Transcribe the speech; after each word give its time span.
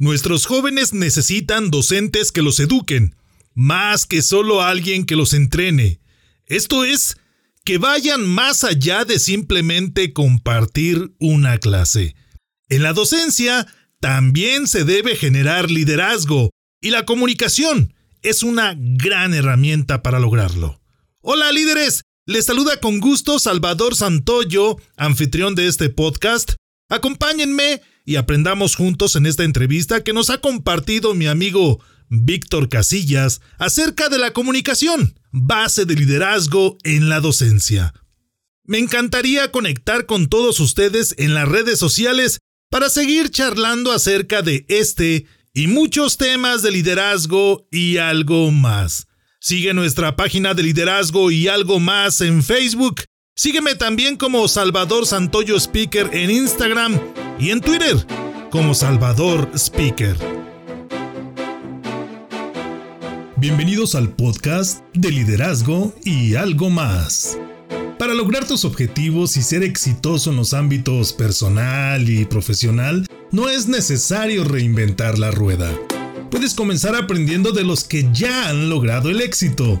Nuestros 0.00 0.46
jóvenes 0.46 0.92
necesitan 0.92 1.72
docentes 1.72 2.30
que 2.30 2.40
los 2.40 2.60
eduquen, 2.60 3.16
más 3.54 4.06
que 4.06 4.22
solo 4.22 4.62
alguien 4.62 5.04
que 5.04 5.16
los 5.16 5.34
entrene. 5.34 6.00
Esto 6.46 6.84
es, 6.84 7.16
que 7.64 7.78
vayan 7.78 8.24
más 8.24 8.62
allá 8.62 9.04
de 9.04 9.18
simplemente 9.18 10.12
compartir 10.12 11.12
una 11.18 11.58
clase. 11.58 12.14
En 12.68 12.84
la 12.84 12.92
docencia 12.92 13.66
también 13.98 14.68
se 14.68 14.84
debe 14.84 15.16
generar 15.16 15.68
liderazgo 15.68 16.50
y 16.80 16.90
la 16.90 17.04
comunicación 17.04 17.92
es 18.22 18.44
una 18.44 18.76
gran 18.78 19.34
herramienta 19.34 20.00
para 20.04 20.20
lograrlo. 20.20 20.80
Hola 21.22 21.50
líderes, 21.50 22.02
les 22.24 22.44
saluda 22.44 22.78
con 22.78 23.00
gusto 23.00 23.40
Salvador 23.40 23.96
Santoyo, 23.96 24.76
anfitrión 24.96 25.56
de 25.56 25.66
este 25.66 25.90
podcast. 25.90 26.52
Acompáñenme 26.88 27.82
y 28.08 28.16
aprendamos 28.16 28.74
juntos 28.74 29.16
en 29.16 29.26
esta 29.26 29.44
entrevista 29.44 30.02
que 30.02 30.14
nos 30.14 30.30
ha 30.30 30.38
compartido 30.38 31.14
mi 31.14 31.26
amigo 31.26 31.78
Víctor 32.08 32.70
Casillas 32.70 33.42
acerca 33.58 34.08
de 34.08 34.16
la 34.16 34.30
comunicación, 34.30 35.20
base 35.30 35.84
de 35.84 35.94
liderazgo 35.94 36.78
en 36.84 37.10
la 37.10 37.20
docencia. 37.20 37.92
Me 38.64 38.78
encantaría 38.78 39.52
conectar 39.52 40.06
con 40.06 40.30
todos 40.30 40.58
ustedes 40.58 41.14
en 41.18 41.34
las 41.34 41.46
redes 41.46 41.78
sociales 41.78 42.38
para 42.70 42.88
seguir 42.88 43.28
charlando 43.28 43.92
acerca 43.92 44.40
de 44.40 44.64
este 44.68 45.26
y 45.52 45.66
muchos 45.66 46.16
temas 46.16 46.62
de 46.62 46.70
liderazgo 46.70 47.68
y 47.70 47.98
algo 47.98 48.50
más. 48.50 49.06
Sigue 49.38 49.74
nuestra 49.74 50.16
página 50.16 50.54
de 50.54 50.62
liderazgo 50.62 51.30
y 51.30 51.48
algo 51.48 51.78
más 51.78 52.22
en 52.22 52.42
Facebook. 52.42 53.02
Sígueme 53.40 53.76
también 53.76 54.16
como 54.16 54.48
Salvador 54.48 55.06
Santoyo 55.06 55.54
Speaker 55.58 56.10
en 56.12 56.28
Instagram 56.28 56.98
y 57.38 57.50
en 57.50 57.60
Twitter 57.60 58.04
como 58.50 58.74
Salvador 58.74 59.48
Speaker. 59.54 60.16
Bienvenidos 63.36 63.94
al 63.94 64.08
podcast 64.08 64.82
de 64.92 65.12
liderazgo 65.12 65.94
y 66.04 66.34
algo 66.34 66.68
más. 66.68 67.38
Para 67.96 68.12
lograr 68.12 68.44
tus 68.44 68.64
objetivos 68.64 69.36
y 69.36 69.42
ser 69.42 69.62
exitoso 69.62 70.30
en 70.30 70.36
los 70.36 70.52
ámbitos 70.52 71.12
personal 71.12 72.10
y 72.10 72.24
profesional, 72.24 73.06
no 73.30 73.48
es 73.48 73.68
necesario 73.68 74.42
reinventar 74.42 75.16
la 75.16 75.30
rueda. 75.30 75.72
Puedes 76.32 76.54
comenzar 76.54 76.96
aprendiendo 76.96 77.52
de 77.52 77.62
los 77.62 77.84
que 77.84 78.04
ya 78.12 78.48
han 78.48 78.68
logrado 78.68 79.10
el 79.10 79.20
éxito. 79.20 79.80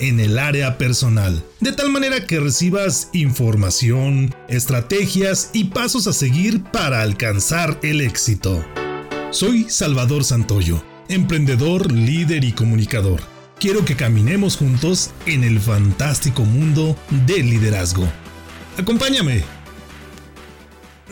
en 0.00 0.20
el 0.20 0.38
área 0.38 0.78
personal, 0.78 1.42
de 1.60 1.72
tal 1.72 1.90
manera 1.90 2.26
que 2.26 2.40
recibas 2.40 3.10
información, 3.12 4.34
estrategias 4.48 5.50
y 5.52 5.64
pasos 5.64 6.06
a 6.06 6.12
seguir 6.12 6.62
para 6.64 7.02
alcanzar 7.02 7.78
el 7.82 8.00
éxito. 8.00 8.64
Soy 9.30 9.66
Salvador 9.68 10.24
Santoyo, 10.24 10.82
emprendedor, 11.08 11.92
líder 11.92 12.44
y 12.44 12.52
comunicador 12.52 13.20
quiero 13.58 13.84
que 13.84 13.96
caminemos 13.96 14.56
juntos 14.56 15.10
en 15.26 15.44
el 15.44 15.60
fantástico 15.60 16.44
mundo 16.44 16.96
del 17.26 17.50
liderazgo. 17.50 18.10
Acompáñame. 18.76 19.44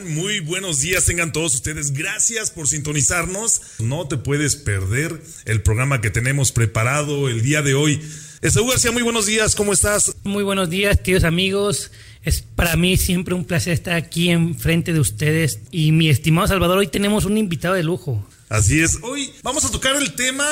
Muy 0.09 0.41
buenos 0.41 0.81
días 0.81 1.05
tengan 1.07 1.33
todos 1.33 1.55
ustedes. 1.55 1.93
Gracias 1.93 2.51
por 2.51 2.69
sintonizarnos. 2.69 3.63
No 3.81 4.07
te 4.07 4.17
puedes 4.17 4.55
perder 4.55 5.21
el 5.47 5.63
programa 5.63 6.01
que 6.01 6.11
tenemos 6.11 6.53
preparado 6.53 7.29
el 7.29 7.43
día 7.43 7.63
de 7.63 7.75
hoy. 7.75 8.01
Esaú 8.43 8.69
García, 8.69 8.93
muy 8.93 9.03
buenos 9.03 9.25
días. 9.25 9.55
¿Cómo 9.55 9.73
estás? 9.73 10.15
Muy 10.23 10.45
buenos 10.45 10.69
días, 10.69 10.99
queridos 10.99 11.25
amigos. 11.25 11.91
Es 12.23 12.43
para 12.43 12.77
mí 12.77 12.99
siempre 12.99 13.35
un 13.35 13.47
placer 13.47 13.73
estar 13.73 13.95
aquí 13.95 14.29
enfrente 14.29 14.93
de 14.93 15.01
ustedes. 15.01 15.61
Y 15.71 15.93
mi 15.93 16.11
estimado 16.11 16.47
Salvador, 16.47 16.79
hoy 16.79 16.89
tenemos 16.89 17.25
un 17.25 17.39
invitado 17.39 17.75
de 17.75 17.83
lujo. 17.83 18.29
Así 18.51 18.83
es. 18.83 18.99
Hoy 19.03 19.33
vamos 19.43 19.65
a 19.65 19.71
tocar 19.71 19.97
el 19.97 20.13
tema 20.15 20.47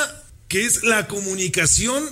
que 0.48 0.64
es 0.64 0.82
la 0.82 1.08
comunicación, 1.08 2.02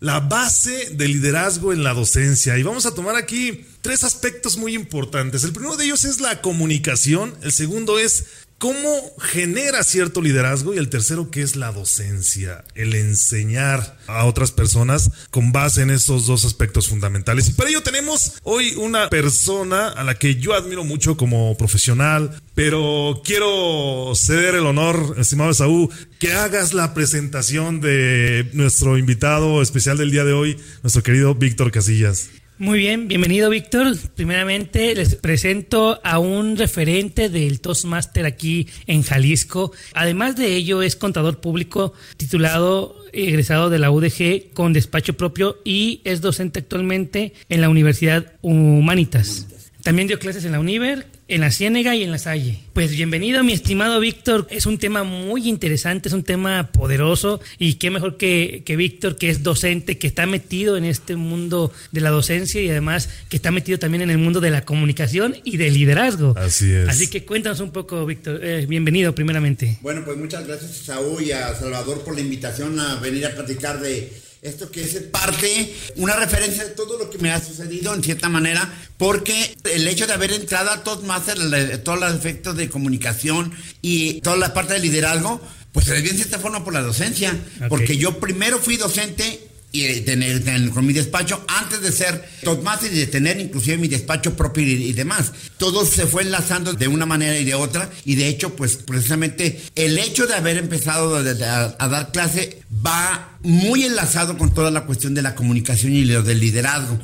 la 0.00 0.20
base 0.20 0.90
del 0.90 1.12
liderazgo 1.12 1.72
en 1.72 1.82
la 1.82 1.94
docencia. 1.94 2.58
Y 2.58 2.62
vamos 2.62 2.84
a 2.84 2.94
tomar 2.94 3.16
aquí 3.16 3.64
tres 3.80 4.04
aspectos 4.04 4.58
muy 4.58 4.74
importantes. 4.74 5.44
El 5.44 5.52
primero 5.52 5.78
de 5.78 5.86
ellos 5.86 6.04
es 6.04 6.20
la 6.20 6.42
comunicación, 6.42 7.34
el 7.42 7.52
segundo 7.52 7.98
es 7.98 8.26
cómo 8.62 9.12
genera 9.18 9.82
cierto 9.82 10.22
liderazgo 10.22 10.72
y 10.72 10.78
el 10.78 10.88
tercero 10.88 11.32
que 11.32 11.42
es 11.42 11.56
la 11.56 11.72
docencia, 11.72 12.62
el 12.76 12.94
enseñar 12.94 13.98
a 14.06 14.24
otras 14.24 14.52
personas 14.52 15.10
con 15.32 15.50
base 15.50 15.82
en 15.82 15.90
esos 15.90 16.26
dos 16.26 16.44
aspectos 16.44 16.86
fundamentales. 16.86 17.48
Y 17.48 17.54
para 17.54 17.70
ello 17.70 17.82
tenemos 17.82 18.34
hoy 18.44 18.74
una 18.76 19.10
persona 19.10 19.88
a 19.88 20.04
la 20.04 20.14
que 20.14 20.36
yo 20.36 20.54
admiro 20.54 20.84
mucho 20.84 21.16
como 21.16 21.56
profesional, 21.56 22.40
pero 22.54 23.20
quiero 23.24 24.12
ceder 24.14 24.54
el 24.54 24.66
honor, 24.66 25.16
estimado 25.18 25.52
Saúl, 25.52 25.88
que 26.20 26.32
hagas 26.32 26.72
la 26.72 26.94
presentación 26.94 27.80
de 27.80 28.48
nuestro 28.52 28.96
invitado 28.96 29.60
especial 29.60 29.98
del 29.98 30.12
día 30.12 30.22
de 30.22 30.34
hoy, 30.34 30.56
nuestro 30.84 31.02
querido 31.02 31.34
Víctor 31.34 31.72
Casillas. 31.72 32.28
Muy 32.62 32.78
bien, 32.78 33.08
bienvenido 33.08 33.50
Víctor. 33.50 33.96
Primeramente 34.14 34.94
les 34.94 35.16
presento 35.16 35.98
a 36.04 36.20
un 36.20 36.56
referente 36.56 37.28
del 37.28 37.60
Toastmaster 37.60 38.24
aquí 38.24 38.68
en 38.86 39.02
Jalisco. 39.02 39.72
Además 39.94 40.36
de 40.36 40.54
ello 40.54 40.80
es 40.80 40.94
contador 40.94 41.40
público 41.40 41.92
titulado 42.16 42.94
egresado 43.12 43.68
de 43.68 43.80
la 43.80 43.90
UDG 43.90 44.52
con 44.54 44.72
despacho 44.72 45.14
propio 45.14 45.56
y 45.64 46.02
es 46.04 46.20
docente 46.20 46.60
actualmente 46.60 47.32
en 47.48 47.62
la 47.62 47.68
Universidad 47.68 48.34
Humanitas. 48.42 49.48
También 49.82 50.06
dio 50.06 50.20
clases 50.20 50.44
en 50.44 50.52
la 50.52 50.60
Univer, 50.60 51.08
en 51.32 51.40
la 51.40 51.50
Ciénega 51.50 51.96
y 51.96 52.02
en 52.02 52.10
la 52.10 52.18
Salle. 52.18 52.58
Pues 52.74 52.90
bienvenido, 52.90 53.42
mi 53.42 53.54
estimado 53.54 53.98
Víctor. 54.00 54.46
Es 54.50 54.66
un 54.66 54.76
tema 54.76 55.02
muy 55.02 55.48
interesante, 55.48 56.10
es 56.10 56.14
un 56.14 56.24
tema 56.24 56.70
poderoso 56.72 57.40
y 57.58 57.74
qué 57.74 57.90
mejor 57.90 58.18
que, 58.18 58.62
que 58.66 58.76
Víctor, 58.76 59.16
que 59.16 59.30
es 59.30 59.42
docente, 59.42 59.96
que 59.96 60.06
está 60.06 60.26
metido 60.26 60.76
en 60.76 60.84
este 60.84 61.16
mundo 61.16 61.72
de 61.90 62.02
la 62.02 62.10
docencia 62.10 62.60
y 62.60 62.68
además 62.68 63.08
que 63.30 63.36
está 63.36 63.50
metido 63.50 63.78
también 63.78 64.02
en 64.02 64.10
el 64.10 64.18
mundo 64.18 64.40
de 64.40 64.50
la 64.50 64.66
comunicación 64.66 65.34
y 65.42 65.56
del 65.56 65.72
liderazgo. 65.72 66.34
Así 66.36 66.70
es. 66.70 66.86
Así 66.90 67.08
que 67.08 67.24
cuéntanos 67.24 67.60
un 67.60 67.70
poco, 67.70 68.04
Víctor. 68.04 68.44
Eh, 68.44 68.66
bienvenido, 68.68 69.14
primeramente. 69.14 69.78
Bueno, 69.80 70.04
pues 70.04 70.18
muchas 70.18 70.46
gracias 70.46 70.82
a 70.82 70.84
Saúl 70.84 71.22
y 71.22 71.32
a 71.32 71.54
Salvador 71.54 72.04
por 72.04 72.14
la 72.14 72.20
invitación 72.20 72.78
a 72.78 72.96
venir 72.96 73.24
a 73.24 73.34
platicar 73.34 73.80
de 73.80 74.12
esto 74.42 74.72
que 74.72 74.82
es 74.82 74.94
parte, 75.04 75.72
una 75.96 76.16
referencia 76.16 76.64
de 76.64 76.70
todo 76.70 76.98
lo 76.98 77.08
que 77.08 77.18
me 77.18 77.30
ha 77.30 77.40
sucedido 77.40 77.94
en 77.94 78.02
cierta 78.02 78.28
manera, 78.28 78.74
porque 78.98 79.56
el 79.72 79.86
hecho 79.86 80.08
de 80.08 80.14
haber 80.14 80.32
entrado 80.32 80.70
a 80.70 80.82
Toastmaster, 80.82 81.78
todos 81.84 82.00
los 82.00 82.12
efectos 82.12 82.56
de 82.56 82.68
comunicación 82.68 83.54
y 83.82 84.20
toda 84.20 84.36
la 84.36 84.52
parte 84.52 84.74
de 84.74 84.80
liderazgo, 84.80 85.40
pues 85.70 85.86
se 85.86 85.94
debió 85.94 86.10
en 86.10 86.16
cierta 86.16 86.40
forma 86.40 86.64
por 86.64 86.74
la 86.74 86.82
docencia, 86.82 87.38
porque 87.68 87.96
yo 87.96 88.18
primero 88.18 88.58
fui 88.58 88.76
docente 88.76 89.48
y 89.70 90.00
tener, 90.00 90.42
con 90.72 90.84
mi 90.84 90.92
despacho 90.92 91.44
antes 91.46 91.80
de 91.80 91.92
ser 91.92 92.28
Toastmaster 92.42 92.92
y 92.92 92.98
de 92.98 93.06
tener 93.06 93.40
inclusive 93.40 93.78
mi 93.78 93.86
despacho 93.88 94.34
propio 94.36 94.64
y, 94.64 94.92
demás. 94.92 95.32
Todo 95.56 95.86
se 95.86 96.06
fue 96.06 96.22
enlazando 96.22 96.74
de 96.74 96.88
una 96.88 97.06
manera 97.06 97.38
y 97.38 97.44
de 97.44 97.54
otra 97.54 97.88
y 98.04 98.16
de 98.16 98.26
hecho 98.26 98.54
pues 98.54 98.76
precisamente 98.76 99.62
el 99.76 99.96
hecho 99.98 100.26
de 100.26 100.34
haber 100.34 100.58
empezado 100.58 101.16
a 101.16 101.88
dar 101.88 102.12
clase 102.12 102.60
va 102.84 103.31
muy 103.42 103.84
enlazado 103.84 104.38
con 104.38 104.54
toda 104.54 104.70
la 104.70 104.84
cuestión 104.84 105.14
de 105.14 105.22
la 105.22 105.34
comunicación 105.34 105.92
y 105.92 106.04
lo 106.04 106.22
del 106.22 106.40
liderazgo. 106.40 106.98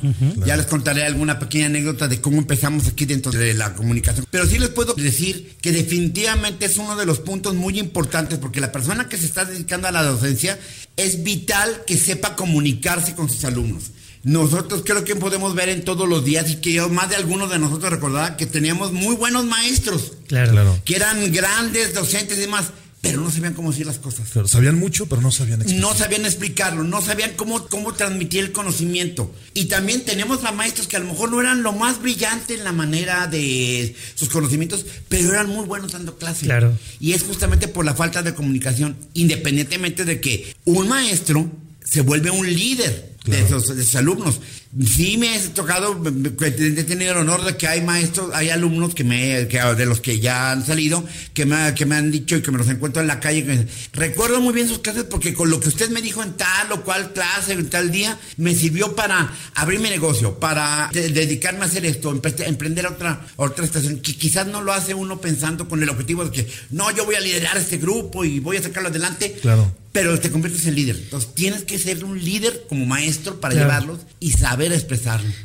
Ya 0.45 0.55
les 0.55 0.65
contaré 0.65 1.03
alguna 1.03 1.39
pequeña 1.39 1.67
anécdota 1.67 2.07
de 2.07 2.21
cómo 2.21 2.37
empezamos 2.37 2.87
aquí 2.87 3.05
dentro 3.05 3.31
de 3.31 3.53
la 3.53 3.73
comunicación. 3.73 4.25
Pero 4.29 4.45
sí 4.45 4.57
les 4.57 4.69
puedo 4.69 4.93
decir 4.93 5.55
que 5.61 5.71
definitivamente 5.71 6.65
es 6.65 6.77
uno 6.77 6.95
de 6.95 7.05
los 7.05 7.19
puntos 7.19 7.55
muy 7.55 7.79
importantes 7.79 8.39
porque 8.39 8.61
la 8.61 8.71
persona 8.71 9.09
que 9.09 9.17
se 9.17 9.25
está 9.25 9.45
dedicando 9.45 9.87
a 9.87 9.91
la 9.91 10.03
docencia 10.03 10.57
es 10.97 11.23
vital 11.23 11.83
que 11.85 11.97
sepa 11.97 12.35
comunicarse 12.35 13.15
con 13.15 13.29
sus 13.29 13.43
alumnos. 13.45 13.91
Nosotros 14.23 14.83
creo 14.85 15.05
que 15.05 15.15
podemos 15.15 15.55
ver 15.55 15.69
en 15.69 15.85
todos 15.85 16.07
los 16.07 16.25
días 16.25 16.49
y 16.49 16.57
que 16.57 16.73
yo, 16.73 16.89
más 16.89 17.09
de 17.09 17.15
algunos 17.15 17.49
de 17.49 17.57
nosotros 17.57 17.89
recordaba 17.89 18.35
que 18.35 18.45
teníamos 18.45 18.91
muy 18.91 19.15
buenos 19.15 19.45
maestros. 19.45 20.13
Claro. 20.27 20.77
Que 20.83 20.97
eran 20.97 21.31
grandes 21.31 21.93
docentes 21.93 22.37
y 22.37 22.41
demás 22.41 22.65
pero 23.01 23.21
no 23.21 23.31
sabían 23.31 23.53
cómo 23.53 23.71
decir 23.71 23.85
las 23.85 23.97
cosas. 23.97 24.29
Pero 24.33 24.47
sabían 24.47 24.77
mucho, 24.77 25.05
pero 25.05 25.21
no 25.21 25.31
sabían 25.31 25.61
explicarlo. 25.61 25.89
No 25.89 25.97
sabían 25.97 26.25
explicarlo, 26.25 26.83
no 26.83 27.01
sabían 27.01 27.31
cómo, 27.37 27.67
cómo 27.67 27.93
transmitir 27.93 28.43
el 28.43 28.51
conocimiento. 28.51 29.33
Y 29.53 29.65
también 29.65 30.03
tenemos 30.03 30.43
a 30.43 30.51
maestros 30.51 30.87
que 30.87 30.97
a 30.97 30.99
lo 30.99 31.05
mejor 31.05 31.31
no 31.31 31.39
eran 31.39 31.63
lo 31.63 31.71
más 31.71 32.01
brillante 32.01 32.55
en 32.55 32.63
la 32.65 32.73
manera 32.73 33.27
de 33.27 33.95
sus 34.15 34.27
conocimientos, 34.27 34.85
pero 35.07 35.31
eran 35.31 35.47
muy 35.47 35.65
buenos 35.65 35.93
dando 35.93 36.17
clases. 36.17 36.43
Claro. 36.43 36.77
Y 36.99 37.13
es 37.13 37.23
justamente 37.23 37.69
por 37.69 37.85
la 37.85 37.95
falta 37.95 38.21
de 38.21 38.33
comunicación, 38.33 38.97
independientemente 39.13 40.03
de 40.03 40.19
que 40.19 40.53
un 40.65 40.89
maestro 40.89 41.49
se 41.85 42.01
vuelve 42.01 42.29
un 42.29 42.47
líder 42.47 43.15
de, 43.25 43.37
de, 43.37 43.43
esos, 43.43 43.95
alumnos. 43.95 44.41
Sí 44.87 45.17
me 45.17 45.35
he 45.35 45.39
tocado, 45.49 45.99
he 46.05 46.83
tenido 46.83 47.13
el 47.13 47.17
honor 47.17 47.43
de 47.43 47.57
que 47.57 47.67
hay 47.67 47.81
maestros, 47.81 48.29
hay 48.35 48.51
alumnos 48.51 48.93
que 48.93 49.03
me, 49.03 49.47
que, 49.47 49.59
de 49.59 49.85
los 49.87 49.99
que 49.99 50.19
ya 50.19 50.51
han 50.51 50.63
salido, 50.63 51.03
que 51.33 51.47
me, 51.47 51.73
que 51.73 51.87
me 51.87 51.95
han 51.95 52.11
dicho 52.11 52.35
y 52.35 52.43
que 52.43 52.51
me 52.51 52.59
los 52.59 52.69
encuentro 52.69 53.01
en 53.01 53.07
la 53.07 53.19
calle. 53.19 53.67
recuerdo 53.93 54.39
muy 54.41 54.53
bien 54.53 54.67
sus 54.67 54.77
clases 54.77 55.05
porque 55.05 55.33
con 55.33 55.49
lo 55.49 55.59
que 55.59 55.69
usted 55.69 55.89
me 55.89 56.03
dijo 56.03 56.21
en 56.21 56.33
tal 56.33 56.71
o 56.71 56.83
cual 56.83 57.13
clase, 57.13 57.53
en 57.53 57.67
tal 57.67 57.89
día, 57.89 58.19
me 58.37 58.53
sirvió 58.53 58.95
para 58.95 59.33
abrir 59.55 59.79
mi 59.79 59.89
negocio, 59.89 60.37
para 60.37 60.91
dedicarme 60.93 61.61
a 61.61 61.65
hacer 61.65 61.87
esto, 61.87 62.11
emprender 62.45 62.85
otra, 62.85 63.25
otra 63.37 63.65
estación, 63.65 63.99
que 64.01 64.15
quizás 64.15 64.45
no 64.45 64.61
lo 64.61 64.71
hace 64.71 64.93
uno 64.93 65.19
pensando 65.19 65.67
con 65.67 65.81
el 65.81 65.89
objetivo 65.89 66.25
de 66.25 66.31
que, 66.31 66.51
no, 66.69 66.95
yo 66.95 67.05
voy 67.05 67.15
a 67.15 67.21
liderar 67.21 67.57
este 67.57 67.77
grupo 67.77 68.23
y 68.23 68.39
voy 68.39 68.57
a 68.57 68.61
sacarlo 68.61 68.89
adelante. 68.89 69.35
Claro 69.41 69.73
pero 69.91 70.19
te 70.19 70.31
conviertes 70.31 70.65
en 70.67 70.75
líder. 70.75 70.95
Entonces 70.97 71.33
tienes 71.33 71.63
que 71.63 71.79
ser 71.79 72.03
un 72.05 72.23
líder 72.23 72.65
como 72.69 72.85
maestro 72.85 73.39
para 73.39 73.55
llevarlos 73.55 73.99
y 74.19 74.31
saber 74.31 74.58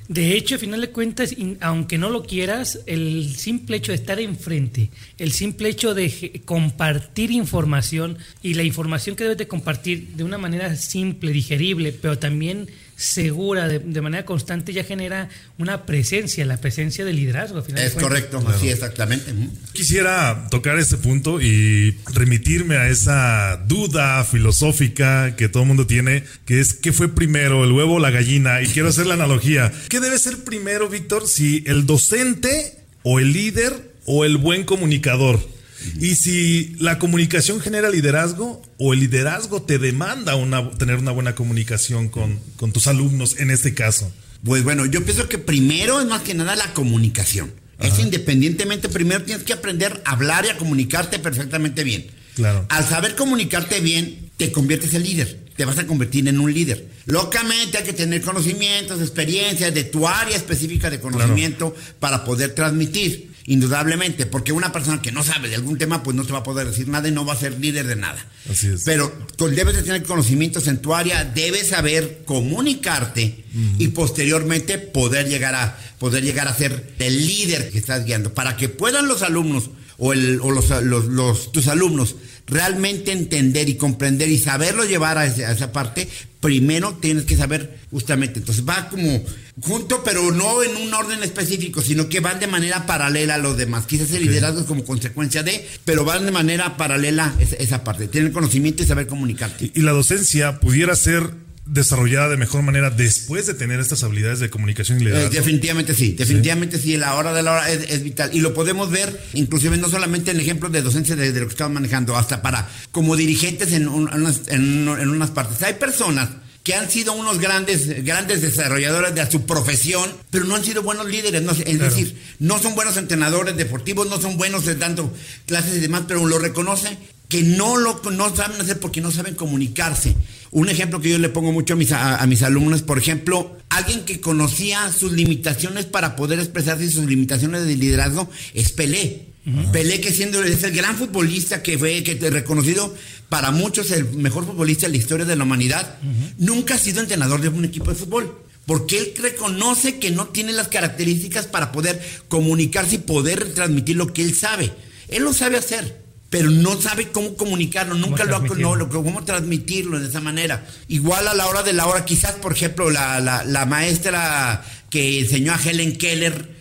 De 0.09 0.37
hecho, 0.37 0.57
al 0.57 0.61
final 0.61 0.81
de 0.81 0.91
cuentas, 0.91 1.35
aunque 1.61 1.99
no 1.99 2.11
lo 2.11 2.25
quieras, 2.25 2.81
el 2.87 3.35
simple 3.37 3.77
hecho 3.77 3.93
de 3.93 3.97
estar 3.97 4.19
enfrente, 4.21 4.91
el 5.19 5.33
simple 5.33 5.69
hecho 5.69 5.95
de 5.95 6.43
compartir 6.45 7.31
información 7.31 8.19
y 8.43 8.55
la 8.55 8.63
información 8.63 9.17
que 9.17 9.25
debes 9.25 9.39
de 9.39 9.49
compartir 9.49 10.09
de 10.17 10.25
una 10.25 10.39
manera 10.39 10.75
simple, 10.77 11.33
digerible, 11.33 11.93
pero 11.93 12.19
también 12.19 12.69
segura, 13.05 13.69
de, 13.69 14.01
manera 14.01 14.25
constante, 14.25 14.73
ya 14.73 14.85
genera 14.85 15.29
una 15.59 15.87
presencia, 15.87 16.45
la 16.45 16.57
presencia 16.57 17.05
del 17.05 17.17
liderazgo. 17.17 17.63
es 17.77 17.93
correcto, 17.93 18.43
así 18.49 18.69
exactamente. 18.69 19.33
Quisiera 19.73 20.49
tocar 20.51 20.79
este 20.79 20.97
punto 20.97 21.41
y 21.41 21.97
remitirme 22.13 22.77
a 22.77 22.89
esa 22.89 23.63
duda 23.67 24.25
filosófica 24.25 25.37
que 25.37 25.49
todo 25.49 25.63
el 25.63 25.69
mundo 25.69 25.87
tiene, 25.87 26.25
que 26.47 26.61
es 26.61 26.75
¿qué 26.75 26.93
fue 26.93 27.15
primero, 27.15 27.65
el 27.65 27.73
huevo 27.73 27.95
o 27.95 27.99
la 28.01 28.11
gallina? 28.11 28.63
Y 28.63 28.67
quiero 28.67 28.89
hacer 28.89 29.07
la 29.07 29.15
analogía. 29.15 29.73
¿Qué 29.89 30.01
debe 30.01 30.19
ser 30.19 30.45
primero, 30.45 30.89
Víctor, 30.89 31.29
si 31.29 31.63
el 31.67 31.87
docente 31.87 32.79
o 33.03 33.21
el 33.21 33.33
líder 33.33 33.93
o 34.07 34.25
el 34.25 34.37
buen 34.37 34.65
comunicador? 34.65 35.54
Y 36.01 36.15
si 36.15 36.77
la 36.79 36.99
comunicación 36.99 37.61
genera 37.61 37.91
liderazgo 37.91 38.63
o 38.79 38.95
el 38.95 39.01
liderazgo 39.01 39.63
te 39.63 39.79
demanda 39.79 40.37
una, 40.37 40.71
tener 40.73 40.97
una 40.97 41.13
buena 41.13 41.35
comunicación 41.35 42.09
con, 42.09 42.41
tus 42.73 42.87
alumnos 42.87 43.37
en 43.39 43.51
este 43.51 43.75
caso. 43.75 44.11
Pues 44.45 44.63
bueno, 44.63 44.85
yo 44.87 45.05
pienso 45.05 45.29
que 45.29 45.39
primero 45.39 46.01
es 46.01 46.07
más 46.07 46.23
que 46.23 46.35
nada 46.35 46.57
la 46.57 46.73
comunicación. 46.75 47.53
Es 47.81 47.99
independientemente, 47.99 48.89
primero 48.89 49.23
tienes 49.25 49.45
que 49.45 49.53
aprender 49.53 50.03
a 50.05 50.13
hablar 50.13 50.47
y 50.47 50.49
a 50.49 50.57
comunicarte 50.57 51.19
perfectamente 51.19 51.85
bien. 51.85 52.07
Claro. 52.35 52.67
Al 52.69 52.89
saber 52.89 53.15
comunicarte 53.15 53.81
bien, 53.81 54.31
te 54.37 54.53
conviertes 54.53 54.95
en 54.95 55.03
líder. 55.03 55.45
Te 55.57 55.65
vas 55.65 55.79
a 55.79 55.87
convertir 55.87 56.27
en 56.27 56.41
un 56.41 56.53
líder. 56.53 56.89
Locamente 57.07 57.79
hay 57.79 57.85
que 57.85 57.93
tener 57.93 58.23
conocimientos, 58.23 59.01
experiencias 59.01 59.73
de 59.73 59.85
tu 59.85 60.09
área 60.09 60.37
específica 60.37 60.91
de 60.91 61.01
conocimiento 61.01 61.75
para 62.01 62.25
poder 62.25 62.55
transmitir 62.55 63.34
indudablemente, 63.47 64.27
porque 64.27 64.53
una 64.53 64.73
persona 64.73 65.03
que 65.03 65.13
no 65.13 65.23
sabe 65.23 65.49
de 65.49 65.57
algún 65.57 65.77
tema, 65.77 66.03
pues 66.03 66.17
no 66.17 66.25
te 66.25 66.33
va 66.33 66.39
a 66.39 66.43
poder 66.43 66.69
decir 66.69 66.89
nada 66.89 67.09
y 67.09 67.13
no 67.13 67.27
va 67.27 67.35
a 67.35 67.39
ser 67.39 67.61
líder 67.61 67.87
de 67.87 67.97
nada. 67.97 68.25
Así 68.51 68.69
es. 68.69 68.83
Pero 68.85 69.13
debes 69.39 69.77
de 69.77 69.83
tener 69.83 70.03
conocimientos 70.03 70.67
en 70.67 70.79
tu 70.79 70.95
área, 70.95 71.25
debes 71.25 71.69
saber 71.69 72.23
comunicarte 72.25 73.45
y 73.79 73.89
posteriormente 73.89 74.79
poder 74.79 75.29
llegar 75.29 75.55
a 75.55 75.79
poder 75.99 76.25
llegar 76.25 76.49
a 76.49 76.55
ser 76.55 76.95
el 76.99 77.27
líder 77.27 77.71
que 77.71 77.79
estás 77.79 78.05
guiando, 78.05 78.35
para 78.35 78.57
que 78.57 78.69
puedan 78.69 79.09
los 79.09 79.23
alumnos 79.23 79.71
o, 79.97 80.13
el, 80.13 80.41
o 80.43 80.51
los, 80.51 80.71
los, 80.83 81.53
tus 81.53 81.69
alumnos 81.69 82.17
realmente 82.47 83.13
entender 83.13 83.69
y 83.69 83.77
comprender 83.77 84.29
y 84.29 84.39
saberlo 84.39 84.85
llevar 84.85 85.19
a, 85.19 85.27
esa 85.27 85.73
parte, 85.73 86.09
primero 86.41 86.95
tienes 86.95 87.25
que 87.25 87.37
saber 87.37 87.79
justamente. 87.91 88.39
Entonces 88.39 88.65
va 88.69 88.89
como 88.89 89.25
junto, 89.61 90.03
pero 90.05 90.33
no 90.33 90.63
en 90.63 90.77
un 90.77 90.93
orden 90.93 91.23
específico, 91.23 91.81
sino 91.81 92.09
que 92.09 92.21
van 92.21 92.41
de 92.41 92.47
manera 92.47 92.87
paralela 92.87 93.35
a 93.35 93.39
los 93.39 93.57
demás. 93.57 93.87
Quizás 93.87 94.11
el 94.13 94.25
liderazgo 94.27 94.61
es 94.61 94.67
como 94.67 94.85
consecuencia 94.85 95.43
de, 95.43 95.67
pero 95.85 96.05
van 96.05 96.27
de 96.27 96.33
manera 96.33 96.77
paralela 96.77 97.35
esa, 97.39 97.57
esa 97.57 97.85
parte. 97.85 98.09
Tener 98.09 98.33
conocimiento 98.33 98.83
y 98.83 98.87
saber 98.87 99.07
comunicarte. 99.07 99.71
y 99.75 99.81
la 99.83 99.93
docencia 99.93 100.61
pudiera 100.61 100.97
ser 100.97 101.45
desarrollada 101.67 102.29
de 102.29 102.37
mejor 102.37 102.63
manera 102.63 102.91
después 102.91 103.47
de 103.47 103.55
tener 103.55 103.81
estas 103.81 104.03
habilidades 104.03 104.39
de 104.39 104.51
comunicación 104.51 105.01
y 105.01 105.05
liderazgo? 105.05 105.33
Eh, 105.33 105.37
definitivamente 105.37 105.95
sí, 105.95 106.13
definitivamente 106.13 106.79
sí, 106.79 106.97
la 106.97 107.15
hora 107.15 107.33
de 107.33 107.43
la 107.43 107.53
hora 107.53 107.71
es, 107.71 108.03
vital. 108.03 108.31
Y 108.33 108.41
lo 108.41 108.55
podemos 108.55 108.91
ver, 108.91 109.19
inclusive 109.33 109.77
no 109.77 109.89
solamente 109.89 110.31
en 110.31 110.41
ejemplos 110.41 110.73
de 110.73 110.83
docencia 110.83 111.17
de, 111.17 111.33
lo 111.33 111.47
que 111.47 111.53
estamos 111.53 111.75
manejando, 111.75 112.17
hasta 112.17 112.43
para 112.43 112.69
como 112.91 113.17
dirigentes 113.17 113.73
en, 113.73 113.89
unas, 113.89 114.43
en, 114.49 114.89
unas 114.89 115.31
partes. 115.31 115.63
Hay 115.63 115.75
personas 115.75 116.29
que 116.65 116.75
han 116.75 116.91
sido 116.91 117.13
unos 117.13 117.39
grandes, 117.39 118.05
grandes 118.05 118.41
desarrolladores 118.41 119.15
de 119.15 119.31
su 119.31 119.45
profesión, 119.45 120.11
pero 120.31 120.47
no 120.47 120.57
han 120.57 120.65
sido 120.65 120.83
buenos 120.83 121.07
líderes. 121.07 121.43
No, 121.43 121.53
es 121.53 121.79
decir, 121.79 122.19
no 122.39 122.59
son 122.59 122.75
buenos 122.75 122.97
entrenadores 122.97 123.55
deportivos, 123.55 124.09
no 124.09 124.19
son 124.19 124.39
buenos 124.39 124.65
dando 124.79 125.13
clases 125.45 125.77
y 125.77 125.81
demás, 125.81 126.05
pero 126.09 126.27
lo 126.27 126.39
reconoce 126.39 126.97
que 127.29 127.43
no 127.43 127.77
lo 127.77 128.01
no 128.11 128.35
saben 128.35 128.61
hacer 128.61 128.81
porque 128.81 129.03
no 129.03 129.11
saben 129.11 129.35
comunicarse. 129.35 130.17
Un 130.53 130.71
ejemplo 130.71 131.01
que 131.01 131.11
yo 131.11 131.19
le 131.19 131.29
pongo 131.29 131.53
mucho 131.53 131.75
a 131.75 131.77
mis, 131.77 131.93
a, 131.93 132.25
mis 132.27 132.43
alumnos, 132.43 132.81
por 132.81 132.97
ejemplo, 132.97 133.59
alguien 133.69 134.07
que 134.07 134.21
conocía 134.21 134.91
sus 134.91 135.13
limitaciones 135.13 135.85
para 135.85 136.17
poder 136.17 136.39
expresarse 136.39 136.85
y 136.85 136.91
sus 136.91 137.05
limitaciones 137.05 137.67
de 137.67 137.77
liderazgo 137.77 138.31
es 138.55 138.73
Pelé. 138.73 139.34
Pelé 139.73 140.01
que 140.01 140.11
siendo 140.11 140.43
es 140.43 140.63
el 140.63 140.73
gran 140.73 140.97
futbolista 140.97 141.63
que 141.63 141.79
fue 141.79 142.03
que 142.03 142.15
reconocido 142.31 142.95
para 143.29 143.51
muchos 143.51 143.91
el 143.91 144.11
mejor 144.15 144.47
futbolista 144.47 144.87
de 144.87 144.93
la 144.93 144.99
historia 144.99 145.27
de 145.27 145.37
la 145.37 145.45
humanidad, 145.45 145.99
nunca 146.39 146.75
ha 146.75 146.79
sido 146.79 147.01
entrenador 147.01 147.41
de 147.41 147.49
un 147.49 147.65
equipo 147.65 147.91
de 147.91 147.97
fútbol. 147.97 148.41
Porque 148.67 148.99
él 148.99 149.13
reconoce 149.21 149.99
que 149.99 150.11
no 150.11 150.29
tiene 150.29 150.53
las 150.53 150.69
características 150.69 151.47
para 151.47 151.71
poder 151.71 152.01
comunicarse 152.29 152.95
y 152.95 152.99
poder 152.99 153.53
transmitir 153.53 153.97
lo 153.97 154.15
que 154.15 154.23
él 154.23 154.35
sabe. 154.35 154.73
Él 155.09 155.23
lo 155.23 155.35
sabe 155.35 155.59
hacer 155.59 156.05
pero 156.35 156.51
no 156.51 156.81
sabe 156.83 157.11
cómo 157.13 157.37
comunicarlo, 157.37 157.95
nunca 157.95 158.25
lo 158.25 158.35
ha 158.35 158.41
no, 158.41 158.89
cómo 158.89 159.23
transmitirlo 159.25 160.01
de 160.01 160.09
esa 160.09 160.21
manera. 160.21 160.67
Igual 160.89 161.29
a 161.29 161.35
la 161.35 161.47
hora 161.47 161.63
de 161.63 161.73
la 161.73 161.87
hora, 161.87 162.05
quizás, 162.05 162.33
por 162.33 162.53
ejemplo, 162.53 162.91
la, 162.91 163.21
la, 163.21 163.67
maestra 163.67 164.65
que 164.91 165.21
enseñó 165.21 165.53
a 165.53 165.61
Helen 165.63 165.97
Keller, 165.97 166.54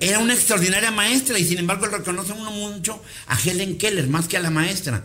era 0.00 0.18
una 0.18 0.34
extraordinaria 0.34 0.90
maestra 0.90 1.38
y 1.38 1.44
sin 1.44 1.58
embargo 1.58 1.86
reconoce 1.86 2.32
uno 2.32 2.50
mucho 2.50 3.02
a 3.26 3.38
Helen 3.38 3.78
Keller 3.78 4.08
más 4.08 4.28
que 4.28 4.36
a 4.36 4.40
la 4.40 4.50
maestra. 4.50 5.04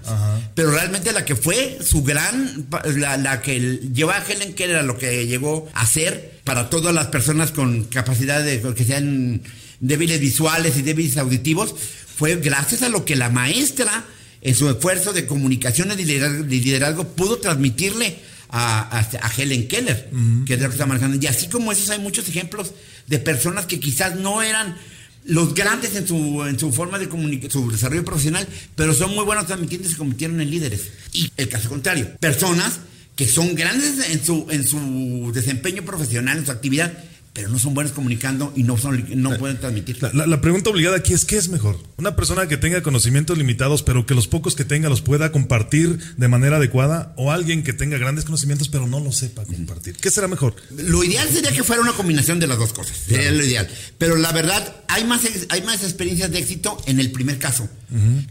Pero 0.56 0.72
realmente 0.72 1.12
la 1.12 1.26
que 1.26 1.36
fue 1.36 1.80
su 1.84 2.04
gran, 2.04 2.68
la, 2.96 3.18
la, 3.18 3.42
que 3.42 3.60
llevó 3.94 4.12
a 4.12 4.24
Helen 4.24 4.54
Keller 4.54 4.78
a 4.78 4.84
lo 4.84 4.98
que 4.98 5.28
llegó 5.28 5.70
a 5.74 5.86
ser 5.86 6.40
para 6.44 6.70
todas 6.70 6.94
las 6.94 7.08
personas 7.08 7.52
con 7.52 7.86
capacidad 7.86 8.44
de 8.44 8.62
que 8.62 8.86
sean 8.86 9.42
débiles 9.80 10.20
visuales 10.20 10.78
y 10.78 10.82
débiles 10.82 11.18
auditivos, 11.18 11.76
fue 12.16 12.36
gracias 12.38 12.82
a 12.82 12.90
lo 12.90 13.06
que 13.06 13.16
la 13.16 13.30
maestra, 13.30 14.06
en 14.42 14.56
su 14.56 14.70
esfuerzo 14.70 15.14
de 15.14 15.26
comunicación 15.26 15.92
y 16.00 16.04
liderazgo, 16.04 17.08
pudo 17.10 17.38
transmitirle 17.38 18.18
a, 18.50 19.32
Helen 19.38 19.68
Keller, 19.68 20.10
que 20.46 20.54
es 20.54 20.62
lo 20.62 20.68
que 20.68 20.74
está 20.74 20.86
manejando. 20.86 21.18
Y 21.20 21.28
así 21.28 21.48
como 21.48 21.72
esos 21.72 21.90
hay 21.90 22.00
muchos 22.00 22.28
ejemplos 22.28 22.74
de 23.08 23.20
personas 23.20 23.66
que 23.66 23.80
quizás 23.80 24.16
no 24.16 24.42
eran 24.42 24.78
los 25.26 25.54
grandes 25.54 25.96
en 25.96 26.08
su, 26.08 26.44
en 26.46 26.58
su 26.58 26.72
forma 26.72 27.00
de 27.00 27.10
comunicar, 27.10 27.52
su 27.52 27.70
desarrollo 27.70 28.06
profesional, 28.06 28.48
pero 28.76 28.94
son 28.94 29.14
muy 29.14 29.26
buenos 29.26 29.46
transmitiendo 29.46 29.88
y 29.88 29.92
se 29.92 29.98
convirtieron 29.98 30.40
en 30.40 30.50
líderes. 30.50 30.88
Y 31.12 31.30
el 31.38 31.50
caso 31.50 31.70
contrario, 31.70 32.16
personas 32.20 32.80
que 33.16 33.28
son 33.28 33.56
grandes 33.56 34.10
en 34.12 34.24
su, 34.24 34.48
en 34.50 34.66
su 34.66 35.32
desempeño 35.34 35.84
profesional, 35.84 36.38
en 36.38 36.46
su 36.46 36.52
actividad, 36.52 36.94
pero 37.38 37.50
no 37.50 37.60
son 37.60 37.76
buenos 37.76 37.94
comunicando 37.94 38.52
y 38.56 38.64
no, 38.64 38.80
son, 38.80 39.06
no 39.14 39.38
pueden 39.38 39.60
transmitir. 39.60 40.00
La, 40.02 40.42
pregunta 40.42 40.72
obligada 40.72 40.98
aquí 40.98 41.14
es, 41.14 41.24
¿qué 41.24 41.38
es 41.38 41.50
mejor? 41.50 41.78
¿Una 41.98 42.16
persona 42.16 42.48
que 42.48 42.58
tenga 42.58 42.82
conocimientos 42.82 43.38
limitados, 43.38 43.84
pero 43.84 44.08
que 44.08 44.16
los 44.16 44.28
pocos 44.28 44.56
que 44.56 44.66
tenga 44.66 44.90
los 44.90 45.04
pueda 45.04 45.32
compartir 45.32 46.00
de 46.18 46.28
manera 46.28 46.58
adecuada? 46.58 47.14
¿O 47.16 47.32
alguien 47.32 47.64
que 47.64 47.74
tenga 47.74 48.00
grandes 48.00 48.26
conocimientos, 48.26 48.70
pero 48.70 48.88
no 48.88 49.00
lo 49.00 49.12
sepa 49.12 49.46
compartir? 49.46 49.98
¿Qué 49.98 50.10
será 50.10 50.28
mejor? 50.28 50.56
Lo 50.72 51.04
ideal 51.04 51.30
sería 51.30 51.52
que 51.52 51.64
fuera 51.64 51.80
una 51.80 51.94
combinación 51.94 52.40
de 52.40 52.48
las 52.48 52.58
dos 52.58 52.74
cosas. 52.74 52.98
Sería 52.98 53.30
lo 53.30 53.46
ideal. 53.46 53.70
Pero 54.00 54.16
la 54.16 54.32
verdad, 54.32 54.76
hay 54.88 55.04
más, 55.04 55.22
hay 55.50 55.62
más 55.62 55.84
experiencias 55.84 56.32
de 56.32 56.40
éxito 56.40 56.82
en 56.88 57.00
el 57.00 57.12
primer 57.12 57.38
caso. 57.38 57.70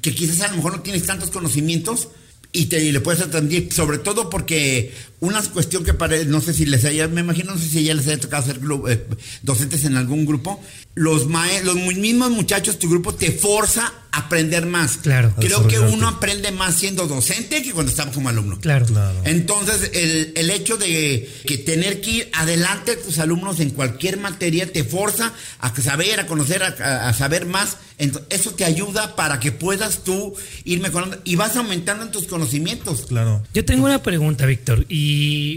Que 0.03 0.17
quizás 0.17 0.41
a 0.41 0.49
lo 0.49 0.57
mejor 0.57 0.79
no 0.79 0.83
tienes 0.83 1.05
tantos 1.05 1.31
conocimientos, 1.31 2.09
y, 2.57 2.67
te, 2.67 2.81
le 2.91 3.01
puedes 3.01 3.29
transmitir, 3.31 3.73
sobre 3.73 3.99
todo 3.99 4.31
porque 4.31 4.95
una 5.21 5.43
cuestión 5.43 5.85
que 5.85 5.95
parece, 5.95 6.27
no 6.27 6.41
sé 6.41 6.53
si 6.53 6.67
les 6.67 6.85
haya, 6.85 7.09
me 7.09 7.23
imagino, 7.23 7.55
no 7.55 7.59
sé 7.59 7.69
si 7.69 7.85
ya 7.85 7.95
les 7.95 8.07
haya 8.07 8.21
tocado 8.21 8.45
ser 8.45 8.61
eh, 8.89 9.07
docentes 9.43 9.85
en 9.85 9.97
algún 9.97 10.27
grupo, 10.27 10.61
los, 10.95 11.27
los 11.65 11.77
mismos 11.77 12.31
muchachos, 12.31 12.79
tu 12.79 12.89
grupo 12.89 13.15
te 13.15 13.31
forza 13.31 13.93
a 14.11 14.19
aprender 14.21 14.65
más. 14.65 14.97
Claro. 14.97 15.35
Creo 15.39 15.67
que 15.69 15.79
uno 15.79 16.09
aprende 16.09 16.51
más 16.53 16.75
siendo 16.75 17.07
docente 17.07 17.63
que 17.63 17.73
cuando 17.73 17.91
estamos 17.91 18.15
como 18.15 18.31
alumno. 18.31 18.59
Claro. 18.61 18.87
claro. 18.87 19.21
Entonces, 19.25 19.91
el, 19.93 20.33
el, 20.35 20.51
hecho 20.51 20.79
de 20.79 21.31
que 21.47 21.59
tener 21.59 22.01
que 22.01 22.11
ir 22.11 22.31
adelante 22.33 22.97
de 22.97 23.03
tus 23.03 23.19
alumnos 23.19 23.61
en 23.61 23.71
cualquier 23.71 24.19
materia 24.19 24.73
te 24.73 24.85
forza 24.85 25.35
a 25.59 25.75
saber, 25.81 26.21
a 26.21 26.27
conocer, 26.27 26.63
a, 26.63 27.09
a 27.09 27.13
saber 27.13 27.45
más. 27.45 27.77
Entonces, 27.99 28.29
eso 28.31 28.53
te 28.53 28.65
ayuda 28.65 29.17
para 29.17 29.39
que 29.39 29.53
puedas 29.53 30.03
tú 30.03 30.35
ir 30.65 30.81
mejorando 30.81 31.19
y 31.25 31.37
vas 31.37 31.57
aumentando 31.57 32.05
en 32.05 32.11
tus 32.11 32.27
conocimientos. 32.27 33.03
Claro. 33.03 33.43
Yo 33.53 33.65
tengo 33.67 33.85
una 33.85 34.03
pregunta, 34.03 34.47
Víctor, 34.47 34.87
y 34.89 35.06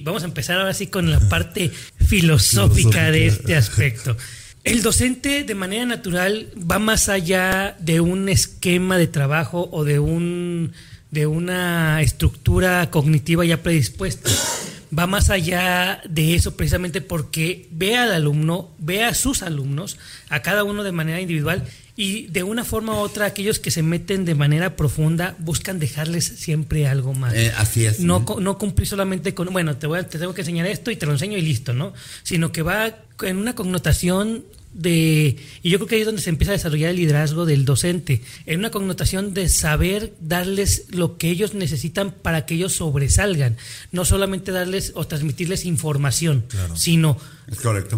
vamos 0.02 0.24
a 0.24 0.26
empezar 0.26 0.60
ahora 0.60 0.74
sí 0.74 0.88
con 0.88 1.12
la 1.12 1.20
parte 1.30 1.72
filosófica 2.06 3.12
de 3.12 3.28
este 3.28 3.56
aspecto. 3.56 4.18
El 4.64 4.82
docente 4.82 5.44
de 5.44 5.56
manera 5.56 5.86
natural 5.86 6.48
va 6.70 6.80
más 6.80 7.10
allá 7.10 7.76
de 7.80 8.02
un 8.02 8.30
esquema 8.30 8.98
de 8.98 9.08
trabajo 9.08 9.70
o 9.72 9.84
de 9.84 10.00
un 10.00 10.74
de 11.12 11.26
una 11.26 12.02
estructura 12.02 12.92
cognitiva 12.92 13.46
ya 13.46 13.64
predispuesta. 13.64 14.30
Va 14.98 15.08
más 15.08 15.30
allá 15.30 16.02
de 16.10 16.36
eso 16.36 16.58
precisamente 16.58 17.02
porque 17.02 17.68
ve 17.72 17.96
al 17.96 18.12
alumno, 18.12 18.72
ve 18.80 19.04
a 19.04 19.14
sus 19.14 19.44
alumnos, 19.44 19.98
a 20.30 20.42
cada 20.42 20.64
uno 20.64 20.84
de 20.84 20.92
manera 20.92 21.22
individual 21.22 21.64
y 22.00 22.28
de 22.28 22.44
una 22.44 22.64
forma 22.64 22.94
u 22.94 23.00
otra 23.00 23.26
aquellos 23.26 23.60
que 23.60 23.72
se 23.72 23.84
meten 23.84 24.24
de 24.24 24.34
manera 24.34 24.78
profunda 24.78 25.36
buscan 25.38 25.80
dejarles 25.80 26.24
siempre 26.24 26.88
algo 26.88 27.14
más. 27.14 27.34
Eh, 27.34 27.52
así 27.58 27.84
es. 27.84 28.00
No, 28.00 28.26
no 28.40 28.58
cumplir 28.58 28.88
solamente 28.88 29.34
con, 29.34 29.52
bueno, 29.52 29.76
te, 29.76 29.86
voy 29.86 30.02
te 30.06 30.18
tengo 30.18 30.34
que 30.34 30.40
enseñar 30.40 30.66
esto 30.68 30.92
y 30.92 30.96
te 30.96 31.06
lo 31.06 31.12
enseño 31.12 31.38
y 31.38 31.42
listo, 31.42 31.74
¿no? 31.74 31.92
Sino 32.24 32.54
que 32.54 32.62
va 32.62 32.96
en 33.24 33.36
una 33.36 33.54
connotación 33.54 34.46
de, 34.72 35.36
y 35.62 35.70
yo 35.70 35.78
creo 35.78 35.88
que 35.90 35.96
ahí 35.96 36.02
es 36.02 36.06
donde 36.06 36.22
se 36.22 36.30
empieza 36.30 36.54
a 36.54 36.56
desarrollar 36.56 36.92
el 36.92 36.96
liderazgo 36.96 37.46
del 37.46 37.66
docente, 37.66 38.22
en 38.46 38.60
una 38.60 38.72
connotación 38.72 39.34
de 39.34 39.50
saber 39.50 40.14
darles 40.22 40.86
lo 40.92 41.18
que 41.18 41.30
ellos 41.30 41.54
necesitan 41.54 42.12
para 42.12 42.46
que 42.46 42.54
ellos 42.54 42.76
sobresalgan, 42.76 43.58
no 43.92 44.06
solamente 44.06 44.54
darles 44.54 44.94
o 44.96 45.06
transmitirles 45.06 45.66
información, 45.66 46.46
sino 46.76 47.18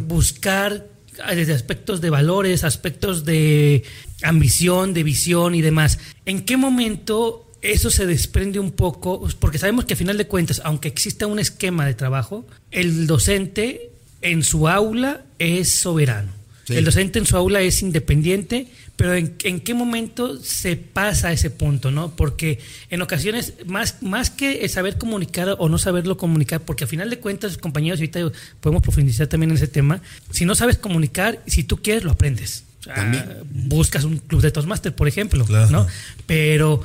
buscar 0.07 0.87
desde 1.35 1.53
aspectos 1.53 2.01
de 2.01 2.09
valores, 2.09 2.63
aspectos 2.63 3.25
de 3.25 3.83
ambición, 4.23 4.93
de 4.93 5.03
visión 5.03 5.55
y 5.55 5.61
demás. 5.61 5.99
¿En 6.25 6.43
qué 6.43 6.57
momento 6.57 7.47
eso 7.61 7.89
se 7.89 8.05
desprende 8.05 8.59
un 8.59 8.71
poco? 8.71 9.27
Porque 9.39 9.57
sabemos 9.57 9.85
que 9.85 9.93
a 9.93 9.97
final 9.97 10.17
de 10.17 10.27
cuentas, 10.27 10.61
aunque 10.63 10.87
exista 10.87 11.27
un 11.27 11.39
esquema 11.39 11.85
de 11.85 11.93
trabajo, 11.93 12.45
el 12.71 13.07
docente 13.07 13.91
en 14.21 14.43
su 14.43 14.67
aula 14.67 15.25
es 15.39 15.71
soberano. 15.71 16.31
El 16.67 16.85
docente 16.85 17.19
en 17.19 17.25
su 17.25 17.35
aula 17.35 17.61
es 17.61 17.81
independiente, 17.81 18.67
pero 19.01 19.15
en, 19.15 19.59
qué 19.61 19.73
momento 19.73 20.39
se 20.43 20.75
pasa 20.75 21.29
a 21.29 21.31
ese 21.31 21.49
punto, 21.49 21.89
¿no? 21.89 22.15
Porque 22.15 22.59
en 22.91 23.01
ocasiones, 23.01 23.55
más, 23.65 24.03
más 24.03 24.29
que 24.29 24.69
saber 24.69 24.99
comunicar 24.99 25.55
o 25.57 25.69
no 25.69 25.79
saberlo 25.79 26.17
comunicar, 26.17 26.61
porque 26.61 26.83
al 26.83 26.87
final 26.87 27.09
de 27.09 27.17
cuentas, 27.17 27.57
compañeros, 27.57 27.99
ahorita 27.99 28.31
podemos 28.59 28.83
profundizar 28.83 29.25
también 29.25 29.49
en 29.49 29.57
ese 29.57 29.67
tema, 29.67 30.03
si 30.29 30.45
no 30.45 30.53
sabes 30.53 30.77
comunicar, 30.77 31.41
si 31.47 31.63
tú 31.63 31.77
quieres, 31.77 32.03
lo 32.03 32.11
aprendes. 32.11 32.63
buscas 33.49 34.03
un 34.03 34.19
club 34.19 34.39
de 34.41 34.51
Toastmaster, 34.51 34.93
por 34.93 35.07
ejemplo, 35.07 35.47
¿no? 35.71 35.87
Pero 36.27 36.83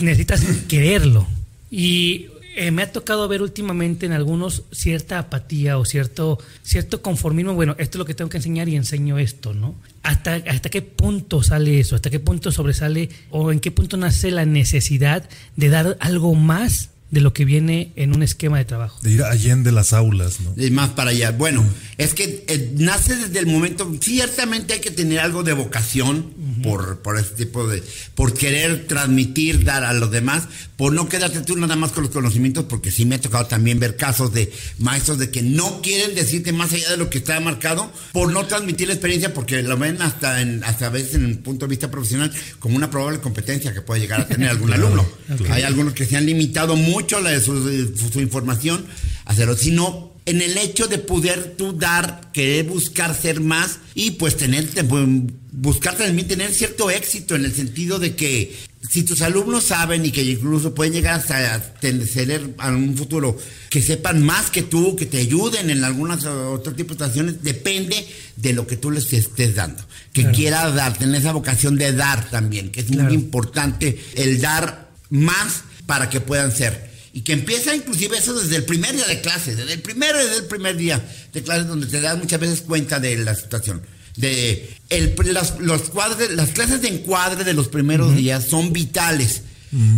necesitas 0.00 0.42
quererlo. 0.68 1.26
Y 1.70 2.26
eh, 2.54 2.70
me 2.70 2.82
ha 2.82 2.92
tocado 2.92 3.26
ver 3.28 3.42
últimamente 3.42 4.06
en 4.06 4.12
algunos 4.12 4.64
cierta 4.72 5.18
apatía 5.18 5.78
o 5.78 5.84
cierto, 5.84 6.38
cierto 6.62 7.02
conformismo. 7.02 7.54
Bueno, 7.54 7.74
esto 7.78 7.96
es 7.96 7.98
lo 7.98 8.04
que 8.04 8.14
tengo 8.14 8.30
que 8.30 8.36
enseñar 8.36 8.68
y 8.68 8.76
enseño 8.76 9.18
esto, 9.18 9.54
¿no? 9.54 9.74
¿Hasta, 10.02 10.34
¿Hasta 10.34 10.68
qué 10.68 10.82
punto 10.82 11.42
sale 11.42 11.80
eso? 11.80 11.96
¿Hasta 11.96 12.10
qué 12.10 12.20
punto 12.20 12.52
sobresale 12.52 13.08
o 13.30 13.52
en 13.52 13.60
qué 13.60 13.70
punto 13.70 13.96
nace 13.96 14.30
la 14.30 14.44
necesidad 14.44 15.28
de 15.56 15.68
dar 15.68 15.96
algo 16.00 16.34
más 16.34 16.91
de 17.12 17.20
lo 17.20 17.34
que 17.34 17.44
viene 17.44 17.92
en 17.96 18.16
un 18.16 18.22
esquema 18.22 18.56
de 18.56 18.64
trabajo. 18.64 18.98
De 19.02 19.10
ir 19.12 19.22
allende 19.22 19.70
las 19.70 19.92
aulas, 19.92 20.40
¿no? 20.40 20.54
Y 20.56 20.70
más 20.70 20.90
para 20.90 21.10
allá. 21.10 21.30
Bueno, 21.30 21.62
es 21.98 22.14
que 22.14 22.42
eh, 22.48 22.72
nace 22.78 23.14
desde 23.14 23.38
el 23.38 23.46
momento, 23.46 23.94
ciertamente 24.00 24.72
hay 24.72 24.80
que 24.80 24.90
tener 24.90 25.20
algo 25.20 25.42
de 25.42 25.52
vocación 25.52 26.32
por, 26.62 27.02
por 27.02 27.18
ese 27.18 27.34
tipo 27.34 27.68
de, 27.68 27.82
por 28.14 28.32
querer 28.32 28.86
transmitir, 28.86 29.62
dar 29.62 29.84
a 29.84 29.92
los 29.92 30.10
demás, 30.10 30.44
por 30.78 30.94
no 30.94 31.06
quedarte 31.06 31.42
tú 31.42 31.54
nada 31.54 31.76
más 31.76 31.92
con 31.92 32.04
los 32.04 32.12
conocimientos, 32.12 32.64
porque 32.64 32.90
sí 32.90 33.04
me 33.04 33.16
ha 33.16 33.20
tocado 33.20 33.44
también 33.44 33.78
ver 33.78 33.96
casos 33.96 34.32
de 34.32 34.50
maestros 34.78 35.18
de 35.18 35.30
que 35.30 35.42
no 35.42 35.82
quieren 35.82 36.14
decirte 36.14 36.52
más 36.52 36.72
allá 36.72 36.92
de 36.92 36.96
lo 36.96 37.10
que 37.10 37.18
está 37.18 37.38
marcado, 37.40 37.92
por 38.12 38.32
no 38.32 38.46
transmitir 38.46 38.88
la 38.88 38.94
experiencia, 38.94 39.34
porque 39.34 39.62
lo 39.62 39.76
ven 39.76 40.00
hasta, 40.00 40.40
en, 40.40 40.64
hasta 40.64 40.86
a 40.86 40.90
veces 40.90 41.16
en 41.16 41.26
un 41.26 41.36
punto 41.38 41.66
de 41.66 41.70
vista 41.70 41.90
profesional 41.90 42.32
como 42.58 42.76
una 42.76 42.88
probable 42.90 43.20
competencia 43.20 43.74
que 43.74 43.82
puede 43.82 44.00
llegar 44.00 44.22
a 44.22 44.26
tener 44.26 44.48
algún 44.48 44.72
alumno. 44.72 45.06
Hay 45.50 45.62
algunos 45.62 45.92
que 45.92 46.06
se 46.06 46.16
han 46.16 46.24
limitado 46.24 46.74
mucho 46.74 47.01
la, 47.20 47.40
su, 47.40 47.92
su, 48.12 48.20
información 48.20 48.84
hacerlo, 49.24 49.56
sino 49.56 50.12
en 50.24 50.40
el 50.40 50.56
hecho 50.56 50.86
de 50.86 50.98
poder 50.98 51.54
tú 51.56 51.72
dar, 51.72 52.30
querer 52.32 52.66
buscar 52.66 53.14
ser 53.14 53.40
más 53.40 53.78
y 53.94 54.12
pues 54.12 54.36
tener, 54.36 54.68
pues, 54.88 55.06
buscar 55.52 55.96
también 55.96 56.28
tener 56.28 56.52
cierto 56.52 56.90
éxito 56.90 57.34
en 57.34 57.44
el 57.44 57.54
sentido 57.54 57.98
de 57.98 58.14
que 58.14 58.54
si 58.88 59.04
tus 59.04 59.22
alumnos 59.22 59.64
saben 59.64 60.04
y 60.04 60.10
que 60.10 60.22
incluso 60.22 60.74
pueden 60.74 60.92
llegar 60.92 61.14
hasta 61.14 61.72
tener 61.80 62.54
a 62.58 62.70
un 62.70 62.96
futuro 62.96 63.36
que 63.70 63.80
sepan 63.80 64.22
más 64.22 64.50
que 64.50 64.62
tú, 64.62 64.96
que 64.96 65.06
te 65.06 65.18
ayuden 65.18 65.70
en 65.70 65.84
algunas 65.84 66.24
otro 66.24 66.74
tipo 66.74 66.88
de 66.88 66.94
situaciones, 66.94 67.42
depende 67.42 68.06
de 68.36 68.52
lo 68.52 68.66
que 68.66 68.76
tú 68.76 68.90
les 68.90 69.12
estés 69.12 69.54
dando. 69.54 69.84
Que 70.12 70.30
quiera 70.30 70.70
dar, 70.70 70.98
tener 70.98 71.20
esa 71.20 71.32
vocación 71.32 71.76
de 71.76 71.92
dar 71.92 72.28
también, 72.30 72.70
que 72.70 72.80
es 72.80 72.90
muy 72.90 73.14
importante 73.14 73.98
el 74.14 74.40
dar 74.40 74.90
más 75.10 75.62
para 75.86 76.10
que 76.10 76.20
puedan 76.20 76.52
ser 76.52 76.91
y 77.12 77.22
que 77.22 77.32
empieza 77.32 77.74
inclusive 77.74 78.18
eso 78.18 78.38
desde 78.38 78.56
el 78.56 78.64
primer 78.64 78.94
día 78.94 79.06
de 79.06 79.20
clase, 79.20 79.54
desde 79.54 79.74
el 79.74 79.82
primero, 79.82 80.18
desde 80.18 80.38
el 80.38 80.44
primer 80.44 80.76
día 80.76 81.04
de 81.32 81.42
clase 81.42 81.64
donde 81.64 81.86
te 81.86 82.00
das 82.00 82.18
muchas 82.18 82.40
veces 82.40 82.62
cuenta 82.62 83.00
de 83.00 83.16
la 83.18 83.34
situación. 83.34 83.82
De 84.16 84.74
el, 84.90 85.14
las, 85.32 85.58
los 85.58 85.82
cuadros, 85.90 86.30
las 86.32 86.50
clases 86.50 86.82
de 86.82 86.88
encuadre 86.88 87.44
de 87.44 87.54
los 87.54 87.68
primeros 87.68 88.14
días 88.14 88.46
son 88.46 88.72
vitales, 88.72 89.42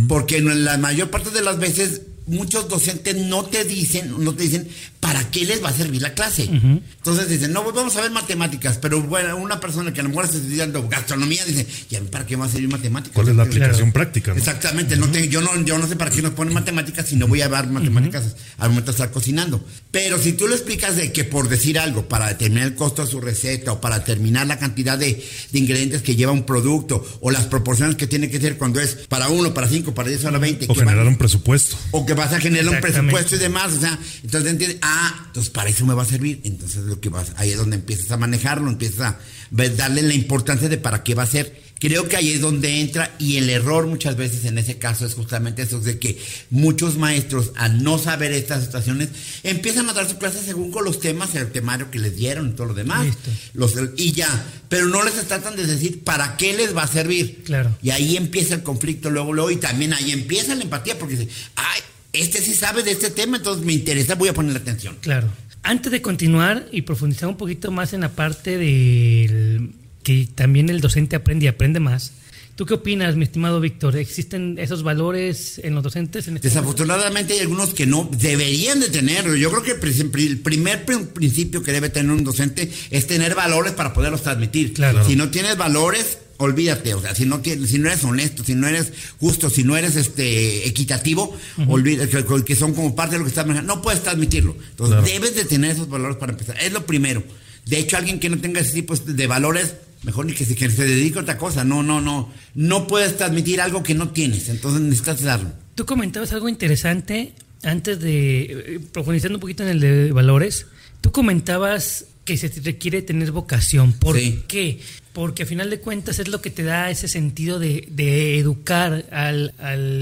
porque 0.07 0.37
en 0.37 0.63
la 0.63 0.77
mayor 0.77 1.09
parte 1.09 1.31
de 1.31 1.41
las 1.41 1.59
veces 1.59 2.01
muchos 2.27 2.67
docentes 2.69 3.15
no 3.15 3.45
te 3.45 3.65
dicen, 3.65 4.13
no 4.23 4.33
te 4.33 4.43
dicen 4.43 4.67
para 4.99 5.29
qué 5.29 5.45
les 5.45 5.63
va 5.63 5.69
a 5.69 5.73
servir 5.73 6.01
la 6.01 6.13
clase. 6.13 6.43
Entonces 6.43 7.29
dicen, 7.29 7.53
no, 7.53 7.63
pues 7.63 7.75
vamos 7.75 7.95
a 7.95 8.01
ver 8.01 8.11
matemáticas, 8.11 8.77
pero 8.77 9.01
bueno, 9.01 9.37
una 9.37 9.59
persona 9.59 9.93
que 9.93 9.99
a 9.99 10.03
lo 10.03 10.09
mejor 10.09 10.25
está 10.25 10.37
estudiando 10.37 10.87
gastronomía 10.87 11.45
dice, 11.45 11.67
¿y 11.89 11.95
para 12.07 12.25
qué 12.25 12.35
va 12.35 12.45
a 12.45 12.49
servir 12.49 12.69
matemáticas? 12.69 13.13
¿Cuál 13.13 13.29
es 13.29 13.35
la 13.35 13.43
aplicación 13.43 13.91
práctica? 13.91 14.33
Exactamente, 14.35 14.97
no 14.97 15.05
yo, 15.11 15.41
no, 15.41 15.63
yo 15.63 15.77
no 15.77 15.87
sé 15.87 15.95
para 15.95 16.09
qué 16.09 16.21
nos 16.21 16.31
ponen 16.33 16.53
matemáticas 16.53 17.07
si 17.07 17.15
no 17.15 17.27
voy 17.27 17.41
a 17.41 17.47
ver 17.47 17.67
matemáticas 17.67 18.35
al 18.57 18.69
momento 18.69 18.91
de 18.91 18.95
estar 18.95 19.11
cocinando. 19.11 19.63
Pero 19.91 20.17
si 20.17 20.33
tú 20.33 20.47
le 20.47 20.55
explicas 20.55 20.95
de 20.95 21.11
que 21.11 21.23
por 21.23 21.49
decir 21.49 21.77
algo, 21.77 22.07
para 22.07 22.27
determinar 22.27 22.67
el 22.67 22.75
costo 22.75 23.05
de 23.05 23.11
su 23.11 23.21
receta 23.21 23.73
o 23.73 23.81
para 23.81 23.99
determinar 23.99 24.47
la 24.47 24.57
cantidad 24.57 24.97
de, 24.97 25.23
de 25.51 25.59
ingredientes 25.59 26.01
que 26.01 26.15
lleva 26.15 26.31
un 26.31 26.45
producto 26.45 27.05
o 27.21 27.29
las 27.29 27.45
proporciones 27.45 27.95
que 27.95 28.07
tiene 28.07 28.29
que 28.29 28.39
ser 28.39 28.57
cuando 28.57 28.79
es 28.79 28.95
para 29.07 29.29
uno, 29.29 29.53
para 29.53 29.67
cinco, 29.67 29.93
para 29.93 30.09
diez, 30.09 30.21
para 30.21 30.39
veinte. 30.39 30.65
O 30.67 30.73
generar 30.73 31.05
un 31.05 31.17
presupuesto. 31.17 31.77
O 31.91 32.05
que 32.05 32.13
vas 32.13 32.33
a 32.33 32.39
generar 32.39 32.73
un 32.73 32.81
presupuesto 32.81 33.35
y 33.35 33.39
demás. 33.39 33.73
O 33.73 33.79
sea, 33.79 33.99
entonces 34.23 34.51
entiendes, 34.51 34.79
ah, 34.81 34.94
entonces 35.27 35.51
para 35.51 35.69
eso 35.69 35.85
me 35.85 35.93
va 35.93 36.03
a 36.03 36.05
servir. 36.05 36.41
Entonces 36.43 36.83
lo 36.83 36.99
que 36.99 37.09
vas, 37.09 37.33
ahí 37.37 37.51
es 37.51 37.57
donde 37.57 37.77
empiezas 37.77 38.11
a 38.11 38.17
manejarlo, 38.17 38.69
empiezas 38.69 39.01
a 39.01 39.19
darle 39.51 40.01
la 40.01 40.13
importancia 40.13 40.69
de 40.69 40.77
para 40.77 41.03
qué 41.03 41.15
va 41.15 41.23
a 41.23 41.27
ser. 41.27 41.65
Creo 41.77 42.07
que 42.07 42.15
ahí 42.15 42.31
es 42.31 42.41
donde 42.41 42.79
entra 42.79 43.13
y 43.19 43.35
el 43.35 43.49
error 43.49 43.85
muchas 43.85 44.15
veces 44.15 44.45
en 44.45 44.57
ese 44.57 44.77
caso 44.77 45.05
es 45.05 45.13
justamente 45.13 45.61
eso, 45.61 45.81
de 45.81 45.99
que 45.99 46.17
muchos 46.49 46.97
maestros 46.97 47.51
al 47.57 47.83
no 47.83 47.97
saber 47.97 48.31
estas 48.31 48.63
situaciones 48.63 49.09
empiezan 49.43 49.89
a 49.89 49.93
dar 49.93 50.09
su 50.09 50.17
clase 50.17 50.39
según 50.43 50.71
con 50.71 50.85
los 50.85 51.01
temas, 51.01 51.35
el 51.35 51.51
temario 51.51 51.91
que 51.91 51.99
les 51.99 52.15
dieron 52.15 52.49
y 52.49 52.51
todo 52.53 52.67
lo 52.67 52.73
demás. 52.73 53.05
Los, 53.53 53.73
y 53.97 54.13
ya, 54.13 54.45
pero 54.69 54.87
no 54.87 55.03
les 55.03 55.15
tratan 55.27 55.57
de 55.57 55.67
decir 55.67 56.03
para 56.03 56.37
qué 56.37 56.55
les 56.55 56.75
va 56.75 56.83
a 56.83 56.87
servir. 56.87 57.43
Claro. 57.43 57.77
Y 57.83 57.89
ahí 57.89 58.15
empieza 58.15 58.55
el 58.55 58.63
conflicto 58.63 59.09
luego, 59.09 59.33
luego, 59.33 59.51
y 59.51 59.57
también 59.57 59.93
ahí 59.93 60.11
empieza 60.11 60.55
la 60.55 60.63
empatía 60.63 60.97
porque 60.97 61.17
dice, 61.17 61.29
ay, 61.55 61.81
este 62.21 62.41
sí 62.41 62.53
sabe 62.53 62.83
de 62.83 62.91
este 62.91 63.09
tema, 63.09 63.37
entonces 63.37 63.65
me 63.65 63.73
interesa, 63.73 64.15
voy 64.15 64.29
a 64.29 64.33
poner 64.33 64.55
atención. 64.55 64.97
Claro. 65.01 65.27
Antes 65.63 65.91
de 65.91 66.01
continuar 66.01 66.67
y 66.71 66.83
profundizar 66.83 67.27
un 67.27 67.37
poquito 67.37 67.71
más 67.71 67.93
en 67.93 68.01
la 68.01 68.09
parte 68.09 68.57
de 68.57 69.69
que 70.03 70.27
también 70.35 70.69
el 70.69 70.81
docente 70.81 71.15
aprende 71.15 71.45
y 71.45 71.47
aprende 71.47 71.79
más, 71.79 72.11
¿Tú 72.55 72.65
qué 72.65 72.75
opinas, 72.75 73.17
mi 73.17 73.25
estimado 73.25 73.59
Víctor? 73.59 73.97
¿Existen 73.97 74.55
esos 74.57 74.81
valores 74.81 75.59
en 75.61 75.75
los 75.75 75.83
docentes? 75.83 76.25
Este 76.25 76.39
Desafortunadamente 76.39 77.33
hay 77.33 77.39
algunos 77.39 77.73
que 77.73 77.85
no 77.85 78.09
deberían 78.09 78.79
de 78.79 78.87
tenerlo. 78.87 79.35
Yo 79.35 79.51
creo 79.51 79.61
que 79.61 79.71
el 79.71 80.39
primer 80.39 80.85
principio 80.85 81.61
que 81.61 81.73
debe 81.73 81.89
tener 81.89 82.13
un 82.13 82.23
docente 82.23 82.71
es 82.91 83.07
tener 83.07 83.35
valores 83.35 83.73
para 83.73 83.93
poderlos 83.93 84.21
transmitir. 84.21 84.73
Claro. 84.73 85.05
Si 85.05 85.17
no 85.17 85.29
tienes 85.31 85.57
valores, 85.57 86.19
olvídate, 86.37 86.93
o 86.93 87.01
sea, 87.01 87.15
si 87.15 87.25
no 87.25 87.39
tienes, 87.39 87.69
si 87.69 87.79
no 87.79 87.87
eres 87.87 88.03
honesto, 88.03 88.43
si 88.43 88.55
no 88.55 88.67
eres 88.67 88.91
justo, 89.19 89.49
si 89.49 89.63
no 89.63 89.77
eres 89.77 89.95
este 89.95 90.67
equitativo, 90.67 91.37
olvídate, 91.67 92.25
que, 92.43 92.55
son 92.55 92.73
como 92.73 92.95
parte 92.95 93.15
de 93.15 93.19
lo 93.19 93.25
que 93.25 93.29
estás 93.29 93.45
manejando, 93.45 93.75
no 93.75 93.81
puedes 93.81 94.03
transmitirlo. 94.03 94.55
Entonces, 94.71 95.13
debes 95.13 95.35
de 95.35 95.45
tener 95.45 95.71
esos 95.71 95.89
valores 95.89 96.17
para 96.17 96.33
empezar. 96.33 96.57
Es 96.61 96.73
lo 96.73 96.85
primero. 96.85 97.23
De 97.65 97.79
hecho, 97.79 97.97
alguien 97.97 98.19
que 98.19 98.29
no 98.29 98.37
tenga 98.37 98.61
ese 98.61 98.73
tipo 98.73 98.95
de 98.95 99.27
valores, 99.27 99.75
mejor 100.03 100.25
ni 100.25 100.33
que 100.33 100.45
se, 100.45 100.55
que 100.55 100.69
se 100.69 100.85
dedique 100.85 101.17
a 101.17 101.23
otra 101.23 101.37
cosa. 101.37 101.63
No, 101.63 101.81
no, 101.81 101.99
no. 101.99 102.31
No 102.53 102.87
puedes 102.87 103.17
transmitir 103.17 103.59
algo 103.59 103.81
que 103.81 103.95
no 103.95 104.09
tienes. 104.09 104.49
Entonces 104.49 104.81
necesitas 104.81 105.21
darlo. 105.21 105.51
Tú 105.73 105.85
comentabas 105.85 106.31
algo 106.31 106.47
interesante 106.47 107.33
antes 107.63 107.99
de 107.99 108.43
eh, 108.43 108.79
profundizando 108.91 109.37
un 109.37 109.41
poquito 109.41 109.63
en 109.63 109.69
el 109.69 109.79
de 109.79 110.11
valores. 110.11 110.67
Tú 111.01 111.11
comentabas 111.11 112.05
que 112.23 112.37
se 112.37 112.51
requiere 112.63 113.01
tener 113.01 113.31
vocación. 113.31 113.93
¿Por 113.93 114.17
qué? 114.47 114.79
Porque 115.15 115.43
a 115.43 115.45
final 115.45 115.69
de 115.69 115.79
cuentas 115.79 116.19
es 116.19 116.27
lo 116.27 116.41
que 116.41 116.49
te 116.49 116.63
da 116.63 116.89
ese 116.89 117.07
sentido 117.07 117.57
de, 117.57 118.37
educar 118.37 119.05
al, 119.11 119.53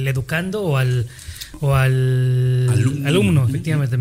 educando 0.08 0.63
o 0.63 0.77
al, 0.77 1.05
o 1.62 1.75
al 1.75 2.67
alumno, 3.05 3.48
efectivamente. 3.48 3.96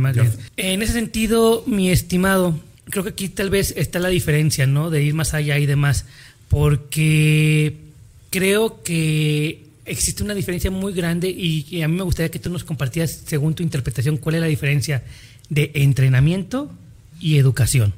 En 0.56 0.80
ese 0.80 0.94
sentido, 0.94 1.64
mi 1.66 1.90
estimado, 1.90 2.58
creo 2.86 3.04
que 3.04 3.10
aquí 3.10 3.28
tal 3.28 3.50
vez 3.50 3.74
está 3.76 3.98
la 3.98 4.08
diferencia, 4.08 4.66
¿no? 4.66 4.88
De 4.88 5.02
ir 5.02 5.12
más 5.12 5.34
allá 5.34 5.58
y 5.58 5.66
demás. 5.66 6.06
Porque 6.48 7.76
creo 8.30 8.82
que 8.82 9.66
existe 9.84 10.22
una 10.22 10.32
diferencia 10.32 10.70
muy 10.70 10.94
grande 10.94 11.28
y, 11.28 11.82
a 11.82 11.88
mí 11.88 11.94
me 11.94 12.04
gustaría 12.04 12.30
que 12.30 12.38
tú 12.38 12.48
nos 12.48 12.64
compartieras, 12.64 13.20
según 13.26 13.54
tu 13.54 13.62
interpretación, 13.62 14.16
cuál 14.16 14.36
es 14.36 14.40
la 14.40 14.46
diferencia 14.46 15.02
de 15.50 15.72
entrenamiento 15.74 16.72
y 17.20 17.36
educación. 17.36 17.92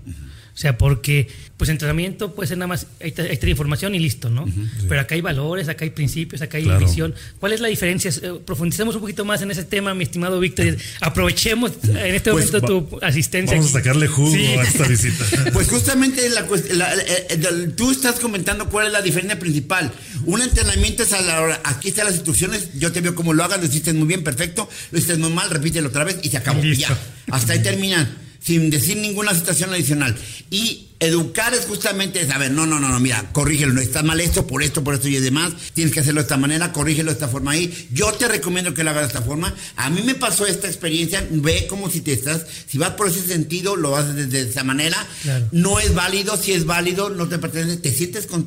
O 0.55 0.57
sea, 0.57 0.79
porque 0.79 1.29
pues 1.57 1.69
entrenamiento 1.69 2.33
puede 2.33 2.47
ser 2.47 2.59
nada 2.59 2.69
más, 2.69 2.87
ahí 3.01 3.09
está, 3.09 3.49
información 3.49 3.95
y 3.97 3.99
listo, 3.99 4.31
¿no? 4.31 4.47
Pero 4.89 5.01
acá 5.01 5.17
hay 5.17 5.21
valores, 5.21 5.69
acá 5.69 5.85
hay 5.85 5.91
principios, 5.91 6.43
acá 6.43 6.59
hay 6.59 6.69
visión. 6.79 7.13
¿Cuál 7.41 7.55
es 7.55 7.61
la 7.61 7.67
diferencia? 7.67 8.13
Eh, 8.23 8.39
profundicemos 8.45 8.95
un 8.95 9.01
poquito 9.01 9.25
más 9.25 9.43
en 9.43 9.51
ese 9.51 9.65
tema, 9.65 9.95
mi 9.95 10.05
estimado 10.05 10.39
Víctor. 10.39 10.77
Aprovechemos 11.01 11.73
en 11.83 12.15
este 12.15 12.31
pues 12.31 12.53
momento 12.53 12.87
tu 12.89 12.99
asistencia. 13.05 13.57
Vamos 13.57 13.75
a 13.75 13.79
sacarle 13.79 14.07
jugo 14.07 14.37
a 14.61 14.63
esta 14.63 14.87
visita. 14.87 15.25
Pues 15.53 15.69
justamente 15.69 16.29
la, 16.31 16.41
eh, 16.43 17.27
eh, 17.31 17.73
tú 17.77 17.91
estás 17.91 18.21
comentando 18.21 18.69
cuál 18.69 18.87
es 18.87 18.93
la 18.93 19.03
diferencia 19.03 19.39
principal. 19.39 19.93
Un 20.25 20.41
entrenamiento 20.43 21.03
es 21.03 21.13
a 21.13 21.21
la 21.23 21.41
hora, 21.41 21.61
aquí 21.65 21.89
están 21.89 22.07
las 22.07 22.15
instrucciones, 22.15 22.71
yo 22.79 22.93
te 22.93 23.01
veo 23.01 23.15
cómo 23.15 23.33
lo 23.33 23.43
hagas, 23.45 23.59
lo 23.59 23.67
hiciste 23.67 23.93
muy 23.93 24.07
bien, 24.07 24.23
perfecto, 24.23 24.69
lo 24.91 24.99
hiciste 24.99 25.17
muy 25.17 25.31
mal, 25.31 25.51
repítelo 25.51 25.89
otra 25.89 26.05
vez 26.05 26.19
y 26.23 26.31
se 26.31 26.37
acabó. 26.37 26.63
ya, 26.63 26.97
hasta 27.31 27.55
ahí 27.55 27.63
terminan 27.63 28.25
sin 28.45 28.71
decir 28.71 28.97
ninguna 28.99 29.35
situación 29.35 29.73
adicional. 29.73 30.15
Y 30.51 30.89
educar 31.01 31.55
es 31.55 31.67
justamente 31.67 32.27
saber, 32.27 32.51
no, 32.51 32.67
no, 32.67 32.79
no, 32.79 32.89
no, 32.89 33.01
mira, 33.01 33.31
corrígelo, 33.33 33.81
está 33.81 34.03
mal 34.03 34.21
esto, 34.21 34.47
por 34.47 34.63
esto, 34.63 34.85
por 34.85 34.95
esto 34.95 35.09
y 35.09 35.17
demás, 35.17 35.53
tienes 35.73 35.93
que 35.93 36.01
hacerlo 36.01 36.21
de 36.21 36.25
esta 36.25 36.37
manera, 36.37 36.73
corrígelo 36.73 37.11
de 37.11 37.15
esta 37.15 37.29
forma 37.29 37.53
ahí. 37.53 37.89
Yo 37.93 38.13
te 38.13 38.29
recomiendo 38.29 38.75
que 38.75 38.85
lo 38.85 38.91
hagas 38.91 39.05
de 39.05 39.09
esta 39.09 39.23
forma. 39.23 39.55
A 39.77 39.91
mí 39.91 40.03
me 40.03 40.15
pasó 40.15 40.47
esta 40.47 40.67
experiencia, 40.67 41.27
ve 41.31 41.67
como 41.69 41.91
si 41.91 42.01
te 42.01 42.13
estás, 42.13 42.47
si 42.67 42.79
vas 42.79 42.91
por 42.91 43.09
ese 43.09 43.27
sentido, 43.27 43.77
lo 43.77 43.97
haces 43.97 44.31
de, 44.31 44.43
esa 44.43 44.65
manera. 44.65 45.05
No 45.51 45.81
es 45.81 45.95
válido, 45.95 46.37
si 46.37 46.53
es 46.53 46.67
válido, 46.67 47.11
no 47.11 47.29
te 47.29 47.39
pertenece, 47.39 47.79
te 47.79 47.93
sientes 47.93 48.27
con 48.27 48.47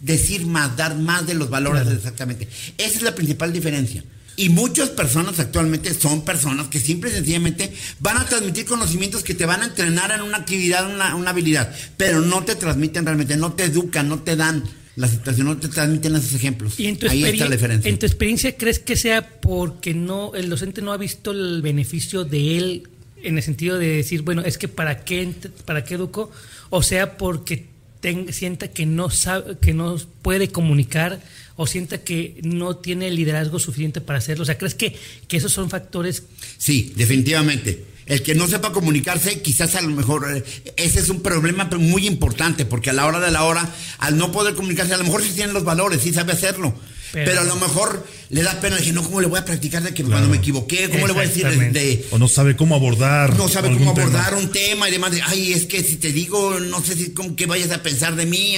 decir 0.00 0.46
más, 0.46 0.76
dar 0.76 0.96
más 0.96 1.26
de 1.26 1.34
los 1.34 1.50
valores 1.50 1.86
exactamente. 1.88 2.48
Esa 2.78 2.96
es 2.96 3.02
la 3.02 3.14
principal 3.14 3.52
diferencia. 3.52 4.04
Y 4.36 4.50
muchas 4.50 4.90
personas 4.90 5.38
actualmente 5.40 5.94
son 5.94 6.22
personas 6.22 6.68
que 6.68 6.78
simple 6.78 7.10
y 7.10 7.14
sencillamente 7.14 7.72
van 8.00 8.18
a 8.18 8.26
transmitir 8.26 8.66
conocimientos 8.66 9.24
que 9.24 9.34
te 9.34 9.46
van 9.46 9.62
a 9.62 9.66
entrenar 9.66 10.12
en 10.12 10.20
una 10.20 10.36
actividad, 10.36 10.90
una, 10.92 11.14
una 11.16 11.30
habilidad, 11.30 11.74
pero 11.96 12.20
no 12.20 12.44
te 12.44 12.54
transmiten 12.54 13.06
realmente, 13.06 13.36
no 13.36 13.54
te 13.54 13.64
educan, 13.64 14.08
no 14.08 14.22
te 14.22 14.36
dan 14.36 14.62
la 14.96 15.08
situación, 15.08 15.46
no 15.46 15.56
te 15.56 15.68
transmiten 15.68 16.16
esos 16.16 16.34
ejemplos. 16.34 16.78
¿Y 16.78 16.86
en 16.86 16.98
tu 16.98 17.08
Ahí 17.08 17.24
está 17.24 17.44
la 17.44 17.52
diferencia. 17.52 17.88
¿En 17.88 17.98
tu 17.98 18.06
experiencia 18.06 18.56
crees 18.56 18.78
que 18.78 18.96
sea 18.96 19.40
porque 19.40 19.94
no 19.94 20.34
el 20.34 20.50
docente 20.50 20.82
no 20.82 20.92
ha 20.92 20.96
visto 20.96 21.30
el 21.30 21.62
beneficio 21.62 22.24
de 22.24 22.58
él 22.58 22.88
en 23.22 23.36
el 23.38 23.42
sentido 23.42 23.78
de 23.78 23.88
decir, 23.88 24.22
bueno, 24.22 24.42
es 24.42 24.58
que 24.58 24.68
para 24.68 25.04
qué, 25.04 25.32
para 25.64 25.84
qué 25.84 25.94
educo? 25.94 26.30
O 26.70 26.82
sea, 26.82 27.16
porque 27.16 27.66
sienta 28.30 28.68
que 28.68 28.86
no 28.86 29.10
sabe, 29.10 29.58
que 29.58 29.74
no 29.74 29.96
puede 30.22 30.48
comunicar 30.48 31.20
o 31.56 31.66
sienta 31.66 32.02
que 32.02 32.38
no 32.42 32.76
tiene 32.76 33.08
el 33.08 33.16
liderazgo 33.16 33.58
suficiente 33.58 34.00
para 34.00 34.18
hacerlo? 34.18 34.42
O 34.42 34.46
sea, 34.46 34.58
¿crees 34.58 34.74
que, 34.74 34.96
que 35.26 35.36
esos 35.38 35.52
son 35.52 35.70
factores? 35.70 36.22
Sí, 36.58 36.92
definitivamente. 36.96 37.84
El 38.06 38.22
que 38.22 38.36
no 38.36 38.46
sepa 38.46 38.72
comunicarse, 38.72 39.42
quizás 39.42 39.74
a 39.74 39.80
lo 39.80 39.88
mejor 39.88 40.30
eh, 40.32 40.44
ese 40.76 41.00
es 41.00 41.08
un 41.08 41.22
problema 41.22 41.68
muy 41.76 42.06
importante, 42.06 42.64
porque 42.64 42.90
a 42.90 42.92
la 42.92 43.04
hora 43.04 43.18
de 43.18 43.32
la 43.32 43.42
hora, 43.42 43.68
al 43.98 44.16
no 44.16 44.30
poder 44.30 44.54
comunicarse, 44.54 44.94
a 44.94 44.98
lo 44.98 45.04
mejor 45.04 45.22
sí 45.22 45.32
tiene 45.34 45.52
los 45.52 45.64
valores, 45.64 46.02
sí 46.02 46.12
sabe 46.12 46.32
hacerlo, 46.32 46.72
pero, 47.12 47.40
a 47.40 47.44
lo 47.44 47.56
mejor 47.56 48.06
le 48.30 48.42
da 48.42 48.60
pena 48.60 48.76
decir, 48.76 48.92
no, 48.92 49.02
¿cómo 49.02 49.20
le 49.20 49.26
voy 49.26 49.38
a 49.38 49.44
practicar 49.44 49.82
de 49.82 49.94
que 49.94 50.02
cuando 50.02 50.28
me 50.28 50.38
equivoqué? 50.38 50.88
¿Cómo 50.90 51.06
le 51.06 51.12
voy 51.12 51.24
a 51.24 51.28
decir 51.28 51.46
de, 51.48 52.06
O 52.10 52.18
no 52.18 52.28
sabe 52.28 52.56
cómo 52.56 52.74
abordar. 52.74 53.36
No 53.36 53.48
sabe 53.48 53.72
cómo 53.72 53.90
abordar 53.90 54.34
un 54.34 54.50
tema 54.50 54.88
y 54.88 54.92
demás. 54.92 55.12
ay, 55.26 55.52
es 55.52 55.66
que 55.66 55.82
si 55.82 55.96
te 55.96 56.12
digo, 56.12 56.58
no 56.58 56.82
sé 56.82 56.96
si 56.96 57.10
cómo 57.12 57.36
que 57.36 57.46
vayas 57.46 57.70
a 57.70 57.82
pensar 57.82 58.16
de 58.16 58.26
mí. 58.26 58.56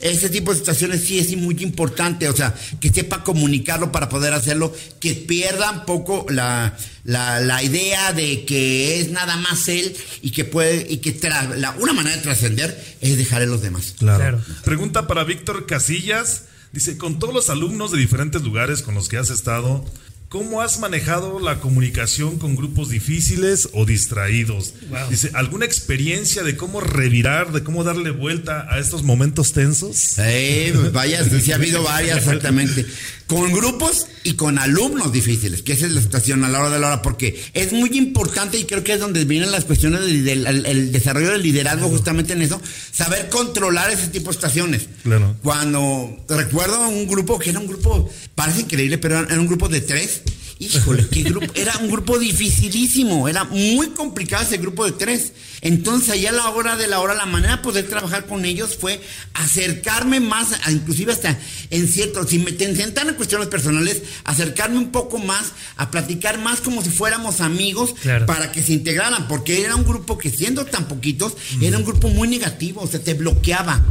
Ese 0.00 0.30
tipo 0.30 0.52
de 0.52 0.58
situaciones 0.58 1.04
sí 1.04 1.18
es 1.18 1.36
muy 1.36 1.56
importante. 1.60 2.28
O 2.28 2.36
sea, 2.36 2.54
que 2.80 2.90
sepa 2.90 3.22
comunicarlo 3.22 3.92
para 3.92 4.08
poder 4.08 4.32
hacerlo. 4.32 4.74
Que 5.00 5.14
pierda 5.14 5.70
un 5.70 5.84
poco 5.84 6.26
la, 6.30 6.76
la, 7.04 7.62
idea 7.62 8.12
de 8.12 8.44
que 8.44 9.00
es 9.00 9.10
nada 9.10 9.36
más 9.36 9.68
él 9.68 9.96
y 10.22 10.30
que 10.30 10.44
puede, 10.44 10.86
y 10.88 10.98
que 10.98 11.16
la, 11.28 11.74
una 11.78 11.92
manera 11.92 12.16
de 12.16 12.22
trascender 12.22 12.96
es 13.00 13.16
dejar 13.16 13.42
a 13.42 13.46
los 13.46 13.62
demás. 13.62 13.94
claro. 13.98 14.42
Pregunta 14.64 15.06
para 15.06 15.24
Víctor 15.24 15.66
Casillas. 15.66 16.44
Dice, 16.72 16.98
con 16.98 17.18
todos 17.18 17.34
los 17.34 17.50
alumnos 17.50 17.92
de 17.92 17.98
diferentes 17.98 18.42
lugares 18.42 18.82
con 18.82 18.94
los 18.94 19.08
que 19.08 19.16
has 19.16 19.30
estado, 19.30 19.84
¿Cómo 20.28 20.60
has 20.60 20.78
manejado 20.78 21.40
la 21.40 21.58
comunicación 21.58 22.38
con 22.38 22.54
grupos 22.54 22.90
difíciles 22.90 23.70
o 23.72 23.86
distraídos? 23.86 24.74
Dice, 25.08 25.30
¿alguna 25.32 25.64
experiencia 25.64 26.42
de 26.42 26.54
cómo 26.54 26.82
revirar, 26.82 27.50
de 27.50 27.64
cómo 27.64 27.82
darle 27.82 28.10
vuelta 28.10 28.66
a 28.68 28.78
estos 28.78 29.02
momentos 29.02 29.54
tensos? 29.54 29.96
Sí, 29.96 30.70
vaya, 30.92 31.24
sí 31.24 31.50
ha 31.50 31.54
habido 31.54 31.82
varias, 31.82 32.18
exactamente. 32.18 32.84
Con 33.28 33.52
grupos 33.52 34.06
y 34.24 34.34
con 34.34 34.58
alumnos 34.58 35.12
difíciles, 35.12 35.62
que 35.62 35.74
esa 35.74 35.86
es 35.86 35.92
la 35.92 36.00
situación 36.00 36.44
a 36.44 36.48
la 36.48 36.58
hora 36.60 36.70
de 36.70 36.78
la 36.80 36.86
hora, 36.88 37.02
porque 37.02 37.40
es 37.54 37.72
muy 37.72 37.90
importante 37.96 38.58
y 38.58 38.64
creo 38.64 38.82
que 38.82 38.94
es 38.94 39.00
donde 39.00 39.24
vienen 39.24 39.52
las 39.52 39.66
cuestiones 39.66 40.00
del, 40.00 40.90
desarrollo 40.90 41.30
del 41.30 41.42
liderazgo, 41.42 41.88
justamente 41.88 42.32
en 42.32 42.42
eso, 42.42 42.60
saber 42.90 43.28
controlar 43.28 43.90
ese 43.90 44.08
tipo 44.08 44.28
de 44.30 44.34
situaciones. 44.34 44.88
Claro. 45.02 45.36
Cuando 45.42 46.24
recuerdo 46.28 46.88
un 46.88 47.06
grupo 47.06 47.38
que 47.38 47.50
era 47.50 47.60
un 47.60 47.68
grupo, 47.68 48.10
parece 48.34 48.62
increíble, 48.62 48.98
pero 48.98 49.20
era 49.20 49.38
un 49.38 49.46
grupo 49.46 49.68
de 49.68 49.82
tres 49.82 50.22
Híjole, 50.60 51.06
qué 51.08 51.22
grupo. 51.22 51.46
Era 51.54 51.76
un 51.78 51.88
grupo 51.88 52.18
dificilísimo. 52.18 53.28
Era 53.28 53.44
muy 53.44 53.88
complicado 53.88 54.42
ese 54.42 54.58
grupo 54.58 54.84
de 54.84 54.92
tres. 54.92 55.32
Entonces, 55.60 56.10
allá 56.10 56.30
a 56.30 56.32
la 56.32 56.50
hora 56.50 56.76
de 56.76 56.88
la 56.88 57.00
hora, 57.00 57.14
la 57.14 57.26
manera 57.26 57.56
de 57.56 57.62
poder 57.62 57.86
trabajar 57.88 58.26
con 58.26 58.44
ellos 58.44 58.76
fue 58.76 59.00
acercarme 59.34 60.20
más, 60.20 60.48
inclusive 60.70 61.12
hasta 61.12 61.38
en 61.70 61.86
cierto, 61.86 62.26
si 62.26 62.38
me 62.38 62.50
sentan 62.56 63.08
en 63.08 63.14
cuestiones 63.14 63.48
personales, 63.48 64.02
acercarme 64.24 64.78
un 64.78 64.90
poco 64.90 65.18
más, 65.18 65.52
a 65.76 65.90
platicar 65.90 66.38
más 66.38 66.60
como 66.60 66.82
si 66.82 66.90
fuéramos 66.90 67.40
amigos 67.40 67.94
para 68.26 68.50
que 68.50 68.62
se 68.62 68.72
integraran. 68.72 69.28
Porque 69.28 69.62
era 69.62 69.76
un 69.76 69.84
grupo 69.84 70.18
que, 70.18 70.30
siendo 70.30 70.64
tan 70.64 70.88
poquitos, 70.88 71.34
era 71.60 71.78
un 71.78 71.84
grupo 71.84 72.08
muy 72.08 72.26
negativo. 72.26 72.82
O 72.82 72.88
sea, 72.88 73.00
te 73.00 73.14
bloqueaba. 73.14 73.84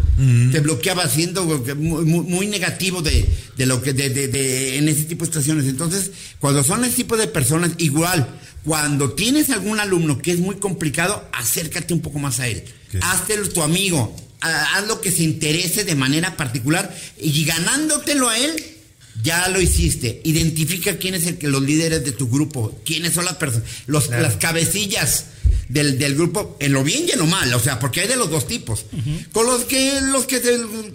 Te 0.52 0.60
bloqueaba 0.60 1.08
siendo 1.08 1.46
muy, 1.46 2.48
negativo 2.48 3.02
de, 3.02 3.30
lo 3.58 3.82
que, 3.82 3.94
de, 3.94 4.78
en 4.78 4.90
ese 4.90 5.04
tipo 5.04 5.24
de 5.24 5.28
situaciones. 5.28 5.66
Entonces, 5.66 6.12
cuando 6.40 6.57
son 6.64 6.84
ese 6.84 6.96
tipo 6.96 7.18
de 7.18 7.28
personas, 7.28 7.72
igual, 7.78 8.28
cuando 8.64 9.14
tienes 9.14 9.50
algún 9.50 9.80
alumno 9.80 10.18
que 10.18 10.32
es 10.32 10.40
muy 10.40 10.56
complicado, 10.58 11.28
acércate 11.34 11.94
un 11.94 12.02
poco 12.02 12.20
más 12.20 12.40
a 12.40 12.48
él. 12.48 12.64
Hazte 13.02 13.38
tu 13.50 13.62
amigo. 13.62 14.16
Haz 14.40 14.88
lo 14.88 15.02
que 15.02 15.12
se 15.12 15.24
interese 15.24 15.84
de 15.84 15.96
manera 15.96 16.38
particular 16.38 16.96
y 17.20 17.44
ganándotelo 17.46 18.30
a 18.30 18.38
él, 18.38 18.77
ya 19.24 19.48
lo 19.50 19.62
hiciste. 19.62 20.22
Identifica 20.24 20.98
quiénes 20.98 21.24
son 21.24 21.38
los 21.42 21.62
líderes 21.62 22.04
de 22.04 22.12
tu 22.12 22.30
grupo, 22.30 22.80
quiénes 22.86 23.14
son 23.14 23.26
las 23.26 23.36
personas, 23.36 23.68
las 23.88 24.36
cabecillas 24.38 25.26
del, 25.70 26.16
grupo, 26.16 26.58
en 26.60 26.74
lo 26.74 26.84
bien 26.84 27.06
y 27.08 27.12
en 27.12 27.20
lo 27.20 27.28
mal, 27.28 27.54
o 27.54 27.60
sea, 27.60 27.80
porque 27.80 28.02
hay 28.02 28.08
de 28.08 28.16
los 28.16 28.30
dos 28.30 28.48
tipos. 28.48 28.86
Con 29.32 29.46
los 29.46 29.66
que, 29.66 30.00
los 30.02 30.26
que, 30.26 30.42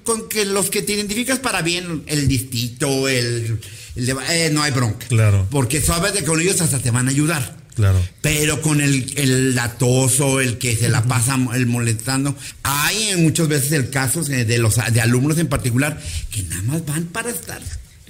con 0.02 0.28
que 0.28 0.44
los 0.44 0.70
que 0.70 0.82
te 0.82 0.94
identificas 0.94 1.38
para 1.38 1.62
bien, 1.62 2.04
el 2.06 2.28
distito, 2.28 3.08
el 3.08 3.60
eh, 3.96 4.50
no 4.52 4.62
hay 4.62 4.72
bronca. 4.72 5.06
Claro. 5.08 5.46
Porque 5.50 5.80
sabes 5.80 6.14
de 6.14 6.20
que 6.20 6.24
con 6.24 6.40
ellos 6.40 6.60
hasta 6.60 6.78
te 6.78 6.90
van 6.90 7.08
a 7.08 7.10
ayudar. 7.10 7.60
Claro. 7.74 7.98
Pero 8.20 8.60
con 8.60 8.82
el, 8.82 9.12
el 9.16 9.54
latoso, 9.54 10.40
el 10.40 10.58
que 10.58 10.76
se 10.76 10.90
la 10.90 11.04
pasa 11.04 11.38
el 11.54 11.66
molestando, 11.66 12.36
hay 12.62 13.16
muchas 13.16 13.48
veces 13.48 13.72
el 13.72 13.88
caso 13.88 14.22
de 14.22 14.58
los 14.58 14.76
de 14.92 15.00
alumnos 15.00 15.38
en 15.38 15.48
particular 15.48 16.00
que 16.30 16.42
nada 16.42 16.62
más 16.62 16.84
van 16.84 17.04
para 17.04 17.30
estar 17.30 17.62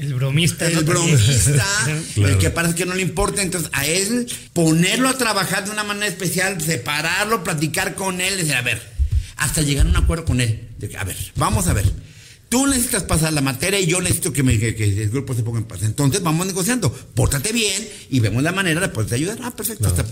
el 0.02 0.14
bromista. 0.14 0.66
El 0.66 0.84
bromista, 0.84 1.64
el 2.16 2.38
que 2.38 2.50
parece 2.50 2.74
que 2.74 2.86
no 2.86 2.94
le 2.94 3.02
importa. 3.02 3.42
Entonces, 3.42 3.70
a 3.72 3.86
él 3.86 4.26
ponerlo 4.52 5.08
a 5.08 5.16
trabajar 5.16 5.64
de 5.64 5.70
una 5.70 5.84
manera 5.84 6.06
especial, 6.06 6.60
separarlo, 6.60 7.44
platicar 7.44 7.94
con 7.94 8.20
él, 8.20 8.36
decir, 8.36 8.54
a 8.54 8.62
ver, 8.62 8.82
hasta 9.36 9.62
llegar 9.62 9.86
a 9.86 9.90
un 9.90 9.96
acuerdo 9.96 10.24
con 10.24 10.40
él. 10.40 10.68
De 10.78 10.88
que, 10.88 10.96
a 10.96 11.04
ver, 11.04 11.16
vamos 11.36 11.68
a 11.68 11.72
ver 11.72 12.11
Tú 12.52 12.66
necesitas 12.66 13.04
pasar 13.04 13.32
la 13.32 13.40
materia 13.40 13.80
y 13.80 13.86
yo 13.86 14.02
necesito 14.02 14.30
que, 14.30 14.42
me, 14.42 14.58
que, 14.58 14.84
el 14.84 15.08
grupo 15.08 15.32
se 15.32 15.42
ponga 15.42 15.58
en 15.58 15.64
paz. 15.64 15.84
Entonces 15.84 16.22
vamos 16.22 16.46
negociando. 16.46 16.92
Pórtate 16.92 17.50
bien 17.50 17.88
y 18.10 18.20
vemos 18.20 18.42
la 18.42 18.52
manera 18.52 18.78
de 18.78 18.90
poderte 18.90 19.14
ayudar. 19.14 19.38
Ah, 19.42 19.56
perfecto. 19.56 19.86
Hasta, 19.86 20.04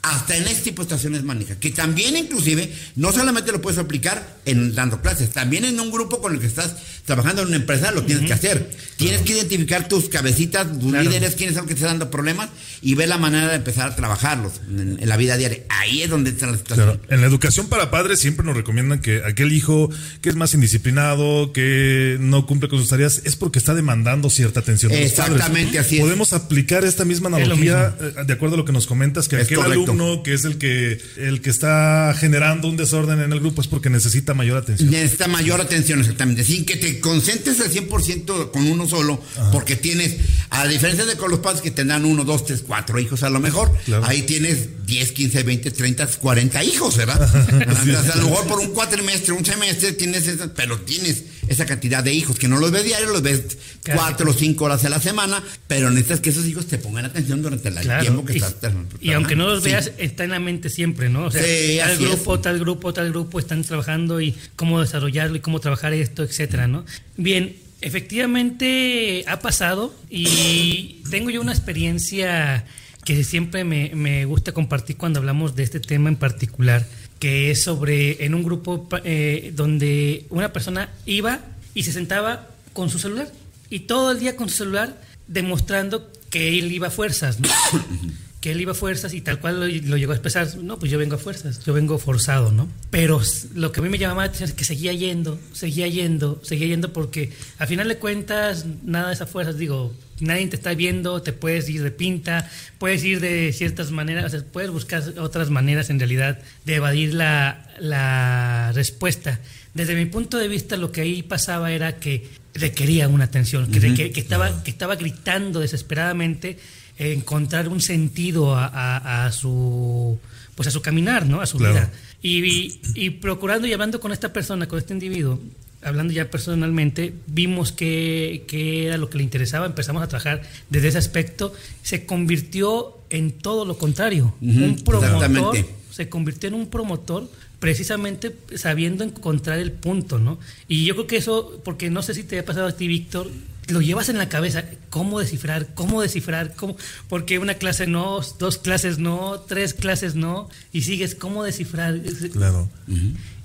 hasta, 0.00 0.36
en 0.38 0.44
este 0.44 0.62
tipo 0.62 0.80
de 0.80 0.86
estaciones 0.86 1.22
maneja. 1.22 1.60
Que 1.60 1.70
también 1.70 2.16
inclusive 2.16 2.72
no 2.96 3.12
solamente 3.12 3.52
lo 3.52 3.60
puedes 3.60 3.78
aplicar 3.78 4.38
en 4.46 4.74
dando 4.74 5.02
clases, 5.02 5.32
también 5.32 5.66
en 5.66 5.78
un 5.78 5.90
grupo 5.90 6.22
con 6.22 6.32
el 6.32 6.40
que 6.40 6.46
estás 6.46 6.76
trabajando 7.04 7.42
en 7.42 7.48
una 7.48 7.56
empresa 7.56 7.90
lo 7.90 8.04
tienes 8.04 8.26
que 8.26 8.32
hacer. 8.32 8.70
Tienes 8.96 9.20
que 9.20 9.32
identificar 9.32 9.86
tus 9.86 10.08
cabecitas, 10.08 10.66
tus 10.72 10.92
líderes, 10.92 11.34
quiénes 11.34 11.56
son 11.56 11.64
los 11.64 11.68
que 11.68 11.74
te 11.74 11.80
están 11.80 11.98
dando 11.98 12.10
problemas 12.10 12.48
y 12.80 12.94
ver 12.94 13.10
la 13.10 13.18
manera 13.18 13.48
de 13.48 13.56
empezar 13.56 13.90
a 13.90 13.96
trabajarlos 13.96 14.62
en, 14.66 14.98
la 15.06 15.18
vida 15.18 15.36
diaria. 15.36 15.64
Ahí 15.68 16.00
es 16.00 16.08
donde 16.08 16.30
está 16.30 16.46
la 16.46 16.56
situación. 16.56 17.02
En 17.10 17.20
la 17.20 17.26
educación 17.26 17.66
para 17.68 17.90
padres 17.90 18.18
siempre 18.18 18.46
nos 18.46 18.56
recomiendan 18.56 19.00
que 19.02 19.22
aquel 19.24 19.52
hijo 19.52 19.90
que 20.22 20.30
es 20.30 20.36
más 20.36 20.54
indisciplinado, 20.54 21.52
que 21.52 21.81
no 22.20 22.46
cumple 22.46 22.68
con 22.68 22.78
sus 22.78 22.88
tareas, 22.88 23.22
es 23.24 23.36
porque 23.36 23.58
está 23.58 23.74
demandando 23.74 24.30
cierta 24.30 24.60
atención. 24.60 24.92
Exactamente 24.92 25.78
así 25.78 25.96
es. 25.96 26.02
Podemos 26.02 26.32
aplicar 26.32 26.84
esta 26.84 27.04
misma 27.04 27.28
analogía 27.28 27.94
eh, 28.00 28.24
de 28.26 28.32
acuerdo 28.32 28.54
a 28.54 28.58
lo 28.58 28.64
que 28.64 28.72
nos 28.72 28.86
comentas, 28.86 29.28
que 29.28 29.36
aquel 29.36 29.60
alumno 29.60 30.22
que 30.22 30.34
es 30.34 30.44
el 30.44 30.58
que, 30.58 31.00
el 31.16 31.40
que 31.40 31.50
está 31.50 32.14
generando 32.18 32.68
un 32.68 32.76
desorden 32.76 33.20
en 33.20 33.32
el 33.32 33.40
grupo 33.40 33.60
es 33.60 33.68
porque 33.68 33.90
necesita 33.90 34.34
mayor 34.34 34.58
atención. 34.58 34.90
Necesita 34.90 35.28
mayor 35.28 35.60
atención, 35.60 36.00
exactamente. 36.00 36.44
Sin 36.44 36.64
que 36.64 36.76
te 36.76 37.00
concentres 37.00 37.60
al 37.60 37.70
100% 37.70 38.50
con 38.50 38.66
uno 38.66 38.88
solo, 38.88 39.22
porque 39.52 39.76
tienes, 39.76 40.16
a 40.50 40.66
diferencia 40.66 41.04
de 41.04 41.16
con 41.16 41.30
los 41.30 41.40
padres 41.40 41.62
que 41.62 41.70
tendrán 41.70 42.04
uno, 42.04 42.24
dos, 42.24 42.44
tres, 42.44 42.62
cuatro 42.66 42.98
hijos 42.98 43.22
a 43.22 43.30
lo 43.30 43.40
mejor, 43.40 43.72
ahí 44.04 44.22
tienes 44.22 44.86
10, 44.86 45.12
15, 45.12 45.42
20, 45.42 45.70
30, 45.70 46.06
40 46.06 46.64
hijos, 46.64 46.96
¿verdad? 46.96 47.22
a 48.12 48.16
lo 48.16 48.28
mejor 48.28 48.46
por 48.46 48.60
un 48.60 48.68
cuatrimestre, 48.68 49.32
un 49.32 49.44
semestre 49.44 49.92
tienes, 49.92 50.26
esa, 50.26 50.52
pero 50.52 50.80
tienes 50.80 51.24
esa 51.48 51.66
cantidad 51.66 52.02
de 52.02 52.12
hijos 52.12 52.38
que 52.38 52.48
no 52.48 52.58
los 52.58 52.70
ves 52.70 52.84
diario, 52.84 53.10
los 53.10 53.22
ves 53.22 53.58
cuatro 53.94 54.30
o 54.30 54.34
cinco 54.34 54.64
horas 54.64 54.84
a 54.84 54.88
la 54.88 55.00
semana, 55.00 55.42
pero 55.66 55.90
necesitas 55.90 56.20
que 56.20 56.30
esos 56.30 56.46
hijos 56.46 56.66
te 56.66 56.78
pongan 56.78 57.04
atención 57.04 57.42
durante 57.42 57.68
el 57.68 57.80
tiempo 58.00 58.24
que 58.24 58.36
estás 58.36 58.72
Y 59.00 59.12
aunque 59.12 59.36
no 59.36 59.46
los 59.46 59.62
veas, 59.62 59.92
está 59.98 60.24
en 60.24 60.30
la 60.30 60.40
mente 60.40 60.70
siempre, 60.70 61.08
¿no? 61.08 61.26
O 61.26 61.30
sea, 61.30 61.42
tal 61.86 61.98
grupo, 61.98 62.40
tal 62.40 62.58
grupo, 62.58 62.92
tal 62.92 63.10
grupo 63.10 63.38
están 63.38 63.62
trabajando 63.62 64.20
y 64.20 64.34
cómo 64.56 64.80
desarrollarlo 64.80 65.36
y 65.36 65.40
cómo 65.40 65.60
trabajar 65.60 65.92
esto, 65.92 66.22
etcétera, 66.22 66.68
¿no? 66.68 66.84
Bien, 67.16 67.56
efectivamente 67.80 69.24
ha 69.26 69.40
pasado 69.40 69.94
y 70.08 71.02
tengo 71.10 71.30
yo 71.30 71.40
una 71.40 71.52
experiencia 71.52 72.64
que 73.04 73.24
siempre 73.24 73.64
me, 73.64 73.90
me 73.94 74.24
gusta 74.24 74.52
compartir 74.52 74.96
cuando 74.96 75.18
hablamos 75.18 75.56
de 75.56 75.64
este 75.64 75.80
tema 75.80 76.08
en 76.08 76.16
particular 76.16 76.86
que 77.22 77.52
es 77.52 77.62
sobre 77.62 78.24
en 78.24 78.34
un 78.34 78.42
grupo 78.42 78.88
eh, 79.04 79.52
donde 79.54 80.26
una 80.28 80.52
persona 80.52 80.88
iba 81.06 81.38
y 81.72 81.84
se 81.84 81.92
sentaba 81.92 82.48
con 82.72 82.90
su 82.90 82.98
celular 82.98 83.30
y 83.70 83.78
todo 83.86 84.10
el 84.10 84.18
día 84.18 84.34
con 84.34 84.48
su 84.48 84.56
celular 84.56 85.00
demostrando 85.28 86.10
que 86.30 86.58
él 86.58 86.72
iba 86.72 86.88
a 86.88 86.90
fuerzas, 86.90 87.38
¿no? 87.38 87.48
que 88.40 88.50
él 88.50 88.60
iba 88.60 88.72
a 88.72 88.74
fuerzas 88.74 89.14
y 89.14 89.20
tal 89.20 89.38
cual 89.38 89.60
lo, 89.88 89.96
llegó 89.96 90.10
a 90.10 90.16
expresar, 90.16 90.56
no, 90.56 90.80
pues 90.80 90.90
yo 90.90 90.98
vengo 90.98 91.14
a 91.14 91.18
fuerzas, 91.18 91.64
yo 91.64 91.72
vengo 91.72 91.96
forzado, 91.96 92.50
¿no? 92.50 92.66
Pero 92.90 93.22
lo 93.54 93.70
que 93.70 93.78
a 93.78 93.84
mí 93.84 93.88
me 93.88 93.98
llamaba 93.98 94.22
la 94.22 94.26
atención 94.26 94.48
es 94.50 94.56
que 94.56 94.64
seguía 94.64 94.92
yendo, 94.92 95.38
seguía 95.52 95.86
yendo, 95.86 96.40
seguía 96.42 96.66
yendo 96.66 96.92
porque 96.92 97.30
a 97.60 97.68
final 97.68 97.86
de 97.86 97.98
cuentas 97.98 98.66
nada 98.82 99.06
de 99.06 99.14
esas 99.14 99.30
fuerzas, 99.30 99.56
digo, 99.56 99.92
nadie 100.22 100.46
te 100.46 100.56
está 100.56 100.74
viendo, 100.74 101.22
te 101.22 101.32
puedes 101.32 101.68
ir 101.68 101.82
de 101.82 101.90
pinta, 101.90 102.50
puedes 102.78 103.04
ir 103.04 103.20
de 103.20 103.52
ciertas 103.52 103.90
maneras, 103.90 104.44
puedes 104.52 104.70
buscar 104.70 105.02
otras 105.18 105.50
maneras 105.50 105.90
en 105.90 105.98
realidad 105.98 106.38
de 106.64 106.76
evadir 106.76 107.14
la, 107.14 107.66
la 107.78 108.72
respuesta. 108.74 109.40
Desde 109.74 109.94
mi 109.94 110.06
punto 110.06 110.38
de 110.38 110.48
vista 110.48 110.76
lo 110.76 110.92
que 110.92 111.02
ahí 111.02 111.22
pasaba 111.22 111.72
era 111.72 111.98
que 111.98 112.28
requería 112.54 113.08
una 113.08 113.24
atención, 113.24 113.70
que, 113.70 113.94
que, 114.12 114.20
estaba, 114.20 114.62
que 114.62 114.70
estaba 114.70 114.96
gritando 114.96 115.60
desesperadamente 115.60 116.58
encontrar 116.98 117.68
un 117.68 117.80
sentido 117.80 118.54
a, 118.54 119.30
su 119.32 120.18
pues 120.54 120.68
a 120.68 120.70
su 120.70 120.82
caminar, 120.82 121.26
¿no? 121.26 121.40
A 121.40 121.46
su 121.46 121.58
vida. 121.58 121.90
Y, 122.22 123.10
procurando 123.10 123.66
y 123.66 123.72
hablando 123.72 124.00
con 124.00 124.12
esta 124.12 124.32
persona, 124.32 124.68
con 124.68 124.78
este 124.78 124.92
individuo, 124.92 125.40
hablando 125.82 126.12
ya 126.12 126.30
personalmente, 126.30 127.14
vimos 127.26 127.72
que, 127.72 128.44
era 128.86 128.96
lo 128.96 129.10
que 129.10 129.18
le 129.18 129.24
interesaba, 129.24 129.66
empezamos 129.66 130.02
a 130.02 130.08
trabajar 130.08 130.42
desde 130.70 130.88
ese 130.88 130.98
aspecto, 130.98 131.52
se 131.82 132.06
convirtió 132.06 132.98
en 133.10 133.32
todo 133.32 133.64
lo 133.64 133.78
contrario. 133.78 134.34
un 134.40 134.76
promotor 134.84 135.56
se 135.92 136.08
convirtió 136.08 136.48
en 136.48 136.54
un 136.54 136.68
promotor 136.68 137.30
precisamente 137.58 138.34
sabiendo 138.56 139.04
encontrar 139.04 139.58
el 139.58 139.70
punto, 139.70 140.18
¿no? 140.18 140.38
Y 140.66 140.84
yo 140.84 140.94
creo 140.94 141.06
que 141.06 141.16
eso, 141.18 141.60
porque 141.64 141.90
no 141.90 142.02
sé 142.02 142.14
si 142.14 142.24
te 142.24 142.38
ha 142.38 142.44
pasado 142.44 142.66
a 142.66 142.72
ti, 142.72 142.88
Víctor, 142.88 143.30
lo 143.68 143.80
llevas 143.80 144.08
en 144.08 144.18
la 144.18 144.28
cabeza, 144.28 144.64
cómo 144.90 145.20
descifrar, 145.20 145.68
cómo 145.74 146.02
descifrar, 146.02 146.54
cómo, 146.56 146.76
porque 147.08 147.38
una 147.38 147.54
clase 147.54 147.86
no, 147.86 148.20
dos 148.40 148.58
clases 148.58 148.98
no, 148.98 149.38
tres 149.46 149.74
clases 149.74 150.16
no, 150.16 150.48
y 150.72 150.82
sigues 150.82 151.14
cómo 151.14 151.44
descifrar. 151.44 152.00
Claro. 152.32 152.68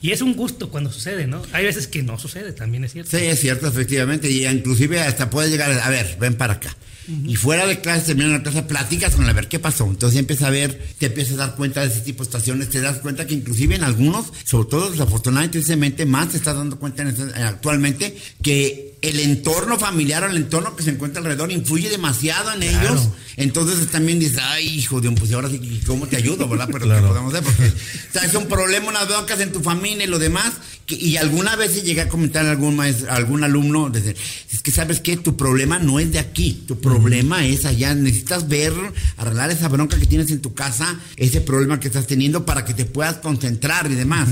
Y 0.01 0.11
es 0.11 0.21
un 0.21 0.35
gusto 0.35 0.69
cuando 0.69 0.91
sucede, 0.91 1.27
¿no? 1.27 1.41
Hay 1.53 1.65
veces 1.65 1.87
que 1.87 2.03
no 2.03 2.19
sucede, 2.19 2.53
también 2.53 2.83
es 2.83 2.93
cierto. 2.93 3.17
Sí, 3.17 3.23
es 3.25 3.39
cierto, 3.39 3.67
efectivamente, 3.67 4.29
y 4.29 4.45
inclusive 4.45 5.01
hasta 5.01 5.29
puede 5.29 5.49
llegar, 5.49 5.71
a 5.71 5.89
ver, 5.89 6.17
ven 6.19 6.35
para 6.35 6.53
acá. 6.53 6.75
Y 7.25 7.37
fuera 7.37 7.65
de 7.65 7.79
clase, 7.79 8.07
terminando 8.07 8.37
la 8.37 8.43
clase, 8.43 8.63
platicas 8.63 9.15
con 9.15 9.25
la 9.25 9.31
ver 9.31 9.47
qué 9.47 9.59
pasó. 9.59 9.85
Entonces 9.85 10.19
empiezas 10.19 10.49
a 10.49 10.51
ver, 10.51 10.93
te 10.99 11.05
empiezas 11.05 11.35
a 11.35 11.37
dar 11.37 11.55
cuenta 11.55 11.79
de 11.79 11.87
ese 11.87 12.01
tipo 12.01 12.21
de 12.21 12.27
estaciones, 12.27 12.69
te 12.69 12.81
das 12.81 12.97
cuenta 12.97 13.25
que 13.25 13.33
inclusive 13.33 13.75
en 13.75 13.85
algunos, 13.85 14.25
sobre 14.43 14.69
todo 14.69 14.91
desafortunadamente, 14.91 16.05
más 16.05 16.29
te 16.29 16.37
estás 16.37 16.57
dando 16.57 16.77
cuenta 16.77 17.05
actualmente 17.45 18.17
que 18.41 18.97
el 19.01 19.19
entorno 19.21 19.77
familiar 19.79 20.23
o 20.23 20.27
el 20.27 20.35
entorno 20.35 20.75
que 20.75 20.83
se 20.83 20.89
encuentra 20.89 21.21
alrededor 21.21 21.49
influye 21.51 21.89
demasiado 21.89 22.51
en 22.51 22.63
ellos. 22.63 23.09
Entonces 23.37 23.87
también 23.87 24.19
dices, 24.19 24.39
ay, 24.41 24.67
hijo 24.67 24.99
de 24.99 25.07
un, 25.07 25.15
pues 25.15 25.31
ahora 25.31 25.49
sí, 25.49 25.81
¿cómo 25.85 26.07
te 26.07 26.17
ayudo, 26.17 26.49
verdad? 26.49 26.67
Pero 26.71 26.89
¿qué 26.89 27.01
podemos 27.07 27.33
hacer? 27.33 27.43
Porque 27.45 27.71
traes 28.11 28.33
un 28.33 28.47
problema, 28.47 28.89
unas 28.89 29.07
broncas 29.07 29.39
en 29.39 29.51
tu 29.51 29.61
familia 29.61 29.86
y 29.87 30.07
lo 30.07 30.19
demás. 30.19 30.53
y 30.87 31.17
alguna 31.17 31.55
vez 31.55 31.83
llegué 31.83 32.01
a 32.01 32.09
comentar 32.09 32.45
a 32.45 32.51
algún 32.51 32.75
maestro, 32.75 33.11
algún 33.11 33.43
alumno, 33.43 33.89
desde, 33.89 34.15
es 34.51 34.61
que 34.61 34.71
sabes 34.71 35.01
que 35.01 35.17
tu 35.17 35.35
problema 35.35 35.79
no 35.79 35.99
es 35.99 36.11
de 36.11 36.19
aquí, 36.19 36.63
tu 36.67 36.79
problema 36.79 37.45
es 37.45 37.65
allá. 37.65 37.93
Necesitas 37.93 38.47
ver, 38.47 38.73
arreglar 39.17 39.51
esa 39.51 39.67
bronca 39.67 39.99
que 39.99 40.05
tienes 40.05 40.31
en 40.31 40.41
tu 40.41 40.53
casa, 40.53 40.99
ese 41.15 41.41
problema 41.41 41.79
que 41.79 41.87
estás 41.87 42.07
teniendo 42.07 42.45
para 42.45 42.65
que 42.65 42.73
te 42.73 42.85
puedas 42.85 43.17
concentrar 43.17 43.91
y 43.91 43.95
demás. 43.95 44.29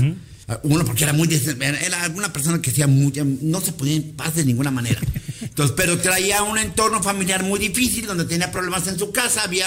Uno 0.62 0.84
porque 0.84 1.02
era 1.02 1.12
muy 1.12 1.28
era 1.58 2.08
una 2.14 2.32
persona 2.32 2.62
que 2.62 2.70
hacía 2.70 2.86
mucho, 2.86 3.26
no 3.42 3.60
se 3.60 3.72
podía 3.72 3.96
en 3.96 4.12
paz 4.12 4.36
de 4.36 4.44
ninguna 4.44 4.70
manera. 4.70 5.00
Entonces, 5.40 5.74
pero 5.76 5.98
traía 5.98 6.42
un 6.44 6.56
entorno 6.56 7.02
familiar 7.02 7.42
muy 7.42 7.58
difícil 7.58 8.06
donde 8.06 8.26
tenía 8.26 8.52
problemas 8.52 8.86
en 8.86 8.96
su 8.96 9.10
casa, 9.10 9.42
había 9.42 9.66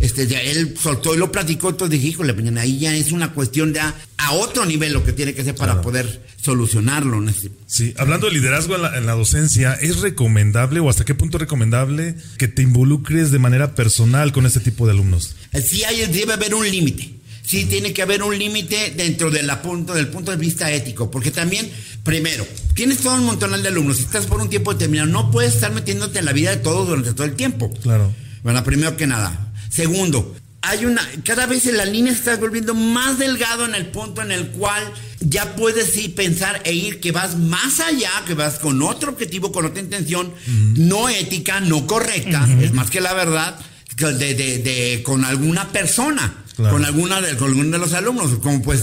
este 0.00 0.22
él 0.50 0.76
soltó 0.80 1.14
y 1.14 1.18
lo 1.18 1.32
platicó, 1.32 1.70
entonces 1.70 1.98
dije, 1.98 2.08
híjole, 2.08 2.34
pues, 2.34 2.56
ahí 2.58 2.78
ya 2.78 2.94
es 2.94 3.10
una 3.10 3.32
cuestión 3.32 3.72
ya 3.72 3.94
a 4.18 4.32
otro 4.32 4.66
nivel 4.66 4.92
lo 4.92 5.02
que 5.02 5.14
tiene 5.14 5.32
que 5.32 5.40
hacer 5.40 5.54
para 5.54 5.80
poder 5.80 6.22
solucionarlo. 6.40 7.24
Sí, 7.66 7.94
hablando 7.96 8.26
de 8.26 8.34
liderazgo 8.34 8.76
en 8.76 8.82
la, 8.82 8.98
en 8.98 9.06
la, 9.06 9.12
docencia, 9.12 9.74
¿es 9.74 10.00
recomendable 10.00 10.80
o 10.80 10.90
hasta 10.90 11.06
qué 11.06 11.14
punto 11.14 11.38
recomendable 11.38 12.16
que 12.36 12.48
te 12.48 12.62
involucres 12.62 13.30
de 13.30 13.38
manera 13.38 13.74
personal 13.74 14.32
con 14.32 14.44
este 14.44 14.60
tipo 14.60 14.86
de 14.86 14.92
alumnos? 14.92 15.36
Sí, 15.64 15.84
hay, 15.84 16.04
debe 16.06 16.34
haber 16.34 16.54
un 16.54 16.70
límite 16.70 17.17
sí 17.48 17.64
tiene 17.64 17.94
que 17.94 18.02
haber 18.02 18.22
un 18.22 18.38
límite 18.38 18.92
dentro 18.94 19.30
de 19.30 19.42
la 19.42 19.62
punto, 19.62 19.94
del 19.94 20.08
punto 20.08 20.30
de 20.30 20.36
vista 20.36 20.70
ético, 20.70 21.10
porque 21.10 21.30
también, 21.30 21.70
primero, 22.02 22.46
tienes 22.74 22.98
todo 22.98 23.14
un 23.14 23.24
montón 23.24 23.60
de 23.62 23.68
alumnos, 23.68 23.96
si 23.96 24.02
estás 24.02 24.26
por 24.26 24.42
un 24.42 24.50
tiempo 24.50 24.74
determinado, 24.74 25.08
no 25.08 25.30
puedes 25.30 25.54
estar 25.54 25.72
metiéndote 25.72 26.18
en 26.18 26.26
la 26.26 26.32
vida 26.32 26.50
de 26.50 26.58
todos 26.58 26.86
durante 26.86 27.14
todo 27.14 27.24
el 27.24 27.36
tiempo. 27.36 27.72
Claro. 27.82 28.12
Bueno, 28.42 28.62
primero 28.64 28.98
que 28.98 29.06
nada. 29.06 29.50
Segundo, 29.70 30.36
hay 30.60 30.84
una, 30.84 31.00
cada 31.24 31.46
vez 31.46 31.64
la 31.64 31.86
línea 31.86 32.12
se 32.12 32.18
está 32.18 32.36
volviendo 32.36 32.74
más 32.74 33.18
delgado 33.18 33.64
en 33.64 33.74
el 33.74 33.86
punto 33.86 34.20
en 34.20 34.30
el 34.30 34.48
cual 34.48 34.82
ya 35.20 35.56
puedes 35.56 35.92
sí 35.92 36.10
pensar 36.10 36.60
e 36.66 36.74
ir 36.74 37.00
que 37.00 37.12
vas 37.12 37.38
más 37.38 37.80
allá, 37.80 38.10
que 38.26 38.34
vas 38.34 38.58
con 38.58 38.82
otro 38.82 39.12
objetivo, 39.12 39.52
con 39.52 39.64
otra 39.64 39.80
intención, 39.80 40.34
no 40.76 41.08
ética, 41.08 41.60
no 41.60 41.86
correcta, 41.86 42.46
es 42.60 42.74
más 42.74 42.90
que 42.90 43.00
la 43.00 43.14
verdad, 43.14 43.58
de, 43.96 44.34
de, 44.34 45.02
con 45.02 45.24
alguna 45.24 45.72
persona 45.72 46.44
con, 46.58 46.84
alguna 46.84 47.20
de, 47.20 47.36
con 47.36 47.48
alguno 47.48 47.70
de 47.70 47.78
los 47.78 47.92
alumnos, 47.92 48.38
como 48.40 48.60
pues 48.62 48.82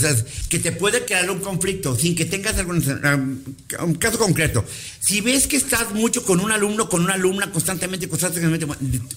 que 0.49 0.59
te 0.59 0.71
puede 0.71 1.03
crear 1.03 1.29
un 1.29 1.39
conflicto 1.39 1.97
sin 1.97 2.15
que 2.15 2.23
tengas 2.23 2.57
algún 2.57 2.81
un 3.83 3.95
caso 3.95 4.17
concreto. 4.17 4.65
Si 4.99 5.21
ves 5.21 5.45
que 5.47 5.57
estás 5.57 5.91
mucho 5.93 6.23
con 6.23 6.39
un 6.39 6.51
alumno, 6.51 6.87
con 6.89 7.03
una 7.03 7.13
alumna 7.13 7.51
constantemente, 7.51 8.07
constantemente, 8.07 8.65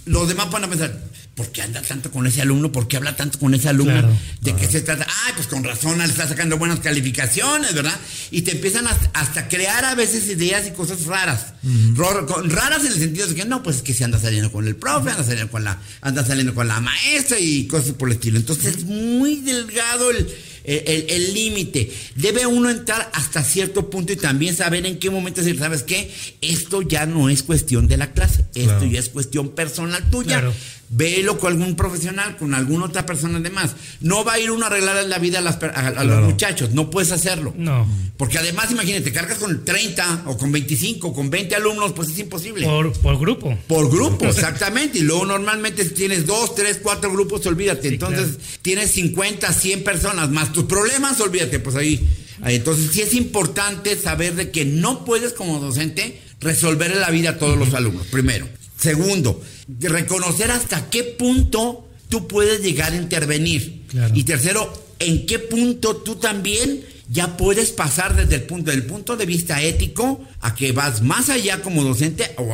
los 0.06 0.28
demás 0.28 0.50
van 0.50 0.64
a 0.64 0.68
pensar, 0.68 1.00
¿por 1.34 1.50
qué 1.52 1.62
anda 1.62 1.80
tanto 1.82 2.10
con 2.10 2.26
ese 2.26 2.42
alumno? 2.42 2.72
¿Por 2.72 2.88
qué 2.88 2.96
habla 2.96 3.16
tanto 3.16 3.38
con 3.38 3.54
ese 3.54 3.68
alumno? 3.68 4.10
¿De 4.40 4.54
qué 4.54 4.66
se 4.66 4.80
trata? 4.80 5.06
Ah, 5.08 5.32
pues 5.36 5.46
con 5.46 5.62
razón 5.62 5.98
le 5.98 6.04
está 6.04 6.26
sacando 6.26 6.58
buenas 6.58 6.80
calificaciones, 6.80 7.74
¿verdad? 7.74 7.96
Y 8.30 8.42
te 8.42 8.52
empiezan 8.52 8.86
hasta, 8.86 9.48
crear 9.48 9.84
a 9.84 9.94
veces 9.94 10.28
ideas 10.28 10.66
y 10.66 10.72
cosas 10.72 11.06
raras. 11.06 11.54
Raras 11.94 12.80
en 12.80 12.92
el 12.92 12.98
sentido 12.98 13.28
de 13.28 13.34
que 13.36 13.44
no, 13.44 13.62
pues 13.62 13.76
es 13.76 13.82
que 13.82 13.94
se 13.94 14.04
anda 14.04 14.18
saliendo 14.18 14.50
con 14.50 14.66
el 14.66 14.74
profe, 14.74 15.10
anda 15.10 15.22
saliendo 15.22 15.50
con 15.50 15.64
la, 15.64 15.78
anda 16.00 16.24
saliendo 16.24 16.54
con 16.54 16.66
la 16.66 16.80
maestra 16.80 17.38
y 17.38 17.66
cosas 17.66 17.92
por 17.92 18.08
el 18.08 18.14
estilo. 18.16 18.38
Entonces 18.48 18.78
es 18.78 18.84
muy 18.84 19.36
delgado 19.36 20.10
el 20.10 21.34
límite. 21.34 21.92
Debe 22.16 22.46
uno 22.46 22.70
entrar 22.70 23.10
hasta 23.14 23.44
cierto 23.44 23.90
punto 23.90 24.12
y 24.12 24.16
también 24.16 24.56
saber 24.56 24.86
en 24.86 24.98
qué 24.98 25.10
momento 25.10 25.42
decir, 25.42 25.58
¿sabes 25.58 25.82
qué? 25.82 26.10
Esto 26.40 26.82
ya 26.82 27.06
no 27.06 27.28
es 27.28 27.42
cuestión 27.42 27.88
de 27.88 27.96
la 27.96 28.12
clase, 28.12 28.44
esto 28.54 28.84
ya 28.84 29.00
es 29.00 29.08
cuestión 29.08 29.50
personal 29.50 30.08
tuya. 30.10 30.40
Claro 30.40 30.54
Velo 30.90 31.38
con 31.38 31.52
algún 31.52 31.76
profesional, 31.76 32.36
con 32.36 32.54
alguna 32.54 32.86
otra 32.86 33.04
persona 33.04 33.38
además. 33.38 33.74
No 34.00 34.24
va 34.24 34.34
a 34.34 34.38
ir 34.38 34.50
uno 34.50 34.64
a 34.64 34.68
arreglar 34.68 35.04
la 35.04 35.18
vida 35.18 35.38
a, 35.40 36.04
los 36.04 36.24
muchachos, 36.24 36.70
no 36.70 36.90
puedes 36.90 37.12
hacerlo. 37.12 37.54
No. 37.56 37.86
Porque 38.16 38.38
además, 38.38 38.70
imagínate, 38.70 39.12
cargas 39.12 39.38
con 39.38 39.64
30 39.64 40.24
o 40.26 40.38
con 40.38 40.50
25 40.50 41.08
o 41.08 41.12
con 41.12 41.30
20 41.30 41.54
alumnos, 41.54 41.92
pues 41.92 42.08
es 42.08 42.18
imposible. 42.18 42.66
Por, 42.66 42.92
por 42.94 43.18
grupo. 43.18 43.56
Por 43.66 43.90
grupo, 43.90 44.26
exactamente. 44.26 44.98
Y 44.98 45.02
luego 45.02 45.26
normalmente 45.26 45.84
si 45.84 45.90
tienes 45.90 46.26
2, 46.26 46.54
3, 46.54 46.80
4 46.82 47.12
grupos, 47.12 47.44
olvídate. 47.46 47.88
Entonces 47.88 48.38
tienes 48.62 48.90
50, 48.92 49.52
100 49.52 49.84
personas 49.84 50.30
más 50.30 50.52
tus 50.52 50.64
problemas, 50.64 51.20
olvídate, 51.20 51.58
pues 51.58 51.76
ahí. 51.76 52.08
Entonces 52.44 52.90
sí 52.92 53.02
es 53.02 53.14
importante 53.14 53.96
saber 53.96 54.34
de 54.34 54.50
que 54.50 54.64
no 54.64 55.04
puedes 55.04 55.32
como 55.32 55.58
docente 55.58 56.20
resolver 56.40 56.94
la 56.96 57.10
vida 57.10 57.30
a 57.30 57.38
todos 57.38 57.58
los 57.58 57.74
alumnos, 57.74 58.06
primero. 58.06 58.48
Segundo, 58.78 59.42
reconocer 59.80 60.50
hasta 60.50 60.88
qué 60.90 61.04
punto 61.04 61.88
tú 62.08 62.26
puedes 62.26 62.62
llegar 62.62 62.92
a 62.92 62.96
intervenir. 62.96 63.82
Y 64.14 64.24
tercero, 64.24 64.72
en 64.98 65.26
qué 65.26 65.38
punto 65.38 65.96
tú 65.96 66.16
también 66.16 66.80
ya 67.10 67.36
puedes 67.36 67.70
pasar 67.70 68.16
desde 68.16 68.36
el 68.36 68.42
punto, 68.42 68.70
del 68.70 68.84
punto 68.84 69.16
de 69.16 69.26
vista 69.26 69.62
ético 69.62 70.22
a 70.40 70.54
que 70.54 70.72
vas 70.72 71.02
más 71.02 71.30
allá 71.30 71.62
como 71.62 71.82
docente 71.82 72.34
o, 72.36 72.44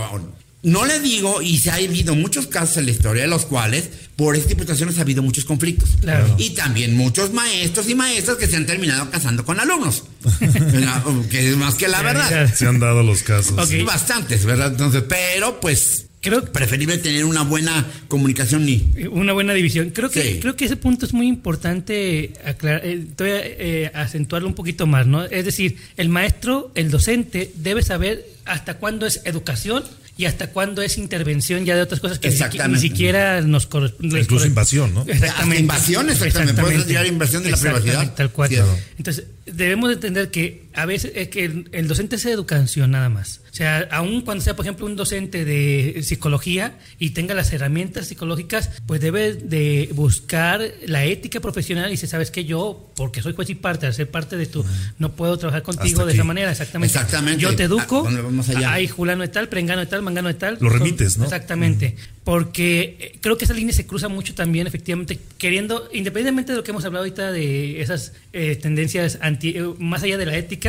no 0.64 0.87
le 0.87 0.98
digo, 0.98 1.42
y 1.42 1.59
se 1.59 1.70
ha 1.70 1.74
habido 1.74 2.14
muchos 2.14 2.46
casos 2.46 2.79
en 2.79 2.87
la 2.87 2.92
historia 2.92 3.22
de 3.24 3.29
los 3.29 3.44
cuales 3.44 3.90
por 4.16 4.35
estas 4.35 4.53
situaciones 4.53 4.96
ha 4.96 5.03
habido 5.03 5.22
muchos 5.22 5.44
conflictos. 5.44 5.90
Y 6.38 6.50
también 6.50 6.96
muchos 6.96 7.35
maestros 7.35 7.88
y 7.90 7.94
maestras 7.94 8.38
que 8.38 8.46
se 8.46 8.57
han 8.57 8.64
terminado 8.64 9.11
casando 9.11 9.44
con 9.44 9.61
alumnos. 9.61 10.05
que 11.31 11.50
es 11.50 11.57
más 11.59 11.74
que 11.74 11.87
la 11.87 12.00
verdad. 12.00 12.53
Se 12.55 12.66
han 12.66 12.81
dado 12.81 13.03
los 13.03 13.22
casos. 13.22 13.55
Bastantes, 13.85 14.46
¿verdad? 14.46 14.68
Entonces, 14.68 15.05
pero 15.07 15.61
pues 15.61 16.07
creo 16.24 16.44
preferible 16.44 16.96
tener 16.98 17.24
una 17.26 17.42
buena 17.42 17.87
comunicación 18.08 18.64
ni 18.64 18.90
una 19.10 19.32
buena 19.34 19.52
división 19.52 19.90
creo 19.90 20.10
que 20.10 20.40
creo 20.40 20.56
que 20.56 20.64
ese 20.64 20.76
punto 20.76 21.04
es 21.04 21.12
muy 21.12 21.28
importante 21.28 22.32
aclarar, 22.44 22.80
eh, 22.84 23.06
eh, 23.18 23.90
acentuarlo 23.94 24.48
un 24.48 24.54
poquito 24.54 24.87
más 24.87 25.06
no 25.06 25.24
es 25.24 25.44
decir 25.44 25.76
el 25.98 26.08
maestro 26.08 26.72
el 26.74 26.90
docente 26.90 27.52
debe 27.56 27.82
saber 27.82 28.26
hasta 28.46 28.78
cuándo 28.78 29.06
es 29.06 29.20
educación 29.26 29.84
y 30.16 30.26
hasta 30.26 30.48
cuándo 30.48 30.80
es 30.80 30.96
intervención 30.96 31.64
ya 31.64 31.76
de 31.76 31.82
otras 31.82 32.00
cosas 32.00 32.18
que 32.18 32.30
ni, 32.30 32.78
siquiera 32.78 33.40
nos 33.40 33.66
corresponde. 33.66 34.20
Incluso 34.20 34.46
invasión, 34.46 34.94
¿no? 34.94 35.04
Exactamente. 35.08 35.60
invasión, 35.60 36.08
exactamente. 36.08 36.62
Puedes 36.62 36.78
retirar 36.78 37.06
invasión 37.06 37.42
de 37.42 37.50
la 37.50 37.56
privacidad. 37.56 38.14
Tal 38.14 38.30
cual. 38.30 38.50
Entonces, 38.96 39.24
debemos 39.44 39.92
entender 39.92 40.30
que 40.30 40.63
a 40.74 40.87
veces 40.87 41.12
es 41.14 41.28
que 41.28 41.44
el, 41.44 41.88
docente 41.88 42.16
es 42.16 42.26
educación 42.26 42.90
nada 42.90 43.08
más. 43.08 43.40
O 43.52 43.56
sea, 43.56 43.88
aun 43.92 44.22
cuando 44.22 44.42
sea, 44.42 44.56
por 44.56 44.64
ejemplo, 44.64 44.84
un 44.87 44.96
docente 44.96 45.44
de 45.44 46.02
psicología 46.02 46.76
y 46.98 47.10
tenga 47.10 47.34
las 47.34 47.52
herramientas 47.52 48.08
psicológicas, 48.08 48.70
pues 48.84 49.00
debe 49.00 49.34
de 49.34 49.90
buscar 49.94 50.60
la 50.87 51.04
ética 51.04 51.38
profesional 51.40 51.92
y 51.92 51.96
si 51.96 52.08
sabes 52.08 52.32
que 52.32 52.44
yo, 52.44 52.90
porque 52.96 53.22
soy 53.22 53.34
juez 53.34 53.50
y 53.50 53.54
parte, 53.54 53.87
al 53.87 53.94
ser 53.94 54.10
parte 54.10 54.37
de 54.37 54.46
tu, 54.46 54.64
no 54.98 55.12
puedo 55.12 55.38
trabajar 55.38 55.62
contigo 55.62 56.04
de 56.04 56.14
esa 56.14 56.24
manera, 56.24 56.50
exactamente. 56.50 56.98
Exactamente. 56.98 57.40
Yo 57.40 57.54
te 57.54 57.64
educo, 57.64 58.08
ah, 58.08 58.72
hay 58.72 58.88
fulano 58.88 59.22
de 59.22 59.28
tal, 59.28 59.48
prengano 59.48 59.80
de 59.80 59.87
tal, 59.87 60.02
mangano 60.02 60.28
de 60.28 60.34
tal. 60.34 60.58
Lo 60.60 60.68
remites, 60.68 61.18
¿no? 61.18 61.24
Exactamente. 61.24 61.94
Porque 62.24 62.96
eh, 62.98 63.18
creo 63.20 63.37
que 63.37 63.44
esa 63.44 63.52
línea 63.52 63.74
se 63.74 63.87
cruza 63.87 64.08
mucho 64.08 64.34
también, 64.34 64.66
efectivamente, 64.66 65.20
queriendo, 65.37 65.90
independientemente 65.92 66.52
de 66.52 66.58
lo 66.58 66.64
que 66.64 66.70
hemos 66.70 66.84
hablado 66.84 67.04
ahorita 67.04 67.30
de 67.30 67.82
esas 67.82 68.12
eh, 68.32 68.56
tendencias 68.56 69.18
anti, 69.20 69.50
eh, 69.50 69.62
más 69.78 70.02
allá 70.02 70.16
de 70.16 70.26
la 70.26 70.37
ética, 70.37 70.63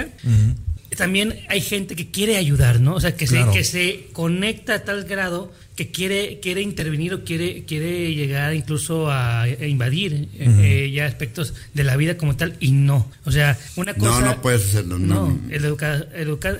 también 0.95 1.39
hay 1.49 1.61
gente 1.61 1.95
que 1.95 2.09
quiere 2.09 2.37
ayudar, 2.37 2.79
¿no? 2.79 2.95
O 2.95 2.99
sea, 2.99 3.15
que, 3.15 3.27
se, 3.27 3.43
que 3.53 3.63
se 3.63 4.07
conecta 4.13 4.75
a 4.75 4.83
tal 4.83 5.03
grado 5.03 5.51
que 5.75 5.91
quiere, 5.91 6.39
quiere 6.39 6.61
intervenir 6.61 7.13
o 7.13 7.23
quiere, 7.25 7.65
quiere 7.65 8.15
llegar 8.15 8.53
incluso 8.55 9.11
a, 9.11 9.45
invadir 9.47 10.29
eh, 10.39 10.89
ya 10.93 11.05
aspectos 11.05 11.53
de 11.73 11.83
la 11.83 11.97
vida 11.97 12.15
como 12.17 12.37
tal 12.37 12.55
y 12.61 12.71
no. 12.71 13.11
O 13.25 13.31
sea, 13.31 13.57
una 13.75 13.93
cosa... 13.93 14.21
No, 14.21 14.25
no 14.27 14.41
puedes 14.41 14.63
hacerlo. 14.69 14.97
No, 14.97 15.37
el, 15.49 15.65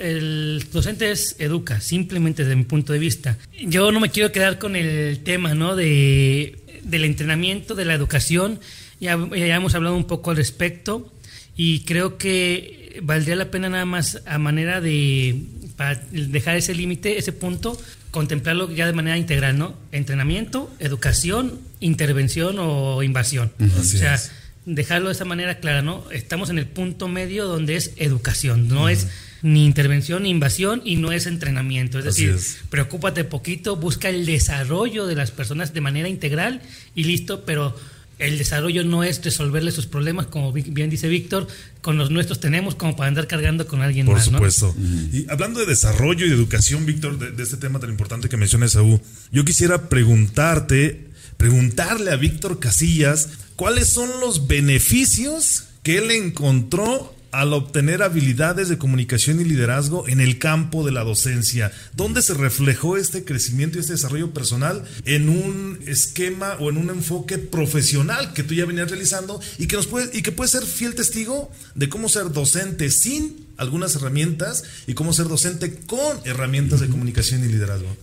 el 0.02 0.66
docente 0.72 1.12
es 1.12 1.38
educa, 1.40 1.80
simplemente 1.80 2.44
desde 2.44 2.58
mi 2.58 2.66
punto 2.66 2.92
de 2.92 3.00
vista. 3.00 3.38
Yo 3.66 3.92
no 3.92 4.02
me 4.02 4.10
quiero 4.10 4.34
quedar 4.34 4.60
con 4.60 4.76
el 4.76 5.20
tema, 5.20 5.56
¿no? 5.56 5.78
De, 5.78 6.58
del 6.84 7.06
entrenamiento, 7.06 7.74
de 7.76 7.86
la 7.86 7.94
educación. 7.94 8.60
Ya, 9.00 9.18
ya 9.30 9.56
hemos 9.56 9.76
hablado 9.76 9.96
un 9.96 10.06
poco 10.06 10.32
al 10.32 10.38
respecto 10.38 11.14
y 11.56 11.82
creo 11.82 12.18
que 12.18 12.85
valdría 13.02 13.36
la 13.36 13.52
pena 13.52 13.70
nada 13.70 13.86
más 13.86 14.22
a 14.26 14.38
manera 14.38 14.82
de 14.82 15.42
para 15.76 16.02
dejar 16.12 16.56
ese 16.56 16.74
límite, 16.74 17.18
ese 17.18 17.34
punto, 17.34 17.78
contemplarlo 18.12 18.72
ya 18.72 18.86
de 18.86 18.94
manera 18.94 19.18
integral, 19.18 19.58
¿no? 19.58 19.76
Entrenamiento, 19.92 20.74
educación, 20.80 21.60
intervención 21.82 22.58
o 22.60 23.04
invasión. 23.04 23.52
o 23.78 23.84
sea, 23.84 24.20
dejarlo 24.66 25.10
de 25.10 25.14
esa 25.14 25.26
manera 25.26 25.60
clara, 25.60 25.82
¿no? 25.82 26.10
Estamos 26.12 26.50
en 26.50 26.58
el 26.58 26.66
punto 26.66 27.08
medio 27.08 27.46
donde 27.46 27.76
es 27.76 27.92
educación, 27.98 28.68
no 28.68 28.90
es 28.90 29.08
ni 29.42 29.66
intervención 29.66 30.24
ni 30.24 30.30
invasión 30.30 30.82
y 30.86 30.96
no 30.96 31.12
es 31.12 31.28
entrenamiento. 31.28 32.00
Es 32.00 32.06
decir, 32.06 32.38
preocúpate 32.70 33.24
poquito, 33.26 33.76
busca 33.76 34.10
el 34.10 34.26
desarrollo 34.26 35.06
de 35.06 35.16
las 35.16 35.32
personas 35.32 35.74
de 35.74 35.82
manera 35.82 36.10
integral 36.10 36.62
y 36.96 37.04
listo, 37.04 37.46
pero 37.46 37.76
el 38.18 38.38
desarrollo 38.38 38.84
no 38.84 39.04
es 39.04 39.24
resolverle 39.24 39.72
sus 39.72 39.88
problemas, 39.88 40.28
como 40.28 40.54
bien 40.54 40.90
dice 40.90 41.08
Víctor, 41.08 41.48
con 41.82 41.98
los 41.98 42.12
nuestros 42.12 42.40
tenemos 42.40 42.76
como 42.76 42.96
para 42.96 43.10
andar 43.10 43.28
cargando 43.28 43.68
con 43.68 43.82
alguien 43.82 44.06
Por 44.06 44.16
más. 44.16 44.30
Por 44.30 44.52
supuesto. 44.52 44.76
Y 45.12 45.26
hablando 45.30 45.60
de 45.60 45.66
desarrollo 45.66 46.26
y 46.26 46.30
de 46.30 46.36
educación, 46.36 46.86
Víctor, 46.86 47.18
de, 47.18 47.44
este 47.44 47.58
tema 47.58 47.80
tan 47.80 47.90
importante 47.90 48.30
que 48.30 48.38
menciona 48.38 48.68
Saúl, 48.68 49.02
yo 49.32 49.44
quisiera 49.44 49.90
preguntarte, 49.90 51.08
preguntarle 51.38 52.12
a 52.12 52.16
Víctor 52.16 52.60
Casillas, 52.60 53.30
¿cuáles 53.56 53.90
son 53.90 54.10
los 54.22 54.48
beneficios 54.48 55.66
que 55.84 55.98
él 55.98 56.12
encontró 56.12 57.15
al 57.36 57.52
obtener 57.52 58.02
habilidades 58.02 58.70
de 58.70 58.78
comunicación 58.78 59.42
y 59.42 59.44
liderazgo 59.44 60.08
en 60.08 60.22
el 60.22 60.40
campo 60.40 60.86
de 60.86 60.94
la 60.94 61.04
docencia. 61.04 61.70
¿Dónde 61.94 62.22
se 62.22 62.34
reflejó 62.34 62.96
este 62.96 63.26
crecimiento 63.26 63.78
y 63.78 63.82
este 63.82 63.92
desarrollo 63.92 64.34
personal 64.34 64.84
en 65.04 65.28
un 65.28 65.80
esquema 65.86 66.56
o 66.62 66.70
en 66.70 66.78
un 66.78 66.90
enfoque 66.90 67.38
profesional 67.38 68.32
que 68.32 68.44
tú 68.44 68.54
ya 68.54 68.66
venías 68.66 68.90
realizando 68.90 69.42
y 69.58 69.68
que 69.68 69.76
nos 69.76 69.88
puede 69.88 70.18
y 70.18 70.22
que 70.22 70.32
puede 70.32 70.50
ser 70.50 70.64
fiel 70.64 70.96
testigo 70.96 71.52
de 71.76 71.90
cómo 71.90 72.08
ser 72.08 72.32
docente 72.32 72.90
sin 72.90 73.46
algunas 73.58 73.96
herramientas 73.96 74.64
y 74.88 74.94
cómo 74.94 75.12
ser 75.12 75.28
docente 75.28 75.76
con 75.76 76.18
herramientas 76.24 76.80
de 76.80 76.88
comunicación 76.88 77.44
y 77.44 77.50
liderazgo? 77.50 77.98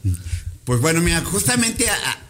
Pues 0.65 0.81
bueno, 0.81 1.01
mira, 1.01 1.21
justamente, 1.25 1.87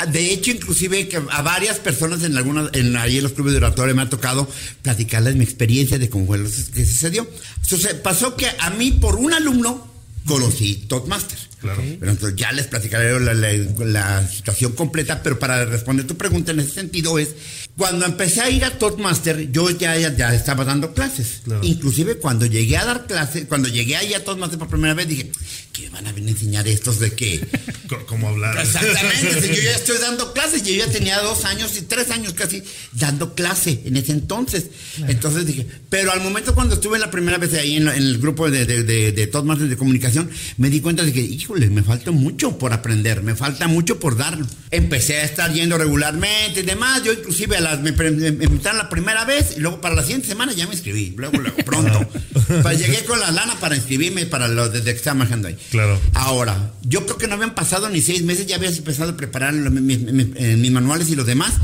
de 0.09 0.33
hecho, 0.33 0.53
inclusive 0.53 1.07
que 1.07 1.17
a 1.17 1.43
varias 1.43 1.79
personas 1.79 2.23
en 2.23 2.37
algunas, 2.39 2.71
en 2.75 2.97
ahí 2.97 3.19
en 3.19 3.25
los 3.25 3.33
clubes 3.33 3.53
de 3.53 3.59
oratoria 3.59 3.95
me 3.95 4.03
ha 4.03 4.09
tocado 4.09 4.49
platicarles 4.81 5.37
mi 5.37 5.45
experiencia 5.45 5.99
de 5.99 6.09
cómo 6.09 6.27
fue 6.27 6.39
lo 6.39 6.49
que 6.49 6.87
sucedió. 6.87 7.29
Entonces, 7.63 7.93
pasó 7.95 8.35
que 8.35 8.47
a 8.59 8.71
mí, 8.71 8.93
por 8.93 9.17
un 9.17 9.35
alumno, 9.35 9.87
conocí 10.25 10.77
Toastmaster. 10.89 11.39
Claro. 11.61 11.83
Pero 12.01 12.11
entonces 12.11 12.37
ya 12.37 12.53
les 12.53 12.67
platicaré 12.67 13.21
la, 13.21 14.27
situación 14.29 14.73
completa, 14.73 15.23
pero 15.23 15.39
para 15.39 15.65
responder 15.65 16.07
tu 16.07 16.17
pregunta 16.17 16.53
en 16.53 16.61
ese 16.61 16.73
sentido 16.73 17.19
es, 17.19 17.35
cuando 17.77 18.05
empecé 18.05 18.43
a 18.43 18.51
ir 18.51 18.65
a 18.65 18.79
Toastmaster, 18.79 19.51
yo 19.51 19.71
ya, 19.71 19.97
ya, 19.97 20.35
estaba 20.35 20.65
dando 20.65 20.93
clases. 20.93 21.41
Inclusive 21.63 22.19
cuando 22.19 22.45
llegué 22.45 22.77
a 22.77 22.85
dar 22.85 23.07
clases, 23.07 23.47
cuando 23.47 23.69
llegué 23.69 23.97
ahí 23.97 24.13
a 24.13 24.23
Toastmaster 24.23 24.59
por 24.59 24.69
primera 24.69 24.93
vez, 24.93 25.09
dije, 25.09 25.33
¿qué 25.73 25.89
van 25.89 26.07
a 26.07 26.13
venir 26.13 26.29
a 26.29 26.33
enseñar 26.33 26.69
estos 26.69 27.01
de 27.01 27.13
qué? 27.13 27.41
¿Cómo 28.07 28.29
hablar? 28.29 28.59
Exactamente, 28.59 29.49
yo 29.49 29.63
ya 29.63 29.73
estoy 29.77 29.99
dando 29.99 30.35
clases, 30.35 30.63
yo 30.65 30.75
ya 30.75 30.87
tenía 30.89 31.21
dos 31.21 31.47
años 31.47 31.77
y 31.79 31.83
tres 31.83 32.11
años 32.11 32.35
casi 32.35 32.63
dando 32.93 33.35
clase 33.35 33.81
en 33.87 33.97
ese 33.97 34.13
entonces. 34.13 34.67
Entonces 35.09 35.47
dije, 35.47 35.67
pero 35.89 36.13
al 36.13 36.21
momento 36.21 36.55
cuando 36.55 36.75
estuve 36.75 36.99
la 36.99 37.11
primera 37.11 37.39
vez 37.39 37.55
ahí 37.55 37.77
en, 37.77 37.89
el 37.89 38.19
grupo 38.19 38.51
de, 38.51 38.67
de, 38.67 38.83
de, 38.83 39.13
de 39.13 39.27
Toastmasters 39.27 39.71
de 39.71 39.77
comunicación, 39.79 40.31
me 40.59 40.69
di 40.69 40.81
cuenta 40.81 41.05
de 41.05 41.13
que, 41.13 41.21
híjole, 41.21 41.71
me 41.71 41.83
falta 41.83 42.11
mucho 42.11 42.59
por 42.59 42.75
aprender, 42.75 43.23
me 43.23 43.35
falta 43.35 43.67
mucho 43.67 43.99
por 43.99 44.19
dar. 44.19 44.39
Empecé 44.71 45.19
a 45.19 45.25
estar 45.25 45.53
yendo 45.53 45.79
regularmente 45.79 46.61
y 46.61 46.65
demás, 46.65 47.03
yo 47.03 47.13
inclusive 47.13 47.62
las, 47.63 47.81
me, 47.81 47.91
invitaron 47.91 48.79
la 48.79 48.89
primera 48.89 49.25
vez 49.25 49.55
y 49.57 49.61
luego 49.61 49.81
para 49.81 49.95
la 49.95 50.03
siguiente 50.03 50.29
semana 50.29 50.53
ya 50.53 50.67
me 50.67 50.75
inscribí, 50.75 51.15
luego, 51.17 51.39
luego, 51.39 51.57
pronto. 51.59 52.09
pues 52.63 52.79
llegué 52.79 53.05
con 53.05 53.21
la 53.21 53.31
lana 53.31 53.55
para 53.61 53.77
inscribirme 53.77 54.27
para 54.27 54.49
lo 54.49 54.69
de, 54.69 54.83
que 54.83 54.91
estaba 54.91 55.15
manejando 55.15 55.49
ahí. 55.49 55.57
Claro. 55.71 55.99
Ahora, 56.15 56.73
yo 56.83 57.05
creo 57.07 57.19
que 57.19 57.29
no 57.29 57.35
habían 57.35 57.55
pasado 57.55 57.89
ni 57.89 58.03
seis 58.03 58.23
meses, 58.23 58.47
ya 58.47 58.57
habías 58.57 58.77
empezado 58.77 59.13
a 59.13 59.17
preparar 59.17 59.55
mis, 59.55 60.01
mis 60.01 60.71
manuales 60.71 61.09
y 61.11 61.17
los 61.17 61.27
demás. 61.27 61.55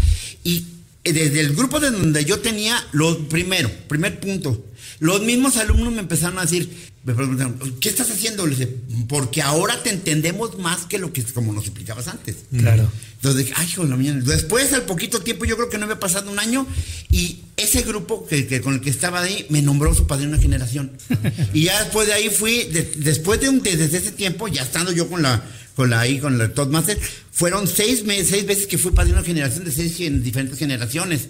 Y 0.45 0.78
desde 1.13 1.41
el 1.41 1.55
grupo 1.55 1.81
de 1.81 1.91
donde 1.91 2.25
yo 2.25 2.41
tenía, 2.41 2.77
lo 2.93 3.29
primero, 3.29 3.71
primer 3.89 4.21
punto, 4.21 4.65
los 5.01 5.23
mismos 5.23 5.57
alumnos 5.57 5.93
me 5.93 6.01
empezaron 6.01 6.39
a 6.39 6.43
decir, 6.43 6.69
me 7.05 7.15
preguntaron, 7.15 7.59
¿qué 7.81 7.89
estás 7.89 8.11
haciendo? 8.11 8.47
Le 8.47 8.57
dije, 8.57 8.77
porque 9.09 9.41
ahora 9.43 9.83
te 9.83 9.91
entendemos 9.91 10.59
más 10.59 10.85
que 10.85 10.99
lo 10.99 11.13
que 11.13 11.23
como 11.23 11.53
nos 11.53 11.65
explicabas 11.65 12.09
antes. 12.09 12.37
Claro. 12.57 12.91
Entonces 13.15 13.47
dije, 13.47 13.55
ay, 13.57 13.69
la 13.89 13.97
mañana. 13.97 14.21
Después, 14.25 14.73
al 14.73 14.83
poquito 14.83 15.21
tiempo, 15.21 15.45
yo 15.45 15.57
creo 15.57 15.69
que 15.69 15.79
no 15.79 15.85
había 15.85 15.99
pasado 15.99 16.31
un 16.31 16.39
año, 16.39 16.67
y 17.11 17.41
ese 17.57 17.83
grupo 17.83 18.27
que, 18.27 18.61
con 18.61 18.75
el 18.75 18.81
que 18.81 18.91
estaba 18.91 19.21
ahí 19.21 19.47
me 19.49 19.63
nombró 19.63 19.95
su 19.95 20.07
padrino 20.07 20.37
de 20.37 20.43
generación. 20.43 20.93
y 21.55 21.65
ya 21.65 21.83
después 21.83 22.07
de 22.09 22.15
ahí 22.15 22.29
fui, 22.29 22.65
después 22.97 23.41
de 23.41 23.49
un, 23.49 23.63
desde 23.63 23.97
ese 23.97 24.13
tiempo, 24.13 24.49
ya 24.49 24.63
estando 24.63 24.93
yo 24.93 25.09
con 25.09 25.23
la, 25.23 25.43
con 25.79 25.91
la 25.91 26.01
ahí, 26.01 26.19
con 26.19 26.39
la 26.39 26.53
Toastmaster, 26.53 26.99
fueron 27.31 27.69
seis 27.69 28.03
meses, 28.03 28.31
seis 28.31 28.45
veces 28.45 28.67
que 28.67 28.79
fui 28.79 28.91
padrino 28.91 29.19
de 29.19 29.25
generación 29.25 29.65
de 29.65 29.71
seis 29.71 30.01
en 30.01 30.25
diferentes 30.25 30.59
generaciones. 30.59 31.29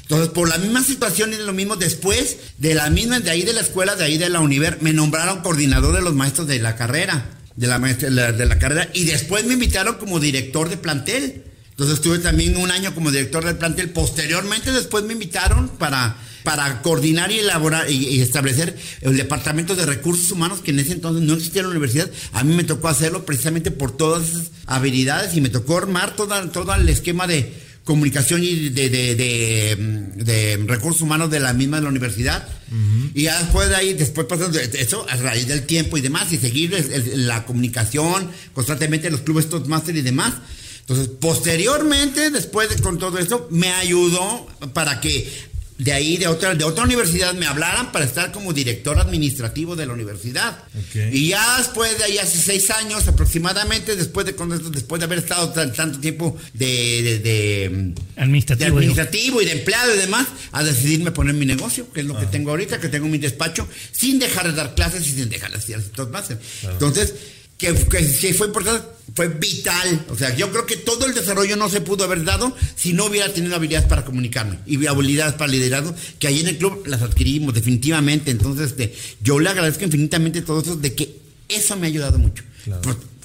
Entonces, 0.00 0.30
por 0.30 0.48
la 0.48 0.56
misma 0.56 0.82
situación 0.82 1.34
y 1.34 1.36
lo 1.36 1.52
mismo, 1.52 1.76
después 1.76 2.38
de 2.56 2.74
la 2.74 2.88
misma, 2.88 3.20
de 3.20 3.30
ahí 3.30 3.42
de 3.42 3.52
la 3.52 3.60
escuela, 3.60 3.94
de 3.94 4.04
ahí 4.04 4.16
de 4.16 4.30
la 4.30 4.40
Univer, 4.40 4.78
me 4.80 4.94
nombraron 4.94 5.42
coordinador 5.42 5.94
de 5.94 6.00
los 6.00 6.14
maestros 6.14 6.46
de 6.46 6.60
la 6.60 6.76
carrera, 6.76 7.26
de 7.56 7.66
la, 7.66 7.78
de 7.78 8.46
la 8.46 8.58
carrera, 8.58 8.88
y 8.94 9.04
después 9.04 9.44
me 9.44 9.52
invitaron 9.52 9.96
como 9.96 10.18
director 10.18 10.70
de 10.70 10.78
plantel. 10.78 11.44
Entonces 11.68 11.96
estuve 11.96 12.20
también 12.20 12.56
un 12.56 12.70
año 12.70 12.94
como 12.94 13.10
director 13.10 13.44
del 13.44 13.58
plantel. 13.58 13.90
Posteriormente, 13.90 14.72
después 14.72 15.04
me 15.04 15.12
invitaron 15.12 15.68
para, 15.68 16.16
para 16.44 16.82
coordinar 16.82 17.32
y 17.32 17.40
elaborar 17.40 17.90
y, 17.90 18.20
establecer 18.20 18.76
el 19.00 19.16
departamento 19.16 19.74
de 19.74 19.86
recursos 19.86 20.30
humanos 20.30 20.60
que 20.60 20.70
en 20.70 20.78
ese 20.78 20.92
entonces 20.92 21.22
no 21.22 21.34
existía 21.34 21.60
en 21.60 21.66
la 21.66 21.70
universidad. 21.72 22.10
A 22.32 22.44
mí 22.44 22.54
me 22.54 22.64
tocó 22.64 22.88
hacerlo 22.88 23.26
precisamente 23.26 23.70
por 23.70 23.96
todas 23.96 24.28
esas 24.28 24.50
habilidades 24.66 25.36
y 25.36 25.40
me 25.40 25.48
tocó 25.48 25.78
armar 25.78 26.14
toda, 26.14 26.52
todo 26.52 26.72
el 26.74 26.88
esquema 26.88 27.26
de 27.26 27.52
comunicación 27.84 28.42
y 28.42 28.70
de, 28.70 28.88
de, 28.88 30.64
recursos 30.66 31.02
humanos 31.02 31.30
de 31.30 31.40
la 31.40 31.52
misma 31.52 31.78
de 31.78 31.82
la 31.82 31.88
universidad. 31.88 32.46
Y 33.14 33.24
ya 33.24 33.40
después 33.40 33.68
de 33.68 33.76
ahí, 33.76 33.94
después 33.94 34.26
pasando 34.26 34.58
eso, 34.58 35.06
a 35.08 35.16
raíz 35.16 35.46
del 35.46 35.62
tiempo 35.62 35.96
y 35.96 36.00
demás, 36.00 36.32
y 36.32 36.38
seguir 36.38 36.72
la 37.16 37.44
comunicación 37.44 38.30
constantemente, 38.52 39.10
los 39.10 39.20
clubes 39.20 39.48
Toastmaster 39.48 39.96
y 39.96 40.02
demás 40.02 40.34
entonces, 40.86 41.08
posteriormente, 41.18 42.30
después 42.30 42.68
de 42.68 42.76
con 42.82 42.98
todo 42.98 43.18
esto, 43.18 43.48
me 43.50 43.68
ayudó 43.68 44.46
para 44.74 45.00
que 45.00 45.32
de 45.76 45.92
ahí, 45.92 46.16
de 46.18 46.28
otra, 46.28 46.54
de 46.54 46.64
otra 46.64 46.84
universidad, 46.84 47.34
me 47.34 47.46
hablaran 47.46 47.90
para 47.90 48.04
estar 48.04 48.30
como 48.30 48.52
director 48.52 48.98
administrativo 48.98 49.74
de 49.74 49.86
la 49.86 49.92
universidad. 49.92 50.62
Y 50.94 51.28
ya 51.28 51.58
después 51.58 51.98
de 51.98 52.04
ahí, 52.04 52.18
hace 52.18 52.38
seis 52.38 52.70
años 52.70 53.08
aproximadamente, 53.08 53.96
después 53.96 54.24
de, 54.24 54.34
después 54.70 55.00
de 55.00 55.04
haber 55.04 55.18
estado 55.18 55.50
tanto 55.50 55.98
tiempo 55.98 56.36
de, 56.52 57.18
de, 57.18 57.94
administrativo, 58.16 58.78
administrativo 58.78 59.42
y 59.42 59.46
de 59.46 59.52
empleado 59.52 59.94
y 59.94 59.98
demás, 59.98 60.28
a 60.52 60.62
decidirme 60.62 61.10
poner 61.10 61.34
mi 61.34 61.46
negocio, 61.46 61.90
que 61.92 62.00
es 62.00 62.06
lo 62.06 62.18
que 62.18 62.26
tengo 62.26 62.50
ahorita, 62.50 62.78
que 62.78 62.88
tengo 62.88 63.08
mi 63.08 63.18
despacho, 63.18 63.68
sin 63.90 64.20
dejar 64.20 64.46
de 64.46 64.52
dar 64.52 64.76
clases 64.76 65.06
y 65.08 65.10
sin 65.10 65.28
dejar 65.28 65.50
de 65.50 65.58
hacer 65.58 65.82
todo 65.90 66.08
más. 66.08 66.30
Entonces, 66.62 67.14
que, 67.72 68.18
que, 68.20 68.34
fue 68.34 68.48
importante, 68.48 68.86
fue 69.14 69.28
vital. 69.28 70.06
O 70.10 70.16
sea, 70.16 70.34
yo 70.36 70.50
creo 70.50 70.66
que 70.66 70.76
todo 70.76 71.06
el 71.06 71.14
desarrollo 71.14 71.56
no 71.56 71.68
se 71.68 71.80
pudo 71.80 72.04
haber 72.04 72.24
dado 72.24 72.54
si 72.76 72.92
no 72.92 73.06
hubiera 73.06 73.32
tenido 73.32 73.54
habilidades 73.56 73.88
para 73.88 74.04
comunicarme 74.04 74.58
y 74.66 74.86
habilidades 74.86 75.34
para 75.34 75.50
liderazgo, 75.50 75.94
que 76.18 76.28
ahí 76.28 76.40
en 76.40 76.48
el 76.48 76.58
club 76.58 76.84
las 76.86 77.02
adquirimos 77.02 77.54
definitivamente. 77.54 78.30
Entonces, 78.30 78.70
este, 78.70 78.94
yo 79.22 79.38
le 79.40 79.48
agradezco 79.48 79.84
infinitamente 79.84 80.42
todo 80.42 80.60
eso 80.60 80.76
de 80.76 80.94
que 80.94 81.16
eso 81.48 81.76
me 81.76 81.86
ha 81.86 81.90
ayudado 81.90 82.18
mucho. 82.18 82.42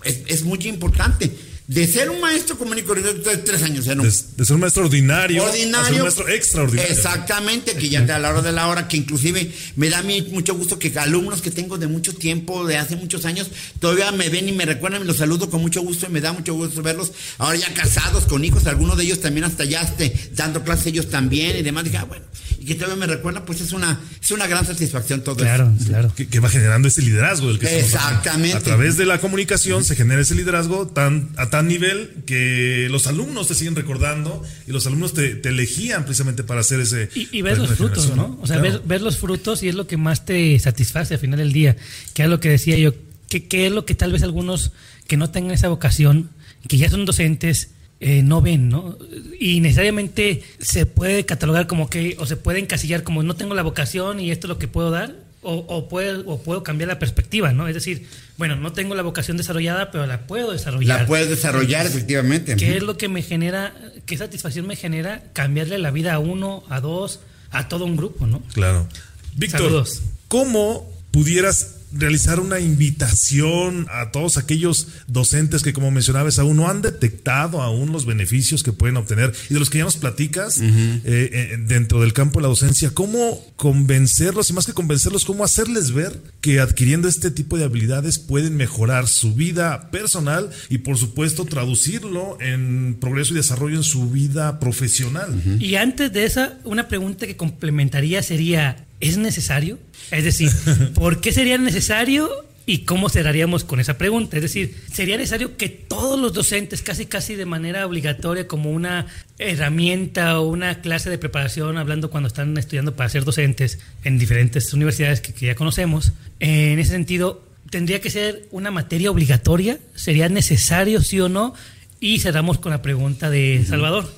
Es, 0.04 0.21
es 0.28 0.43
muy 0.43 0.60
importante 0.67 1.32
de 1.69 1.86
ser 1.86 2.10
un 2.10 2.19
maestro 2.19 2.58
común 2.58 2.79
y 2.79 2.82
corriente 2.82 3.29
de 3.29 3.38
tres 3.38 3.62
años. 3.62 3.86
de, 3.86 4.12
ser 4.12 4.55
un 4.55 4.60
maestro 4.60 4.86
ordinario, 4.86 5.43
ordinario 5.43 5.77
a 5.77 5.86
ser 5.86 5.93
un 5.93 6.01
maestro 6.01 6.27
extraordinario. 6.27 6.91
Exactamente, 6.91 7.73
que 7.75 7.89
ya 7.89 7.99
a 7.99 8.17
la 8.17 8.32
hora 8.32 8.41
de 8.41 8.51
la 8.51 8.67
hora, 8.69 8.88
que 8.88 8.97
inclusive 8.97 9.51
me 9.75 9.91
da 9.91 9.99
a 9.99 10.01
mí 10.01 10.23
mucho 10.32 10.55
gusto 10.55 10.79
que 10.79 10.91
alumnos 10.97 11.43
que 11.43 11.51
tengo 11.51 11.77
de 11.77 11.86
mucho 11.86 12.15
tiempo, 12.15 12.65
de 12.65 12.77
hace 12.77 12.95
muchos 12.95 13.23
años, 13.25 13.51
todavía 13.79 14.12
me 14.12 14.29
ven 14.29 14.49
y 14.49 14.51
me 14.51 14.65
recuerdan 14.65 15.03
y 15.03 15.05
los 15.05 15.17
saludo 15.17 15.51
con 15.51 15.62
mucho 15.62 15.82
gusto 15.82 16.08
y 16.08 16.10
me 16.10 16.21
da 16.21 16.34
mucho 16.34 16.55
gusto 16.55 16.82
verlos. 16.82 17.12
Ahora 17.38 17.55
ya 17.55 17.71
casados 17.71 18.25
con 18.25 18.43
hijos, 18.43 18.65
algunos 18.65 18.97
de 18.97 19.03
ellos 19.03 19.19
también 19.19 19.43
hasta 19.43 19.63
ya 19.63 19.84
esté 19.84 20.32
dando 20.34 20.63
clases 20.63 20.88
ellos 20.88 21.08
también 21.10 21.55
y 21.55 21.62
demás. 21.62 21.84
Dije, 21.84 21.97
ah, 21.97 22.05
bueno, 22.05 22.25
y 22.60 22.65
que 22.65 22.73
todavía 22.73 22.95
me 22.95 23.05
recuerda, 23.05 23.45
pues 23.45 23.62
es 23.62 23.73
una, 23.73 24.01
es 24.19 24.32
una 24.32 24.47
gran 24.47 24.65
satisfacción 24.65 25.23
todo 25.23 25.36
claro, 25.36 25.71
eso. 25.79 25.88
Claro, 25.88 26.13
que, 26.15 26.39
va 26.39 26.49
generando 26.49 26.88
ese 26.88 27.03
liderazgo 27.03 27.47
del 27.47 27.60
que 27.60 27.79
Exactamente. 27.79 28.58
A 28.58 28.62
través 28.62 28.97
de 28.97 29.05
la 29.05 29.19
comunicación 29.19 29.86
se 29.86 29.95
genera 29.95 30.21
ese 30.21 30.34
liderazgo 30.34 30.88
tan, 30.88 31.29
a 31.38 31.49
tan 31.49 31.58
nivel 31.61 32.11
que 32.25 32.87
los 32.89 33.07
alumnos 33.07 33.47
te 33.47 33.55
siguen 33.55 33.75
recordando 33.75 34.43
y 34.67 34.71
los 34.71 34.85
alumnos 34.87 35.13
te, 35.13 35.41
elegían 35.47 36.05
precisamente 36.05 36.43
para 36.43 36.61
hacer 36.61 36.79
ese... 36.79 37.09
Y, 37.15 37.41
ver 37.41 37.57
los 37.57 37.71
frutos, 37.75 38.15
¿no? 38.15 38.37
O 38.41 38.47
sea, 38.47 38.59
ver, 38.59 38.81
ver, 38.85 39.01
los 39.01 39.17
frutos 39.17 39.63
y 39.63 39.69
es 39.69 39.75
lo 39.75 39.87
que 39.87 39.97
más 39.97 40.25
te 40.25 40.57
satisface 40.59 41.15
al 41.15 41.19
final 41.19 41.39
del 41.39 41.53
día, 41.53 41.75
que 42.13 42.23
es 42.23 42.29
lo 42.29 42.39
que 42.39 42.49
decía 42.49 42.77
yo, 42.77 42.93
que, 43.29 43.47
que 43.47 43.67
es 43.67 43.71
lo 43.71 43.85
que 43.85 43.95
tal 43.95 44.11
vez 44.11 44.23
algunos 44.23 44.71
que 45.07 45.17
no 45.17 45.29
tengan 45.29 45.51
esa 45.51 45.69
vocación, 45.69 46.29
que 46.67 46.77
ya 46.77 46.89
son 46.89 47.05
docentes, 47.05 47.69
eh, 47.99 48.21
no 48.23 48.41
ven, 48.41 48.69
¿no? 48.69 48.97
Y 49.39 49.59
necesariamente 49.59 50.41
se 50.59 50.85
puede 50.85 51.25
catalogar 51.25 51.67
como 51.67 51.89
que, 51.89 52.15
o 52.19 52.25
se 52.25 52.37
puede 52.37 52.59
encasillar 52.59 53.03
como 53.03 53.23
no 53.23 53.35
tengo 53.35 53.55
la 53.55 53.63
vocación 53.63 54.19
y 54.19 54.31
esto 54.31 54.47
es 54.47 54.49
lo 54.49 54.57
que 54.57 54.69
puedo 54.69 54.89
dar, 54.89 55.15
o, 55.41 55.54
o, 55.56 55.88
puedo, 55.88 56.30
o 56.30 56.41
puedo 56.41 56.63
cambiar 56.63 56.89
la 56.89 56.99
perspectiva, 56.99 57.52
¿no? 57.54 57.67
Es 57.67 57.73
decir, 57.73 58.08
bueno, 58.38 58.56
no 58.56 58.73
tengo 58.73 58.95
la 58.95 59.04
vocación 59.04 59.38
desarrollada, 59.38 59.91
pero 59.91 60.06
la 60.06 60.28
puedo 60.28 60.52
desarrollar. 60.52 61.02
La 61.02 61.06
puedes 61.06 61.30
desarrollar, 61.30 61.86
efectivamente. 61.86 62.56
¿Qué 62.56 62.78
es 62.78 62.84
lo 62.84 62.97
que 62.97 63.08
me 63.08 63.21
genera, 63.21 63.73
qué 64.06 64.17
satisfacción 64.17 64.67
me 64.67 64.75
genera 64.75 65.23
cambiarle 65.34 65.78
la 65.78 65.91
vida 65.91 66.13
a 66.13 66.19
uno, 66.19 66.63
a 66.69 66.82
dos, 66.82 67.21
a 67.52 67.67
todo 67.67 67.86
un 67.86 67.95
grupo, 67.95 68.28
¿no? 68.28 68.41
Claro. 68.54 68.88
Víctor, 69.36 69.86
¿cómo 70.28 70.89
pudieras 71.12 71.78
realizar 71.91 72.39
una 72.39 72.60
invitación 72.60 73.88
a 73.91 74.12
todos 74.12 74.38
aquellos 74.38 74.88
docentes 75.08 75.63
que, 75.63 75.73
como 75.73 75.91
mencionabas, 75.91 76.39
aún 76.39 76.58
no 76.58 76.69
han 76.69 76.82
detectado 76.82 77.62
aún 77.62 77.91
los 77.91 78.06
beneficios 78.06 78.63
que 78.63 78.73
pueden 78.73 78.97
obtener 78.97 79.34
y 79.49 79.54
de 79.54 79.60
los 79.60 79.69
que 79.69 79.80
ya 79.80 79.84
nos 79.84 79.97
platicas 79.97 80.60
eh, 80.62 81.02
eh, 81.06 81.58
dentro 81.65 82.02
del 82.02 82.13
campo 82.13 82.39
de 82.39 82.43
la 82.43 82.49
docencia. 82.49 82.91
¿Cómo 82.91 83.43
convencerlos 83.56 84.49
y 84.49 84.54
más 84.54 84.65
que 84.65 84.73
convencerlos, 84.73 85.25
cómo 85.25 85.43
hacerles 85.43 85.91
ver 85.91 86.21
que 86.41 86.60
adquiriendo 86.60 87.08
este 87.08 87.32
tipo 87.32 87.58
de 87.58 87.65
habilidades 87.65 88.19
pueden 88.19 88.56
mejorar 88.58 89.08
su 89.08 89.34
vida 89.34 89.89
personal 89.91 90.49
y, 90.69 90.80
por 90.80 90.97
supuesto, 90.97 91.45
traducirlo 91.45 92.38
en 92.41 92.97
progreso 92.99 93.34
y 93.34 93.38
desarrollo 93.38 93.78
en 93.78 93.84
su 93.84 94.10
vida 94.10 94.60
profesional? 94.60 95.41
Y 95.60 95.75
antes 95.75 96.12
de 96.13 96.25
esa, 96.25 96.58
una 96.63 96.88
pregunta 96.88 97.25
que 97.28 97.38
complementaría 97.38 98.21
sería, 98.23 98.86
¿es 98.99 99.17
necesario? 99.17 99.79
Es 100.12 100.23
decir, 100.23 100.51
¿por 100.93 101.21
qué 101.21 101.31
sería 101.31 101.57
necesario 101.57 102.29
y 102.65 102.79
cómo 102.79 103.09
cerraríamos 103.09 103.63
con 103.63 103.79
esa 103.79 103.97
pregunta? 103.97 104.38
Es 104.38 104.43
decir, 104.43 104.75
¿sería 104.91 105.17
necesario 105.17 105.57
que 105.57 105.69
todos 105.69 106.19
los 106.19 106.33
docentes, 106.33 106.81
casi 106.81 107.05
casi 107.05 107.35
de 107.35 107.45
manera 107.45 107.85
obligatoria, 107.85 108.47
como 108.47 108.71
una 108.71 109.07
herramienta 109.38 110.39
o 110.39 110.47
una 110.47 110.81
clase 110.81 111.09
de 111.09 111.17
preparación, 111.17 111.77
hablando 111.77 112.09
cuando 112.09 112.27
están 112.27 112.57
estudiando 112.57 112.95
para 112.95 113.09
ser 113.09 113.23
docentes 113.23 113.79
en 114.03 114.19
diferentes 114.19 114.71
universidades 114.73 115.21
que, 115.21 115.33
ya 115.45 115.55
conocemos, 115.55 116.13
en 116.39 116.79
ese 116.79 116.91
sentido, 116.91 117.43
¿tendría 117.69 118.01
que 118.01 118.09
ser 118.09 118.47
una 118.51 118.71
materia 118.71 119.12
obligatoria? 119.12 119.79
¿Sería 119.95 120.29
necesario, 120.29 121.01
sí 121.01 121.19
o 121.19 121.29
no? 121.29 121.53
Y 121.99 122.19
cerramos 122.19 122.59
con 122.59 122.71
la 122.71 122.81
pregunta 122.81 123.29
de 123.29 123.65
Salvador. 123.67 124.09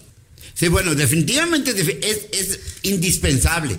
Sí, 0.54 0.68
bueno, 0.68 0.94
definitivamente 0.94 1.72
es, 1.72 2.28
es 2.32 2.60
indispensable 2.84 3.78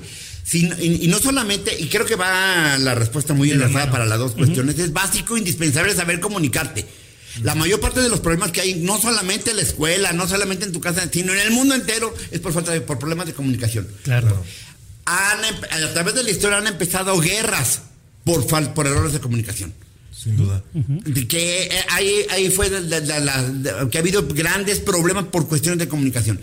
y, 0.55 1.09
no 1.09 1.19
solamente, 1.19 1.75
y 1.79 1.89
creo 1.89 2.05
que 2.05 2.17
va 2.17 2.77
la 2.79 2.95
respuesta 2.95 3.35
muy 3.35 3.51
enlazada 3.51 3.91
para 3.91 4.07
las 4.07 4.19
dos 4.19 4.33
cuestiones, 4.33 4.79
es 4.79 4.93
básico, 4.93 5.37
indispensable 5.37 5.95
saber 5.95 6.21
comunicarte. 6.21 6.87
La 7.43 7.55
mayor 7.55 7.81
parte 7.81 8.01
de 8.01 8.11
los 8.11 8.21
problemas 8.21 8.53
que 8.53 8.61
hay, 8.61 8.75
no 8.75 9.01
solamente 9.01 9.51
en 9.51 9.57
la 9.57 9.63
escuela, 9.63 10.13
no 10.13 10.29
solamente 10.29 10.67
en 10.67 10.73
tu 10.73 10.81
casa, 10.81 11.09
sino 11.11 11.33
en 11.33 11.39
el 11.39 11.51
mundo 11.51 11.75
entero, 11.75 12.15
es 12.31 12.41
por 12.41 12.53
falta 12.53 12.73
de, 12.73 12.83
por 12.83 12.99
problemas 12.99 13.27
de 13.27 13.33
comunicación. 13.33 13.89
Claro. 14.03 14.45
a 15.07 15.39
través 15.95 16.15
de 16.15 16.23
la 16.25 16.31
historia 16.31 16.59
han 16.59 16.67
empezado 16.67 17.19
guerras 17.19 17.83
por, 18.25 18.47
por 18.75 18.87
errores 18.87 19.15
de 19.15 19.21
comunicación. 19.21 19.73
Sin 20.15 20.37
duda. 20.37 20.63
Que 21.29 21.63
eh, 21.65 21.71
ahí, 21.89 22.27
ahí 22.31 22.51
fue 22.51 22.71
que 23.91 23.99
ha 23.99 24.01
habido 24.01 24.29
grandes 24.29 24.79
problemas 24.79 25.25
por 25.25 25.49
cuestiones 25.49 25.79
de 25.79 25.89
comunicación 25.89 26.39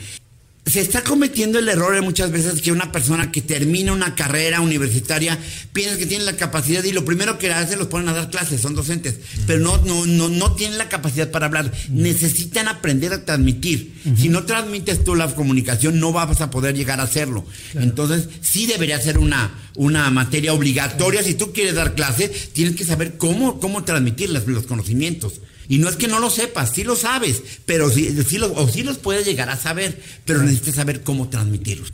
se 0.70 0.82
está 0.82 1.04
cometiendo 1.04 1.60
el 1.60 1.68
error 1.68 2.00
muchas 2.02 2.32
veces 2.32 2.62
que 2.62 2.72
una 2.72 2.92
persona 2.92 3.32
que 3.32 3.42
termina 3.42 3.94
una 3.94 4.16
carrera 4.16 4.62
universitaria 4.62 5.38
piensa 5.74 5.98
que 5.98 6.06
tiene 6.06 6.24
la 6.26 6.36
capacidad 6.36 6.84
y 6.84 6.92
lo 6.92 7.06
primero 7.06 7.38
que 7.38 7.52
hace 7.52 7.76
los 7.76 7.88
ponen 7.88 8.10
a 8.10 8.14
dar 8.14 8.30
clases, 8.30 8.62
son 8.62 8.76
docentes, 8.76 9.20
pero 9.48 9.60
no, 9.60 9.78
no, 9.80 10.06
no, 10.06 10.30
no 10.30 10.56
tienen 10.56 10.78
la 10.78 10.90
capacidad 10.90 11.32
para 11.32 11.48
hablar. 11.48 11.72
Necesitan 11.90 12.68
aprender 12.68 13.14
a 13.14 13.26
transmitir. 13.26 13.94
Si 14.18 14.30
no 14.30 14.44
transmites 14.44 15.04
tú 15.04 15.16
la 15.16 15.34
comunicación, 15.34 16.00
no 16.00 16.12
vas 16.12 16.42
a 16.42 16.50
poder 16.50 16.76
llegar 16.76 17.00
a 17.00 17.04
hacerlo. 17.04 17.46
Entonces, 17.76 18.30
sí 18.42 18.66
debería 18.66 19.00
ser 19.02 19.18
una, 19.18 19.54
una 19.76 20.10
materia 20.10 20.54
obligatoria. 20.54 21.24
Si 21.24 21.34
tú 21.34 21.52
quieres 21.54 21.76
dar 21.76 21.96
clase, 21.96 22.30
tienes 22.54 22.76
que 22.76 22.86
saber 22.86 23.18
cómo, 23.18 23.60
cómo 23.60 23.84
transmitir 23.84 24.30
los 24.30 24.66
conocimientos. 24.66 25.42
Y 25.70 25.78
no 25.78 25.88
es 25.88 25.96
que 25.98 26.08
no 26.08 26.20
lo 26.20 26.32
sepas, 26.32 26.72
sí 26.74 26.84
lo 26.84 26.96
sabes, 26.96 27.44
pero 27.68 27.92
sí, 27.92 28.10
los, 28.40 28.52
o 28.56 28.68
sí 28.68 28.82
los 28.82 28.98
puedes 28.98 29.24
llegar 29.24 29.50
a 29.50 29.56
saber, 29.56 30.02
pero 30.26 30.42
necesitas 30.42 30.76
saber 30.76 31.04
cómo 31.04 31.30
transmitirlos. 31.30 31.94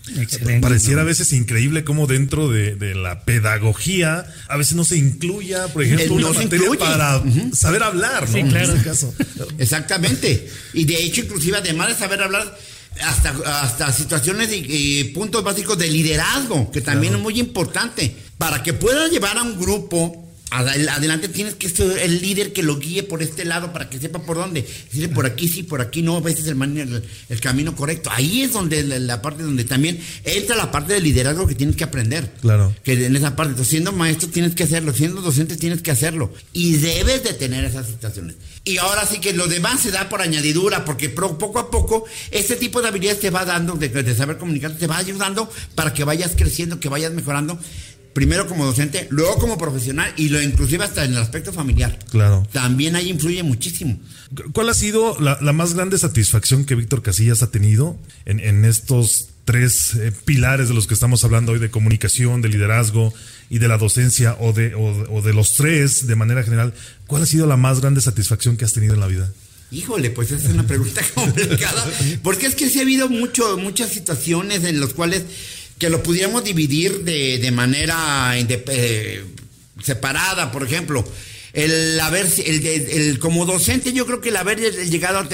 Pareciera 0.62 1.02
a 1.02 1.04
veces 1.04 1.34
increíble 1.34 1.84
cómo 1.84 2.08
dentro 2.08 2.50
de, 2.50 2.96
la 2.96 3.26
pedagogía 3.26 4.26
a 4.48 4.56
veces 4.56 4.76
no 4.76 4.86
se 4.86 4.96
incluya, 4.96 5.68
por 5.68 5.84
ejemplo, 5.84 6.16
una 6.16 6.32
materia 6.32 6.70
para 6.80 7.22
saber 7.52 7.84
hablar, 7.84 8.30
¿no? 8.30 8.34
Sí, 8.34 8.44
claro. 8.44 8.72
En 8.72 8.78
este 8.78 8.90
caso. 8.90 9.14
Exactamente. 9.58 10.50
Y 10.74 10.86
de 10.86 11.04
hecho, 11.04 11.22
inclusive, 11.22 11.58
además 11.58 11.90
de 11.90 11.96
saber 11.96 12.22
hablar, 12.22 12.58
hasta, 13.04 13.62
hasta 13.62 13.92
situaciones 13.92 14.50
y, 14.54 15.04
puntos 15.16 15.44
básicos 15.44 15.78
de 15.78 15.88
liderazgo, 15.88 16.72
que 16.72 16.80
también 16.80 17.16
es 17.16 17.20
muy 17.20 17.40
importante, 17.40 18.16
para 18.38 18.64
que 18.64 18.72
puedas 18.74 19.12
llevar 19.12 19.38
a 19.38 19.44
un 19.44 19.60
grupo 19.60 20.25
adelante 20.58 21.28
tienes 21.28 21.56
que 21.56 21.70
ser 21.70 21.98
el 22.00 22.22
líder 22.22 22.54
que 22.54 22.64
lo 22.64 22.78
guíe 22.78 23.04
por 23.04 23.22
este 23.22 23.46
lado 23.46 23.74
para 23.74 23.90
que 23.90 24.00
sepa 24.00 24.20
por 24.20 24.38
dónde. 24.38 24.62
Decirle 24.62 25.10
por 25.10 25.26
aquí 25.26 25.48
sí, 25.48 25.64
por 25.64 25.82
aquí 25.82 26.02
no, 26.02 26.18
a 26.18 26.22
veces 26.22 26.48
el, 26.48 26.62
el, 26.62 27.04
el 27.30 27.40
camino 27.40 27.76
correcto. 27.76 28.10
Ahí 28.12 28.42
es 28.42 28.54
donde 28.54 28.84
la, 28.84 29.22
parte 29.22 29.44
donde 29.44 29.64
también 29.64 30.00
entra 30.24 30.56
la 30.56 30.72
parte 30.72 30.94
del 30.94 31.04
liderazgo 31.04 31.48
que 31.48 31.56
tienes 31.56 31.76
que 31.76 31.84
aprender. 31.84 32.32
Claro. 32.42 32.76
Que 32.84 33.06
en 33.06 33.16
esa 33.16 33.36
parte, 33.36 33.64
siendo 33.66 33.92
maestro 33.92 34.30
tienes 34.30 34.56
que 34.56 34.64
hacerlo, 34.64 34.94
siendo 34.94 35.22
docente 35.22 35.58
tienes 35.58 35.82
que 35.82 35.92
hacerlo. 35.92 36.34
Y 36.54 36.78
debes 36.78 37.24
de 37.24 37.34
tener 37.34 37.66
esas 37.66 37.88
situaciones. 37.88 38.36
Y 38.64 38.78
ahora 38.78 39.06
sí 39.06 39.20
que 39.20 39.34
lo 39.34 39.48
demás 39.48 39.82
se 39.82 39.92
da 39.92 40.10
por 40.10 40.22
añadidura, 40.22 40.86
porque 40.86 41.10
poco 41.10 41.60
a 41.60 41.70
poco 41.70 42.06
este 42.32 42.56
tipo 42.56 42.82
de 42.82 42.88
habilidades 42.88 43.20
te 43.20 43.30
va 43.30 43.46
dando, 43.46 43.74
de, 43.74 43.90
de 43.90 44.16
saber 44.16 44.38
comunicar, 44.38 44.72
te 44.76 44.88
va 44.88 44.98
ayudando 44.98 45.50
para 45.76 45.94
que 45.94 46.04
vayas 46.04 46.34
creciendo, 46.36 46.80
que 46.80 46.90
vayas 46.90 47.12
mejorando 47.12 47.60
primero 48.16 48.48
como 48.48 48.66
docente, 48.66 49.08
luego 49.12 49.36
como 49.36 49.58
profesional 49.58 50.12
y 50.16 50.30
lo 50.30 50.42
inclusive 50.42 50.86
hasta 50.86 51.04
en 51.04 51.12
el 51.12 51.18
aspecto 51.18 51.52
familiar. 51.52 52.00
Claro. 52.12 52.48
También 52.54 52.96
ahí 52.96 53.10
influye 53.10 53.44
muchísimo. 53.44 54.00
¿Cuál 54.54 54.70
ha 54.70 54.74
sido 54.74 55.20
la, 55.20 55.38
más 55.52 55.74
grande 55.74 55.98
satisfacción 55.98 56.64
que 56.64 56.76
Víctor 56.76 57.04
Casillas 57.04 57.44
ha 57.44 57.52
tenido 57.52 58.00
en, 58.24 58.64
estos 58.64 59.28
tres 59.44 59.96
eh, 59.96 60.14
pilares 60.24 60.70
de 60.70 60.74
los 60.74 60.88
que 60.88 60.94
estamos 60.94 61.26
hablando 61.26 61.52
hoy, 61.52 61.60
de 61.60 61.70
comunicación, 61.70 62.42
de 62.42 62.48
liderazgo 62.48 63.14
y 63.50 63.60
de 63.60 63.68
la 63.68 63.78
docencia, 63.78 64.38
o 64.40 64.54
de, 64.54 64.74
o, 64.76 65.22
de 65.22 65.34
los 65.34 65.54
tres 65.56 66.08
de 66.08 66.16
manera 66.16 66.42
general? 66.42 66.74
¿Cuál 67.08 67.24
ha 67.24 67.26
sido 67.26 67.48
la 67.48 67.58
más 67.58 67.82
grande 67.82 68.00
satisfacción 68.00 68.56
que 68.56 68.64
has 68.64 68.72
tenido 68.72 68.94
en 68.94 69.02
la 69.02 69.08
vida? 69.08 69.30
Híjole, 69.72 70.10
pues 70.10 70.32
esa 70.32 70.48
es 70.48 70.54
una 70.54 70.66
pregunta 70.66 71.02
complicada, 71.16 71.86
porque 72.24 72.46
es 72.46 72.56
que 72.56 72.70
sí 72.70 72.80
ha 72.80 72.84
habido 72.84 73.10
mucho, 73.10 73.58
muchas 73.58 73.90
situaciones 73.90 74.64
en 74.64 74.80
las 74.80 74.94
cuales 74.94 75.26
que 75.78 75.90
lo 75.90 76.02
pudiéramos 76.04 76.44
dividir 76.44 77.04
de, 77.04 77.38
de 77.38 77.52
manera 77.52 78.34
eh, 78.38 79.24
separada, 79.84 80.52
por 80.52 80.64
ejemplo. 80.64 81.06
El 81.54 81.98
haber, 82.02 82.28
el, 82.46 83.18
como 83.20 83.46
docente, 83.46 83.94
yo 83.94 84.06
creo 84.06 84.20
que 84.20 84.28
el 84.28 84.36
haber 84.36 84.60
llegado, 84.60 85.26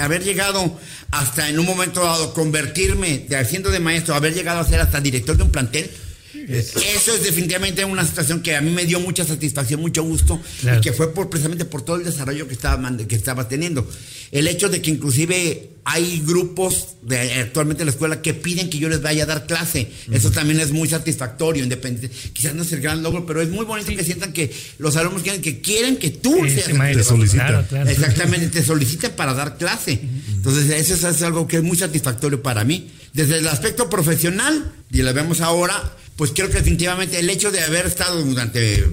haber 0.00 0.24
llegado 0.24 0.76
hasta 1.12 1.48
en 1.48 1.60
un 1.60 1.66
momento 1.66 2.02
dado, 2.02 2.34
convertirme 2.34 3.26
de 3.28 3.36
haciendo 3.36 3.70
de 3.70 3.78
maestro, 3.78 4.16
haber 4.16 4.34
llegado 4.34 4.58
a 4.58 4.64
ser 4.64 4.80
hasta 4.80 5.00
director 5.00 5.36
de 5.36 5.44
un 5.44 5.52
plantel, 5.52 5.88
eso 6.34 7.14
es 7.14 7.22
definitivamente 7.22 7.84
una 7.84 8.04
situación 8.04 8.42
que 8.42 8.56
a 8.56 8.60
mí 8.60 8.70
me 8.70 8.84
dio 8.84 8.98
mucha 9.00 9.24
satisfacción, 9.24 9.80
mucho 9.80 10.02
gusto, 10.02 10.40
y 10.62 10.80
que 10.80 10.92
fue 10.92 11.12
por, 11.14 11.30
precisamente 11.30 11.64
por 11.64 11.82
todo 11.82 11.96
el 11.96 12.04
desarrollo 12.04 12.48
que 12.48 12.54
estaba, 12.54 12.96
que 13.06 13.14
estaba 13.14 13.48
teniendo. 13.48 13.88
El 14.32 14.48
hecho 14.48 14.68
de 14.68 14.82
que 14.82 14.90
inclusive 14.90 15.69
hay 15.84 16.22
grupos 16.24 16.96
de, 17.02 17.18
actualmente 17.40 17.82
en 17.82 17.86
la 17.86 17.92
escuela 17.92 18.22
que 18.22 18.34
piden 18.34 18.70
que 18.70 18.78
yo 18.78 18.88
les 18.88 19.02
vaya 19.02 19.24
a 19.24 19.26
dar 19.26 19.46
clase. 19.46 19.90
Eso 20.10 20.30
también 20.30 20.60
es 20.60 20.72
muy 20.72 20.88
satisfactorio, 20.88 21.62
independiente. 21.62 22.14
Quizás 22.32 22.54
no 22.54 22.62
es 22.62 22.72
el 22.72 22.80
gran 22.80 23.02
logro, 23.02 23.26
pero 23.26 23.40
es 23.40 23.48
muy 23.48 23.64
bonito 23.64 23.90
que 23.94 24.04
sientan 24.04 24.32
que 24.32 24.54
los 24.78 24.96
alumnos 24.96 25.22
quieren 25.22 25.40
que 25.40 25.60
quieren 25.60 25.96
que 25.96 26.10
tú 26.10 26.36
seas 26.46 26.66
te 26.66 27.04
solicitan. 27.04 27.66
Exactamente, 27.88 28.48
te 28.48 28.62
solicitan 28.64 29.12
para 29.12 29.34
dar 29.34 29.56
clase. 29.56 30.00
Entonces, 30.28 30.70
eso 30.70 31.08
es, 31.08 31.22
algo 31.22 31.46
que 31.46 31.56
es 31.56 31.62
muy 31.62 31.76
satisfactorio 31.76 32.42
para 32.42 32.64
mí. 32.64 32.90
Desde 33.12 33.38
el 33.38 33.48
aspecto 33.48 33.90
profesional, 33.90 34.72
y 34.90 35.02
lo 35.02 35.12
vemos 35.12 35.40
ahora, 35.40 35.96
pues 36.16 36.32
creo 36.34 36.48
que 36.48 36.58
definitivamente 36.58 37.18
el 37.18 37.28
hecho 37.30 37.50
de 37.50 37.60
haber 37.60 37.86
estado 37.86 38.22
durante 38.22 38.86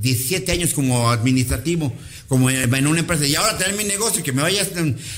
17 0.00 0.52
años 0.52 0.74
como 0.74 1.10
administrativo, 1.10 1.94
como 2.32 2.48
en, 2.48 2.86
una 2.86 3.00
empresa, 3.00 3.26
y 3.26 3.34
ahora 3.34 3.58
tener 3.58 3.76
mi 3.76 3.84
negocio, 3.84 4.22
que 4.22 4.32
me 4.32 4.40
vaya, 4.40 4.66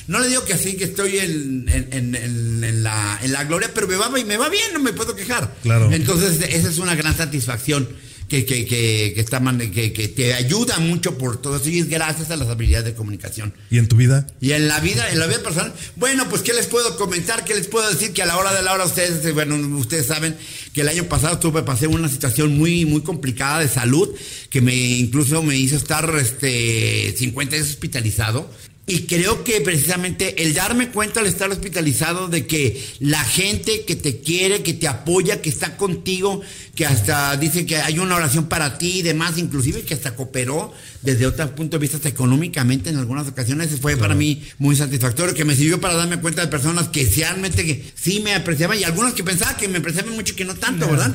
no 0.09 0.19
le 0.19 0.27
digo 0.27 0.45
que 0.45 0.55
así 0.55 0.77
que 0.77 0.83
estoy 0.83 1.19
en, 1.21 1.65
en, 1.69 2.83
la, 2.83 3.21
en 3.23 3.31
la 3.31 3.45
gloria, 3.45 3.71
pero 3.73 3.87
me 3.87 3.95
va, 3.95 4.11
me 4.11 4.37
va 4.37 4.49
bien, 4.49 4.73
no 4.73 4.81
me 4.81 4.93
puedo 4.93 5.15
quejar. 5.15 5.55
Claro. 5.63 5.93
Entonces, 5.93 6.41
esa 6.41 6.69
es 6.69 6.79
una 6.79 6.97
gran 6.97 7.17
satisfacción 7.17 7.89
que, 8.29 8.45
que, 8.45 8.67
que, 8.67 9.13
que, 9.15 9.21
está, 9.21 9.43
que, 9.59 9.93
que 9.93 10.09
te 10.09 10.35
ayuda 10.35 10.79
mucho 10.79 11.19
por 11.19 11.41
todo 11.41 11.57
eso 11.57 11.69
y 11.69 11.79
es 11.79 11.89
gracias 11.89 12.31
a 12.31 12.37
las 12.37 12.49
habilidades 12.49 12.87
de 12.87 12.95
comunicación. 12.95 13.55
¿Y 13.71 13.79
en 13.79 13.89
tu 13.89 13.97
vida? 13.97 14.27
Y 14.41 14.53
en 14.53 14.69
la 14.69 14.81
vida, 14.81 15.11
en 15.11 15.19
la 15.19 15.27
vida 15.27 15.43
personal, 15.43 15.75
bueno, 15.97 16.29
pues 16.29 16.43
qué 16.43 16.53
les 16.53 16.67
puedo 16.67 16.97
comentar, 16.97 17.45
qué 17.45 17.55
les 17.55 17.67
puedo 17.67 17.89
decir 17.89 18.13
que 18.13 18.23
a 18.23 18.27
la 18.27 18.37
hora 18.37 18.55
de 18.55 18.63
la 18.63 18.73
hora 18.73 18.85
ustedes, 18.85 19.33
bueno, 19.35 19.57
ustedes 19.77 20.07
saben 20.07 20.37
que 20.73 20.81
el 20.81 20.89
año 20.89 21.05
pasado 21.05 21.39
tuve, 21.39 21.63
pasé 21.63 21.87
una 21.87 22.09
situación 22.09 22.57
muy, 22.57 22.85
muy 22.85 23.03
complicada 23.03 23.61
de 23.61 23.69
salud, 23.69 24.09
que 24.51 24.61
me 24.61 24.75
incluso 24.75 25.43
me 25.43 25.57
hizo 25.57 25.77
estar 25.77 26.13
este 26.19 27.15
50 27.17 27.57
días 27.57 27.69
hospitalizado. 27.69 28.51
Y 28.87 29.07
creo 29.07 29.45
que 29.45 29.63
precisamente 29.63 30.43
el 30.43 30.53
darme 30.53 30.91
cuenta 30.91 31.21
al 31.21 31.27
estar 31.27 31.51
hospitalizado 31.51 32.29
de 32.29 32.47
que 32.47 32.85
la 32.99 33.25
gente 33.25 33.87
que 33.87 33.97
te 33.97 34.19
quiere, 34.19 34.63
que 34.63 34.75
te 34.75 34.89
apoya, 34.89 35.41
que 35.41 35.49
está 35.49 35.79
contigo, 35.79 36.43
que 36.75 36.87
hasta 36.87 37.37
dice 37.37 37.67
que 37.67 37.77
hay 37.77 37.99
una 37.99 38.17
oración 38.17 38.47
para 38.47 38.79
ti 38.79 38.99
y 38.99 39.03
demás, 39.03 39.39
inclusive 39.39 39.83
que 39.83 39.95
hasta 39.95 40.15
cooperó 40.15 40.73
desde 41.03 41.27
otro 41.27 41.55
punto 41.55 41.77
de 41.77 41.83
vista 41.83 41.99
hasta 41.99 42.09
económicamente 42.09 42.91
en 42.91 42.97
algunas 42.97 43.29
ocasiones, 43.29 43.71
fue 43.81 43.97
para 43.97 44.15
mí 44.15 44.43
muy 44.59 44.75
satisfactorio, 44.75 45.35
que 45.35 45.45
me 45.45 45.55
sirvió 45.55 45.81
para 45.81 45.95
darme 45.95 46.19
cuenta 46.19 46.41
de 46.41 46.49
personas 46.49 46.89
que 46.89 47.09
realmente 47.17 47.65
que 47.65 47.93
sí 47.95 48.21
me 48.21 48.35
apreciaban 48.35 48.79
y 48.79 48.85
algunos 48.85 49.13
que 49.13 49.23
pensaban 49.23 49.57
que 49.57 49.69
me 49.69 49.79
apreciaban 49.79 50.15
mucho 50.15 50.35
que 50.35 50.45
no 50.45 50.55
tanto, 50.55 50.89
¿verdad? 50.89 51.15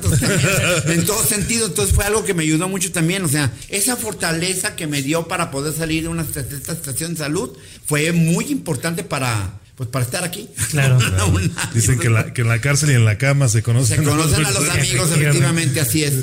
en 0.88 1.06
todo 1.06 1.24
sentido, 1.24 1.68
entonces 1.68 1.96
fue 1.96 2.06
algo 2.06 2.24
que 2.24 2.34
me 2.34 2.44
ayudó 2.44 2.70
mucho 2.70 2.92
también, 2.92 3.24
o 3.24 3.28
sea, 3.28 3.52
esa 3.70 3.96
fortaleza 3.96 4.76
que 4.76 4.88
me 4.88 5.02
dio 5.02 5.28
para 5.28 5.52
poder 5.52 5.74
salir 5.74 6.04
de 6.04 6.10
una 6.10 6.22
esta 6.22 6.74
estación 6.74 7.14
de 7.14 7.20
salud 7.20 7.52
fue 7.86 8.12
muy 8.12 8.46
importante 8.46 9.04
para 9.04 9.60
pues 9.80 9.88
para 9.92 10.04
estar 10.04 10.26
aquí. 10.26 10.50
Claro. 10.72 10.98
Dicen 11.74 12.00
que, 12.00 12.08
en 12.08 12.48
la 12.50 12.60
cárcel 12.60 12.92
y 12.92 12.96
en 12.96 13.06
la 13.06 13.18
cama 13.18 13.48
se 13.48 13.64
conocen. 13.64 14.00
Se 14.00 14.04
conocen 14.04 14.46
a 14.46 14.52
los, 14.52 14.70
amigos, 14.70 15.10
efectivamente, 15.10 15.80
así 15.80 16.04
es. 16.04 16.16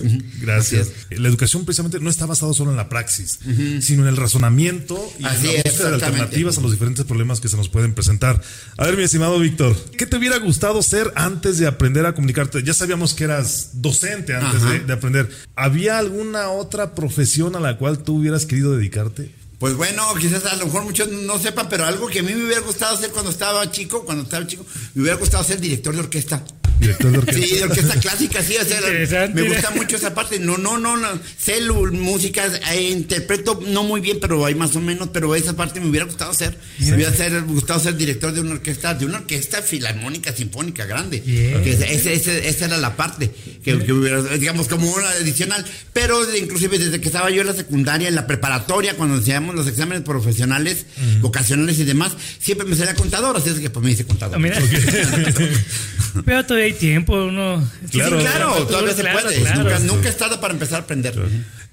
Gracias. 0.42 0.90
La 1.08 1.26
educación 1.26 1.64
precisamente 1.64 1.98
no 1.98 2.10
está 2.10 2.26
basada 2.26 2.52
solo 2.52 2.70
en 2.72 2.76
la 2.76 2.90
praxis, 2.90 3.38
sino 3.80 4.02
en 4.02 4.08
el 4.08 4.18
razonamiento 4.18 5.02
y 5.18 5.24
en 5.24 5.32
la 5.46 5.62
búsqueda 5.62 5.88
de 5.88 5.94
alternativas 5.94 6.58
a 6.58 6.60
los 6.60 6.70
diferentes 6.70 7.06
problemas 7.06 7.40
que 7.40 7.48
se 7.48 7.56
nos 7.56 7.70
pueden 7.70 7.94
presentar. 7.94 8.42
A 8.76 8.84
ver, 8.84 8.98
mi 8.98 9.04
estimado 9.04 9.38
Víctor, 9.40 9.74
¿qué 9.96 10.04
te 10.04 10.18
hubiera 10.18 10.36
gustado 10.36 10.82
ser 10.82 11.10
antes 11.16 11.56
de 11.56 11.66
aprender 11.66 12.04
a 12.04 12.14
comunicarte? 12.14 12.62
Ya 12.62 12.74
sabíamos 12.74 13.14
que 13.14 13.24
eras 13.24 13.70
docente 13.72 14.34
antes 14.34 14.62
de, 14.64 14.80
de 14.80 14.92
aprender. 14.92 15.30
¿Había 15.54 15.98
alguna 15.98 16.50
otra 16.50 16.94
profesión 16.94 17.56
a 17.56 17.60
la 17.60 17.78
cual 17.78 18.00
tú 18.00 18.16
hubieras 18.16 18.44
querido 18.44 18.76
dedicarte? 18.76 19.30
Pues 19.58 19.74
bueno, 19.74 20.02
quizás 20.20 20.44
a 20.44 20.56
lo 20.56 20.66
mejor 20.66 20.84
muchos 20.84 21.08
no 21.08 21.38
sepan, 21.38 21.68
pero 21.70 21.86
algo 21.86 22.08
que 22.08 22.18
a 22.18 22.22
mí 22.22 22.34
me 22.34 22.44
hubiera 22.44 22.60
gustado 22.60 22.94
hacer 22.94 23.10
cuando 23.10 23.30
estaba 23.30 23.70
chico, 23.70 24.04
cuando 24.04 24.24
estaba 24.24 24.46
chico, 24.46 24.66
me 24.94 25.02
hubiera 25.02 25.16
gustado 25.18 25.42
ser 25.44 25.60
director 25.60 25.94
de 25.94 26.00
orquesta. 26.00 26.44
Director 26.80 27.10
de 27.10 27.18
orquesta. 27.18 27.46
Sí, 27.46 27.54
de 27.54 27.64
orquesta 27.64 28.00
clásica, 28.00 28.42
sí, 28.42 28.54
o 28.56 29.28
me 29.34 29.42
gusta 29.42 29.70
mucho 29.70 29.96
esa 29.96 30.14
parte. 30.14 30.38
No, 30.38 30.58
no, 30.58 30.78
no, 30.78 30.96
no. 30.96 31.08
sé 31.38 31.60
música, 31.92 32.46
eh, 32.72 32.90
interpreto 32.90 33.60
no 33.66 33.82
muy 33.84 34.00
bien, 34.00 34.18
pero 34.20 34.44
hay 34.44 34.54
más 34.54 34.76
o 34.76 34.80
menos, 34.80 35.08
pero 35.12 35.34
esa 35.34 35.54
parte 35.56 35.80
me 35.80 35.88
hubiera 35.88 36.06
gustado 36.06 36.30
hacer. 36.30 36.58
Me 36.78 36.94
hubiera 36.94 37.40
gustado 37.40 37.80
ser 37.80 37.96
director 37.96 38.32
de 38.32 38.40
una 38.40 38.52
orquesta, 38.52 38.94
de 38.94 39.06
una 39.06 39.18
orquesta 39.18 39.62
filarmónica, 39.62 40.32
sinfónica 40.32 40.84
grande. 40.84 41.22
esa 41.24 42.64
era 42.64 42.78
la 42.78 42.96
parte 42.96 43.30
que, 43.62 43.74
hubiera, 43.92 44.22
digamos, 44.22 44.68
como 44.68 44.90
una 44.92 45.08
adicional. 45.10 45.64
Pero 45.92 46.36
inclusive 46.36 46.78
desde 46.78 47.00
que 47.00 47.06
estaba 47.06 47.30
yo 47.30 47.40
en 47.40 47.46
la 47.46 47.54
secundaria, 47.54 48.08
en 48.08 48.14
la 48.14 48.26
preparatoria, 48.26 48.96
cuando 48.96 49.16
hacíamos 49.16 49.54
los 49.54 49.66
exámenes 49.66 50.02
profesionales, 50.04 50.86
vocacionales 51.20 51.78
y 51.78 51.84
demás, 51.84 52.12
siempre 52.38 52.66
me 52.66 52.76
salía 52.76 52.94
contador, 52.94 53.36
así 53.36 53.50
es 53.50 53.60
que 53.60 53.70
pues 53.70 53.84
me 53.84 53.92
hice 53.92 54.04
contador. 54.04 54.40
pero 56.24 56.44
todavía 56.44 56.65
hay 56.66 56.72
tiempo, 56.74 57.14
uno. 57.26 57.68
Claro, 57.90 58.18
claro, 58.18 58.66
todavía 58.66 58.94
se 58.94 59.02
puede. 59.02 59.84
nunca, 59.84 60.08
es 60.08 60.16
tarde 60.16 60.38
para 60.38 60.52
empezar 60.52 60.80
a 60.80 60.82
aprender. 60.82 61.14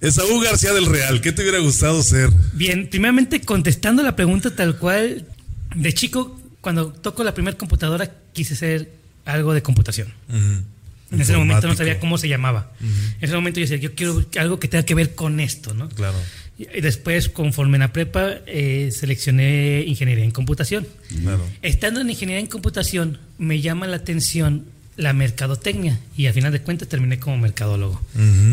Esaú 0.01 0.39
García 0.41 0.73
del 0.73 0.85
Real, 0.85 1.21
¿qué 1.21 1.31
te 1.31 1.41
hubiera 1.41 1.59
gustado 1.59 2.01
ser? 2.03 2.29
Bien, 2.53 2.87
primeramente 2.89 3.41
contestando 3.41 4.03
la 4.03 4.15
pregunta 4.15 4.53
tal 4.55 4.77
cual, 4.77 5.25
de 5.75 5.93
chico, 5.93 6.39
cuando 6.61 6.91
toco 6.91 7.23
la 7.23 7.33
primera 7.33 7.57
computadora, 7.57 8.11
quise 8.33 8.55
ser 8.55 8.89
algo 9.25 9.53
de 9.53 9.61
computación. 9.61 10.13
En 10.29 11.21
ese 11.21 11.37
momento 11.37 11.67
no 11.67 11.75
sabía 11.75 11.99
cómo 11.99 12.17
se 12.17 12.27
llamaba. 12.27 12.71
En 12.81 13.17
ese 13.21 13.35
momento 13.35 13.59
yo 13.59 13.65
decía, 13.65 13.77
yo 13.77 13.95
quiero 13.95 14.25
algo 14.39 14.59
que 14.59 14.67
tenga 14.67 14.83
que 14.83 14.95
ver 14.95 15.15
con 15.15 15.39
esto, 15.39 15.73
¿no? 15.73 15.89
Claro. 15.89 16.17
Y 16.57 16.81
después, 16.81 17.29
conforme 17.29 17.77
en 17.77 17.81
la 17.81 17.93
prepa, 17.93 18.35
eh, 18.45 18.89
seleccioné 18.91 19.83
ingeniería 19.87 20.23
en 20.23 20.31
computación. 20.31 20.87
Claro. 21.21 21.43
Estando 21.61 22.01
en 22.01 22.09
ingeniería 22.09 22.39
en 22.39 22.47
computación, 22.47 23.19
me 23.37 23.59
llama 23.61 23.87
la 23.87 23.97
atención 23.97 24.65
la 24.97 25.13
mercadotecnia. 25.13 25.99
Y 26.15 26.27
al 26.27 26.33
final 26.33 26.51
de 26.51 26.61
cuentas 26.61 26.87
terminé 26.87 27.19
como 27.19 27.37
mercadólogo, 27.37 28.01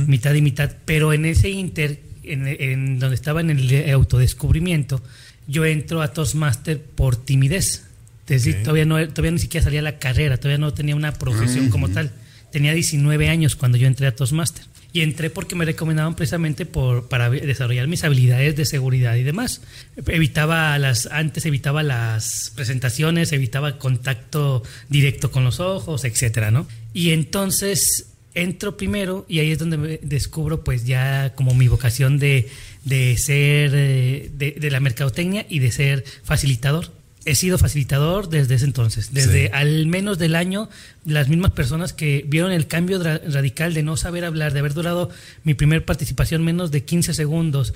mitad 0.06 0.34
y 0.34 0.42
mitad, 0.42 0.70
pero 0.84 1.12
en 1.12 1.24
ese 1.24 1.50
inter, 1.50 2.00
en, 2.22 2.98
donde 2.98 3.14
estaba 3.14 3.40
en 3.40 3.50
el 3.50 3.90
autodescubrimiento, 3.90 5.02
yo 5.46 5.64
entro 5.64 6.02
a 6.02 6.12
Toastmaster 6.12 6.80
por 6.80 7.16
timidez, 7.16 7.84
es 8.28 8.44
decir, 8.44 8.62
todavía, 8.62 8.84
no, 8.84 8.96
todavía 9.08 9.32
ni 9.32 9.40
siquiera 9.40 9.64
salía 9.64 9.82
la 9.82 9.98
carrera, 9.98 10.36
todavía 10.36 10.58
no 10.58 10.72
tenía 10.72 10.94
una 10.94 11.12
profesión 11.12 11.68
como 11.68 11.88
tal, 11.88 12.12
tenía 12.52 12.72
19 12.72 13.28
años 13.28 13.56
cuando 13.56 13.76
yo 13.76 13.88
entré 13.88 14.06
a 14.06 14.14
Toastmaster. 14.14 14.69
Y 14.92 15.02
entré 15.02 15.30
porque 15.30 15.54
me 15.54 15.64
recomendaban 15.64 16.14
precisamente 16.14 16.66
por, 16.66 17.08
para 17.08 17.30
desarrollar 17.30 17.86
mis 17.86 18.04
habilidades 18.04 18.56
de 18.56 18.64
seguridad 18.64 19.16
y 19.16 19.22
demás. 19.22 19.62
Evitaba 20.06 20.78
las, 20.78 21.06
antes 21.06 21.46
evitaba 21.46 21.82
las 21.82 22.52
presentaciones, 22.54 23.32
evitaba 23.32 23.78
contacto 23.78 24.62
directo 24.88 25.30
con 25.30 25.44
los 25.44 25.60
ojos, 25.60 26.04
etcétera, 26.04 26.50
¿no? 26.50 26.66
Y 26.92 27.10
entonces 27.10 28.06
entro 28.34 28.76
primero 28.76 29.26
y 29.28 29.40
ahí 29.40 29.50
es 29.50 29.58
donde 29.58 29.98
descubro 30.02 30.62
pues 30.62 30.84
ya 30.84 31.34
como 31.34 31.54
mi 31.54 31.68
vocación 31.68 32.18
de, 32.18 32.48
de 32.84 33.16
ser 33.16 33.72
eh, 33.74 34.30
de 34.32 34.70
la 34.70 34.80
mercadotecnia 34.80 35.46
y 35.48 35.58
de 35.58 35.72
ser 35.72 36.04
facilitador 36.22 36.99
he 37.30 37.34
sido 37.34 37.58
facilitador 37.58 38.28
desde 38.28 38.56
ese 38.56 38.64
entonces, 38.64 39.12
desde 39.12 39.50
al 39.52 39.86
menos 39.86 40.18
del 40.18 40.34
año 40.34 40.68
las 41.04 41.28
mismas 41.28 41.52
personas 41.52 41.92
que 41.92 42.24
vieron 42.26 42.52
el 42.52 42.66
cambio 42.66 43.02
radical 43.02 43.72
de 43.72 43.82
no 43.82 43.96
saber 43.96 44.24
hablar, 44.24 44.52
de 44.52 44.58
haber 44.58 44.74
durado 44.74 45.10
mi 45.44 45.54
primer 45.54 45.84
participación 45.84 46.44
menos 46.44 46.70
de 46.70 46.84
15 46.84 47.14
segundos, 47.14 47.72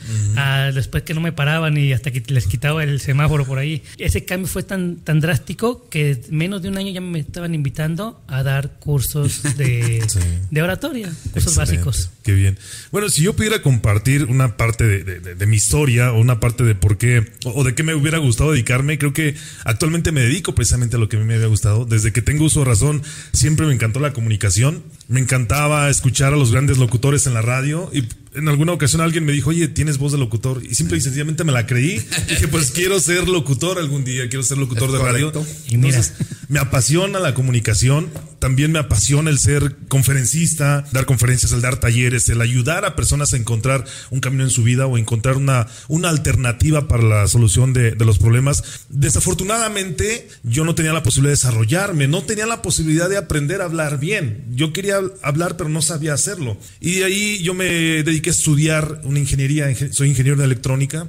después 0.74 1.04
que 1.04 1.14
no 1.14 1.20
me 1.20 1.32
paraban 1.32 1.76
y 1.76 1.92
hasta 1.92 2.10
que 2.10 2.22
les 2.26 2.46
quitaba 2.46 2.82
el 2.82 3.00
semáforo 3.00 3.44
por 3.44 3.58
ahí. 3.58 3.82
Ese 3.98 4.24
cambio 4.24 4.48
fue 4.48 4.62
tan, 4.62 4.96
tan 4.96 5.20
drástico 5.20 5.88
que 5.88 6.20
menos 6.30 6.62
de 6.62 6.68
un 6.68 6.78
año 6.78 6.92
ya 6.92 7.00
me 7.00 7.20
estaban 7.20 7.54
invitando 7.54 8.20
a 8.26 8.42
dar 8.42 8.78
cursos 8.78 9.42
de, 9.56 10.04
de 10.50 10.62
oratoria, 10.62 11.12
cursos 11.32 11.56
básicos. 11.56 12.10
Qué 12.24 12.32
bien. 12.32 12.58
Bueno, 12.90 13.10
si 13.10 13.22
yo 13.22 13.36
pudiera 13.36 13.60
compartir 13.60 14.24
una 14.24 14.56
parte 14.56 15.04
de, 15.04 15.46
mi 15.46 15.56
historia 15.56 16.10
o 16.10 16.18
una 16.18 16.40
parte 16.40 16.64
de 16.64 16.74
por 16.74 16.96
qué 16.96 17.22
o, 17.44 17.64
de 17.64 17.74
qué 17.74 17.82
me 17.82 17.94
hubiera 17.94 18.16
gustado 18.16 18.52
dedicarme, 18.52 18.96
creo 18.96 19.12
que 19.12 19.34
actualmente 19.66 20.10
me 20.10 20.22
dedico 20.22 20.54
precisamente 20.54 20.96
a 20.96 20.98
lo 20.98 21.10
que 21.10 21.16
a 21.16 21.20
mí 21.20 21.26
me 21.26 21.34
había 21.34 21.48
gustado. 21.48 21.84
Desde 21.84 22.14
que 22.14 22.22
tengo 22.22 22.46
uso 22.46 22.60
de 22.60 22.64
razón, 22.64 23.02
siempre 23.34 23.66
me 23.66 23.74
encantó 23.74 24.00
la 24.00 24.14
comunicación. 24.14 24.82
Me 25.06 25.20
encantaba 25.20 25.90
escuchar 25.90 26.32
a 26.32 26.36
los 26.36 26.50
grandes 26.50 26.78
locutores 26.78 27.26
en 27.26 27.34
la 27.34 27.42
radio 27.42 27.90
y 27.92 28.08
en 28.34 28.48
alguna 28.48 28.72
ocasión 28.72 29.00
alguien 29.00 29.24
me 29.24 29.32
dijo, 29.32 29.50
oye, 29.50 29.68
tienes 29.68 29.98
voz 29.98 30.12
de 30.12 30.18
locutor. 30.18 30.62
Y 30.64 30.74
simple 30.74 30.96
y 30.96 31.00
sencillamente 31.00 31.44
me 31.44 31.52
la 31.52 31.66
creí. 31.66 31.98
Dije, 32.28 32.48
pues 32.48 32.70
quiero 32.70 32.98
ser 33.00 33.28
locutor 33.28 33.78
algún 33.78 34.04
día, 34.04 34.28
quiero 34.28 34.42
ser 34.42 34.58
locutor 34.58 34.90
de 34.92 34.98
radio. 34.98 35.32
Y 35.68 35.74
Entonces, 35.74 36.14
me 36.48 36.58
apasiona 36.58 37.20
la 37.20 37.34
comunicación. 37.34 38.10
También 38.38 38.72
me 38.72 38.78
apasiona 38.78 39.30
el 39.30 39.38
ser 39.38 39.76
conferencista, 39.88 40.84
dar 40.92 41.06
conferencias, 41.06 41.52
el 41.52 41.62
dar 41.62 41.80
talleres, 41.80 42.28
el 42.28 42.40
ayudar 42.40 42.84
a 42.84 42.94
personas 42.94 43.32
a 43.32 43.36
encontrar 43.36 43.84
un 44.10 44.20
camino 44.20 44.44
en 44.44 44.50
su 44.50 44.62
vida 44.62 44.86
o 44.86 44.98
encontrar 44.98 45.36
una, 45.36 45.66
una 45.88 46.10
alternativa 46.10 46.88
para 46.88 47.02
la 47.02 47.26
solución 47.26 47.72
de, 47.72 47.92
de 47.92 48.04
los 48.04 48.18
problemas. 48.18 48.62
Desafortunadamente, 48.90 50.28
yo 50.42 50.64
no 50.64 50.74
tenía 50.74 50.92
la 50.92 51.02
posibilidad 51.02 51.30
de 51.30 51.36
desarrollarme, 51.36 52.08
no 52.08 52.22
tenía 52.22 52.46
la 52.46 52.60
posibilidad 52.60 53.08
de 53.08 53.16
aprender 53.16 53.62
a 53.62 53.64
hablar 53.64 53.98
bien. 53.98 54.44
Yo 54.50 54.72
quería 54.72 55.00
hablar, 55.22 55.56
pero 55.56 55.70
no 55.70 55.80
sabía 55.80 56.12
hacerlo. 56.12 56.58
Y 56.80 56.96
de 56.96 57.04
ahí 57.04 57.42
yo 57.42 57.54
me 57.54 57.64
dediqué 57.64 58.23
que 58.24 58.30
estudiar 58.30 59.02
una 59.04 59.18
ingeniería, 59.18 59.68
soy 59.92 60.08
ingeniero 60.08 60.38
de 60.38 60.44
electrónica, 60.44 61.06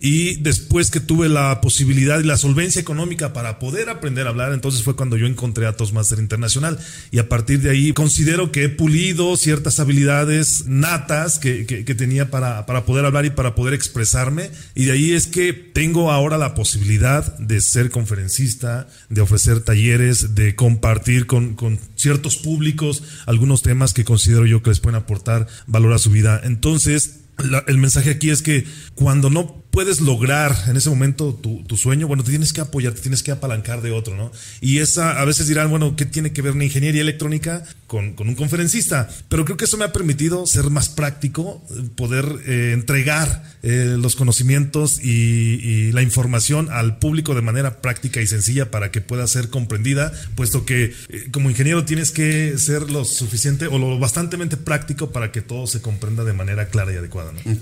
y 0.00 0.36
después 0.36 0.90
que 0.90 1.00
tuve 1.00 1.28
la 1.28 1.60
posibilidad 1.60 2.20
y 2.20 2.24
la 2.24 2.36
solvencia 2.36 2.80
económica 2.80 3.32
para 3.32 3.58
poder 3.58 3.88
aprender 3.88 4.26
a 4.26 4.30
hablar, 4.30 4.52
entonces 4.52 4.82
fue 4.82 4.94
cuando 4.94 5.16
yo 5.16 5.26
encontré 5.26 5.66
a 5.66 5.76
Toastmaster 5.76 6.20
Internacional. 6.20 6.78
Y 7.10 7.18
a 7.18 7.28
partir 7.28 7.60
de 7.60 7.70
ahí 7.70 7.92
considero 7.92 8.52
que 8.52 8.64
he 8.64 8.68
pulido 8.68 9.36
ciertas 9.36 9.80
habilidades 9.80 10.66
natas 10.66 11.38
que, 11.38 11.66
que, 11.66 11.94
tenía 11.94 12.30
para, 12.30 12.64
para, 12.64 12.84
poder 12.84 13.04
hablar 13.04 13.24
y 13.24 13.30
para 13.30 13.56
poder 13.56 13.74
expresarme. 13.74 14.50
Y 14.76 14.84
de 14.84 14.92
ahí 14.92 15.12
es 15.12 15.26
que 15.26 15.52
tengo 15.52 16.12
ahora 16.12 16.38
la 16.38 16.54
posibilidad 16.54 17.36
de 17.38 17.60
ser 17.60 17.90
conferencista, 17.90 18.86
de 19.08 19.20
ofrecer 19.20 19.60
talleres, 19.60 20.36
de 20.36 20.54
compartir 20.54 21.26
con, 21.26 21.54
con 21.54 21.78
ciertos 21.96 22.36
públicos 22.36 23.02
algunos 23.26 23.62
temas 23.62 23.94
que 23.94 24.04
considero 24.04 24.46
yo 24.46 24.62
que 24.62 24.70
les 24.70 24.80
pueden 24.80 24.96
aportar 24.96 25.48
valor 25.66 25.92
a 25.92 25.98
su 25.98 26.10
vida. 26.10 26.37
Entonces, 26.44 27.20
el 27.66 27.78
mensaje 27.78 28.10
aquí 28.10 28.30
es 28.30 28.42
que 28.42 28.66
cuando 28.94 29.30
no 29.30 29.62
puedes 29.70 30.00
lograr 30.00 30.56
en 30.66 30.76
ese 30.76 30.90
momento 30.90 31.34
tu, 31.34 31.76
sueño, 31.76 32.08
bueno, 32.08 32.24
te 32.24 32.30
tienes 32.30 32.52
que 32.52 32.60
apoyar, 32.60 32.92
te 32.94 33.00
tienes 33.00 33.22
que 33.22 33.30
apalancar 33.30 33.82
de 33.82 33.92
otro, 33.92 34.16
¿no? 34.16 34.32
Y 34.60 34.78
esa, 34.78 35.20
a 35.20 35.24
veces 35.24 35.46
dirán, 35.46 35.70
bueno, 35.70 35.94
¿qué 35.94 36.06
tiene 36.06 36.32
que 36.32 36.42
ver 36.42 36.52
una 36.52 36.64
ingeniería 36.64 37.02
electrónica 37.02 37.62
con, 37.86 38.14
un 38.18 38.34
conferencista? 38.34 39.08
Pero 39.28 39.44
creo 39.44 39.56
que 39.56 39.66
eso 39.66 39.76
me 39.76 39.84
ha 39.84 39.92
permitido 39.92 40.46
ser 40.46 40.70
más 40.70 40.88
práctico, 40.88 41.64
poder 41.94 42.24
eh, 42.46 42.72
entregar 42.72 43.44
eh, 43.62 43.96
los 43.98 44.16
conocimientos 44.16 45.00
y, 45.02 45.92
la 45.92 46.02
información 46.02 46.68
al 46.70 46.98
público 46.98 47.34
de 47.34 47.42
manera 47.42 47.80
práctica 47.80 48.20
y 48.20 48.26
sencilla 48.26 48.70
para 48.70 48.90
que 48.90 49.00
pueda 49.00 49.26
ser 49.26 49.48
comprendida, 49.48 50.12
puesto 50.34 50.64
que 50.66 50.92
eh, 51.08 51.28
como 51.30 51.50
ingeniero 51.50 51.84
tienes 51.84 52.10
que 52.10 52.58
ser 52.58 52.90
lo 52.90 53.04
suficiente 53.04 53.66
o 53.66 53.78
lo 53.78 53.98
bastantemente 53.98 54.56
práctico 54.56 55.10
para 55.10 55.32
que 55.32 55.40
todo 55.40 55.66
se 55.66 55.80
comprenda 55.80 56.24
de 56.24 56.32
manera 56.32 56.68
clara 56.68 56.92
y 56.92 56.96
adecuada. 56.96 57.32
¿no? 57.32 57.58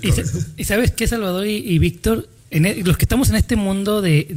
¿Y, 0.57 0.63
sabes 0.65 0.91
qué, 0.91 1.07
Salvador 1.07 1.47
y 1.47 1.77
Víctor? 1.79 1.96
En 2.49 2.65
e, 2.65 2.83
los 2.83 2.97
que 2.97 3.05
estamos 3.05 3.29
en 3.29 3.35
este 3.35 3.55
mundo 3.55 4.01
de, 4.01 4.27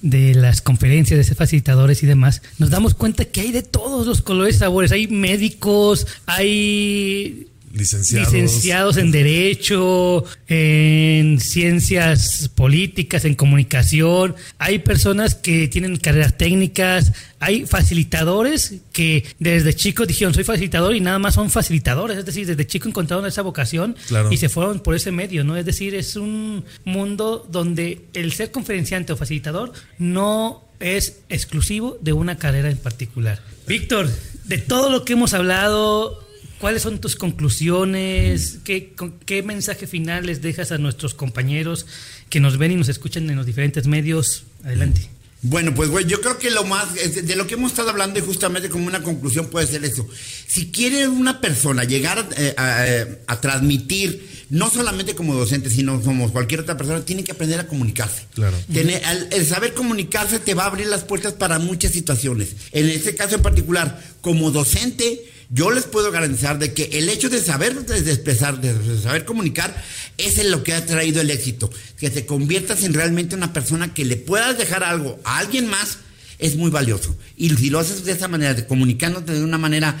de, 0.00 0.34
las 0.34 0.62
conferencias, 0.62 1.18
de 1.18 1.24
ser 1.24 1.36
facilitadores 1.36 2.02
y 2.02 2.06
demás, 2.06 2.42
nos 2.58 2.70
damos 2.70 2.94
cuenta 2.94 3.24
que 3.24 3.42
hay 3.42 3.52
de 3.52 3.62
todos 3.62 4.06
los 4.06 4.22
colores 4.22 4.58
sabores. 4.58 4.92
Hay 4.92 5.08
médicos, 5.08 6.06
hay 6.26 7.48
licenciados. 7.72 8.32
licenciados 8.32 8.96
en 8.96 9.10
Derecho, 9.10 10.24
en 10.46 11.40
ciencias 11.40 12.50
políticas, 12.54 13.24
en 13.24 13.34
comunicación. 13.34 14.34
Hay 14.58 14.80
personas 14.80 15.34
que 15.34 15.68
tienen 15.68 15.96
carreras 15.96 16.36
técnicas, 16.36 17.12
hay 17.40 17.66
facilitadores 17.66 18.74
que 18.92 19.24
desde 19.38 19.74
chicos 19.74 20.06
dijeron 20.06 20.34
soy 20.34 20.44
facilitador 20.44 20.94
y 20.94 21.00
nada 21.00 21.18
más 21.18 21.34
son 21.34 21.50
facilitadores, 21.50 22.18
es 22.18 22.26
decir, 22.26 22.46
desde 22.46 22.66
chico 22.66 22.88
encontraron 22.88 23.26
esa 23.26 23.42
vocación 23.42 23.96
y 24.30 24.36
se 24.36 24.48
fueron 24.48 24.80
por 24.80 24.94
ese 24.94 25.10
medio, 25.10 25.42
¿no? 25.44 25.56
Es 25.56 25.64
decir, 25.64 25.94
es 25.94 26.16
un 26.16 26.64
mundo 26.84 27.46
donde 27.50 28.02
el 28.14 28.32
ser 28.32 28.50
conferenciante 28.50 29.12
o 29.12 29.16
facilitador 29.16 29.72
no 29.98 30.64
es 30.80 31.20
exclusivo 31.28 31.98
de 32.00 32.12
una 32.12 32.36
carrera 32.36 32.70
en 32.70 32.76
particular. 32.76 33.40
Víctor, 33.66 34.10
de 34.44 34.58
todo 34.58 34.90
lo 34.90 35.04
que 35.04 35.14
hemos 35.14 35.32
hablado, 35.34 36.22
¿Cuáles 36.62 36.82
son 36.82 37.00
tus 37.00 37.16
conclusiones? 37.16 38.58
¿Qué, 38.62 38.94
¿Qué 39.26 39.42
mensaje 39.42 39.88
final 39.88 40.26
les 40.26 40.42
dejas 40.42 40.70
a 40.70 40.78
nuestros 40.78 41.12
compañeros 41.12 41.86
que 42.30 42.38
nos 42.38 42.56
ven 42.56 42.70
y 42.70 42.76
nos 42.76 42.88
escuchan 42.88 43.28
en 43.28 43.34
los 43.34 43.46
diferentes 43.46 43.88
medios? 43.88 44.44
Adelante. 44.62 45.10
Bueno, 45.40 45.74
pues 45.74 45.90
güey, 45.90 46.06
yo 46.06 46.20
creo 46.20 46.38
que 46.38 46.52
lo 46.52 46.62
más, 46.62 46.94
de 46.94 47.34
lo 47.34 47.48
que 47.48 47.54
hemos 47.54 47.72
estado 47.72 47.90
hablando 47.90 48.20
y 48.20 48.22
justamente 48.22 48.68
como 48.68 48.86
una 48.86 49.02
conclusión 49.02 49.48
puede 49.48 49.66
ser 49.66 49.84
eso. 49.84 50.06
Si 50.46 50.70
quiere 50.70 51.08
una 51.08 51.40
persona 51.40 51.82
llegar 51.82 52.28
eh, 52.36 52.54
eh, 52.56 53.18
a, 53.26 53.40
transmitir, 53.40 54.44
no 54.50 54.70
solamente 54.70 55.16
como 55.16 55.34
docente, 55.34 55.68
sino 55.68 56.00
como 56.00 56.30
cualquier 56.30 56.60
otra 56.60 56.76
persona, 56.76 57.04
tiene 57.04 57.24
que 57.24 57.32
aprender 57.32 57.58
a 57.58 57.66
comunicarse. 57.66 58.26
Claro. 58.34 58.56
el, 58.72 59.46
saber 59.46 59.74
comunicarse 59.74 60.38
te 60.38 60.54
va 60.54 60.62
a 60.62 60.66
abrir 60.66 60.86
las 60.86 61.02
puertas 61.02 61.32
para 61.32 61.58
muchas 61.58 61.90
situaciones. 61.90 62.54
En 62.70 62.88
este 62.88 63.16
caso 63.16 63.34
en 63.34 63.42
particular, 63.42 64.00
como 64.20 64.52
docente, 64.52 65.31
yo 65.54 65.70
les 65.70 65.84
puedo 65.84 66.10
garantizar 66.10 66.58
de 66.58 66.72
que 66.72 66.84
el 66.94 67.10
hecho 67.10 67.28
de 67.28 67.38
saber 67.38 67.84
de 67.84 67.98
expresar, 68.10 68.58
de 68.58 68.98
saber 68.98 69.26
comunicar, 69.26 69.84
es 70.16 70.42
lo 70.46 70.62
que 70.64 70.72
ha 70.72 70.86
traído 70.86 71.20
el 71.20 71.30
éxito. 71.30 71.70
Que 71.98 72.08
te 72.08 72.24
conviertas 72.24 72.84
en 72.84 72.94
realmente 72.94 73.36
una 73.36 73.52
persona 73.52 73.92
que 73.92 74.06
le 74.06 74.16
puedas 74.16 74.56
dejar 74.56 74.82
algo 74.82 75.20
a 75.24 75.38
alguien 75.38 75.66
más, 75.66 75.98
es 76.38 76.56
muy 76.56 76.70
valioso. 76.70 77.14
Y 77.36 77.50
si 77.50 77.68
lo 77.68 77.80
haces 77.80 78.04
de 78.04 78.12
esa 78.12 78.28
manera, 78.28 78.54
de 78.54 78.66
comunicándote 78.66 79.34
de 79.34 79.44
una 79.44 79.58
manera 79.58 80.00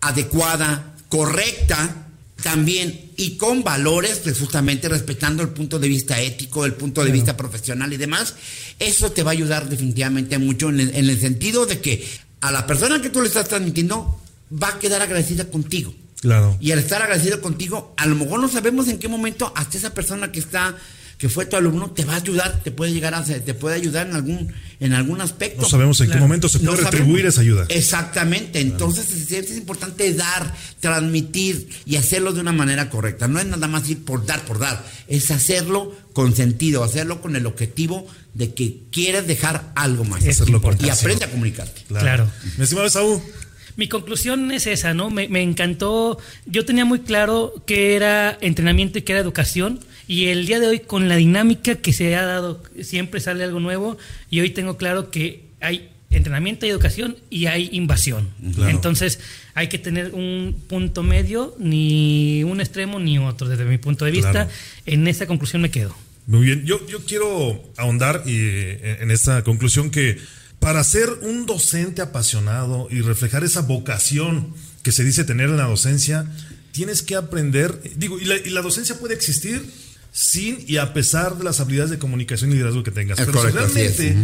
adecuada, 0.00 0.94
correcta, 1.10 2.08
también 2.42 3.12
y 3.18 3.36
con 3.36 3.62
valores, 3.62 4.20
pues 4.22 4.38
justamente 4.38 4.88
respetando 4.88 5.42
el 5.42 5.50
punto 5.50 5.78
de 5.78 5.88
vista 5.88 6.20
ético, 6.20 6.64
el 6.64 6.74
punto 6.74 7.04
de 7.04 7.12
vista 7.12 7.36
profesional 7.36 7.92
y 7.92 7.98
demás, 7.98 8.34
eso 8.78 9.12
te 9.12 9.22
va 9.22 9.32
a 9.32 9.32
ayudar 9.32 9.68
definitivamente 9.68 10.38
mucho 10.38 10.70
en 10.70 10.80
en 10.80 11.10
el 11.10 11.20
sentido 11.20 11.66
de 11.66 11.80
que 11.80 12.06
a 12.40 12.50
la 12.50 12.66
persona 12.66 13.02
que 13.02 13.10
tú 13.10 13.20
le 13.20 13.28
estás 13.28 13.48
transmitiendo 13.48 14.20
va 14.50 14.68
a 14.68 14.78
quedar 14.78 15.02
agradecida 15.02 15.46
contigo. 15.46 15.94
Claro. 16.20 16.56
Y 16.60 16.72
al 16.72 16.78
estar 16.78 17.02
agradecido 17.02 17.40
contigo, 17.40 17.94
a 17.96 18.06
lo 18.06 18.16
mejor 18.16 18.40
no 18.40 18.48
sabemos 18.48 18.88
en 18.88 18.98
qué 18.98 19.08
momento 19.08 19.52
hasta 19.54 19.78
esa 19.78 19.94
persona 19.94 20.32
que 20.32 20.40
está 20.40 20.76
que 21.18 21.30
fue 21.30 21.46
tu 21.46 21.56
alumno 21.56 21.90
te 21.90 22.04
va 22.04 22.14
a 22.14 22.16
ayudar, 22.16 22.60
te 22.62 22.70
puede 22.70 22.92
llegar 22.92 23.14
a 23.14 23.24
te 23.24 23.54
puede 23.54 23.76
ayudar 23.76 24.06
en 24.06 24.14
algún 24.14 24.52
en 24.80 24.92
algún 24.92 25.22
aspecto. 25.22 25.62
No 25.62 25.68
sabemos 25.68 26.00
en 26.02 26.10
qué 26.10 26.18
momento 26.18 26.48
se 26.48 26.58
puede 26.58 26.82
retribuir 26.82 27.24
esa 27.24 27.40
ayuda. 27.40 27.64
Exactamente, 27.70 28.60
entonces 28.60 29.30
es, 29.32 29.56
importante 29.56 30.12
dar, 30.12 30.54
transmitir 30.80 31.70
y 31.86 31.96
hacerlo 31.96 32.34
de 32.34 32.40
una 32.40 32.52
manera 32.52 32.90
correcta. 32.90 33.28
No 33.28 33.40
es 33.40 33.46
nada 33.46 33.66
más 33.66 33.88
ir 33.88 34.04
por 34.04 34.26
dar 34.26 34.44
por 34.44 34.58
dar, 34.58 34.84
es 35.08 35.30
hacerlo 35.30 35.94
con 36.12 36.36
sentido, 36.36 36.84
hacerlo 36.84 37.22
con 37.22 37.34
el 37.34 37.46
objetivo 37.46 38.06
de 38.34 38.52
que 38.52 38.82
quieres 38.90 39.26
dejar 39.26 39.72
algo 39.74 40.04
más. 40.04 40.22
y 40.22 40.90
aprende 40.90 41.24
a 41.24 41.30
comunicarte. 41.30 41.82
Claro. 41.88 42.04
claro. 42.04 42.30
Me 42.58 42.64
estimado 42.64 42.90
Saúl, 42.90 43.22
mi 43.76 43.88
conclusión 43.88 44.50
es 44.52 44.66
esa, 44.66 44.94
¿no? 44.94 45.10
Me, 45.10 45.42
encantó. 45.42 46.18
Yo 46.46 46.64
tenía 46.64 46.84
muy 46.84 47.00
claro 47.00 47.62
que 47.66 47.94
era 47.94 48.36
entrenamiento 48.40 48.98
y 48.98 49.02
que 49.02 49.12
era 49.12 49.20
educación. 49.20 49.80
Y 50.08 50.26
el 50.26 50.46
día 50.46 50.60
de 50.60 50.66
hoy, 50.66 50.80
con 50.80 51.08
la 51.08 51.16
dinámica 51.16 51.76
que 51.76 51.92
se 51.92 52.14
ha 52.16 52.24
dado, 52.24 52.62
siempre 52.82 53.20
sale 53.20 53.44
algo 53.44 53.60
nuevo. 53.60 53.98
Y 54.30 54.40
hoy 54.40 54.50
tengo 54.50 54.76
claro 54.76 55.10
que 55.10 55.44
hay 55.60 55.90
entrenamiento 56.10 56.64
y 56.64 56.70
educación 56.70 57.16
y 57.28 57.46
hay 57.46 57.68
invasión. 57.72 58.30
Entonces 58.66 59.20
hay 59.54 59.68
que 59.68 59.78
tener 59.78 60.14
un 60.14 60.62
punto 60.68 61.02
medio, 61.02 61.54
ni 61.58 62.44
un 62.44 62.60
extremo 62.60 62.98
ni 62.98 63.18
otro, 63.18 63.48
desde 63.48 63.64
mi 63.64 63.78
punto 63.78 64.04
de 64.04 64.10
vista. 64.10 64.48
En 64.86 65.06
esa 65.06 65.26
conclusión 65.26 65.62
me 65.62 65.70
quedo. 65.70 65.94
Muy 66.26 66.46
bien, 66.46 66.64
yo, 66.64 66.84
yo 66.88 67.04
quiero 67.04 67.62
ahondar 67.76 68.24
y, 68.26 68.36
eh, 68.36 68.98
en 69.00 69.12
esta 69.12 69.44
conclusión 69.44 69.90
que 69.90 70.18
para 70.66 70.82
ser 70.82 71.08
un 71.22 71.46
docente 71.46 72.02
apasionado 72.02 72.88
y 72.90 73.00
reflejar 73.00 73.44
esa 73.44 73.60
vocación 73.60 74.52
que 74.82 74.90
se 74.90 75.04
dice 75.04 75.22
tener 75.22 75.48
en 75.48 75.58
la 75.58 75.66
docencia, 75.66 76.28
tienes 76.72 77.02
que 77.02 77.14
aprender, 77.14 77.80
digo, 77.94 78.18
y 78.18 78.24
la, 78.24 78.62
docencia 78.62 78.98
puede 78.98 79.14
existir 79.14 79.64
sin 80.10 80.64
y 80.66 80.78
a 80.78 80.92
pesar 80.92 81.38
de 81.38 81.44
las 81.44 81.60
habilidades 81.60 81.92
de 81.92 82.00
comunicación 82.00 82.50
y 82.50 82.54
liderazgo 82.54 82.82
que 82.82 82.90
tengas. 82.90 83.16
Pero 83.16 83.44
realmente 83.44 84.16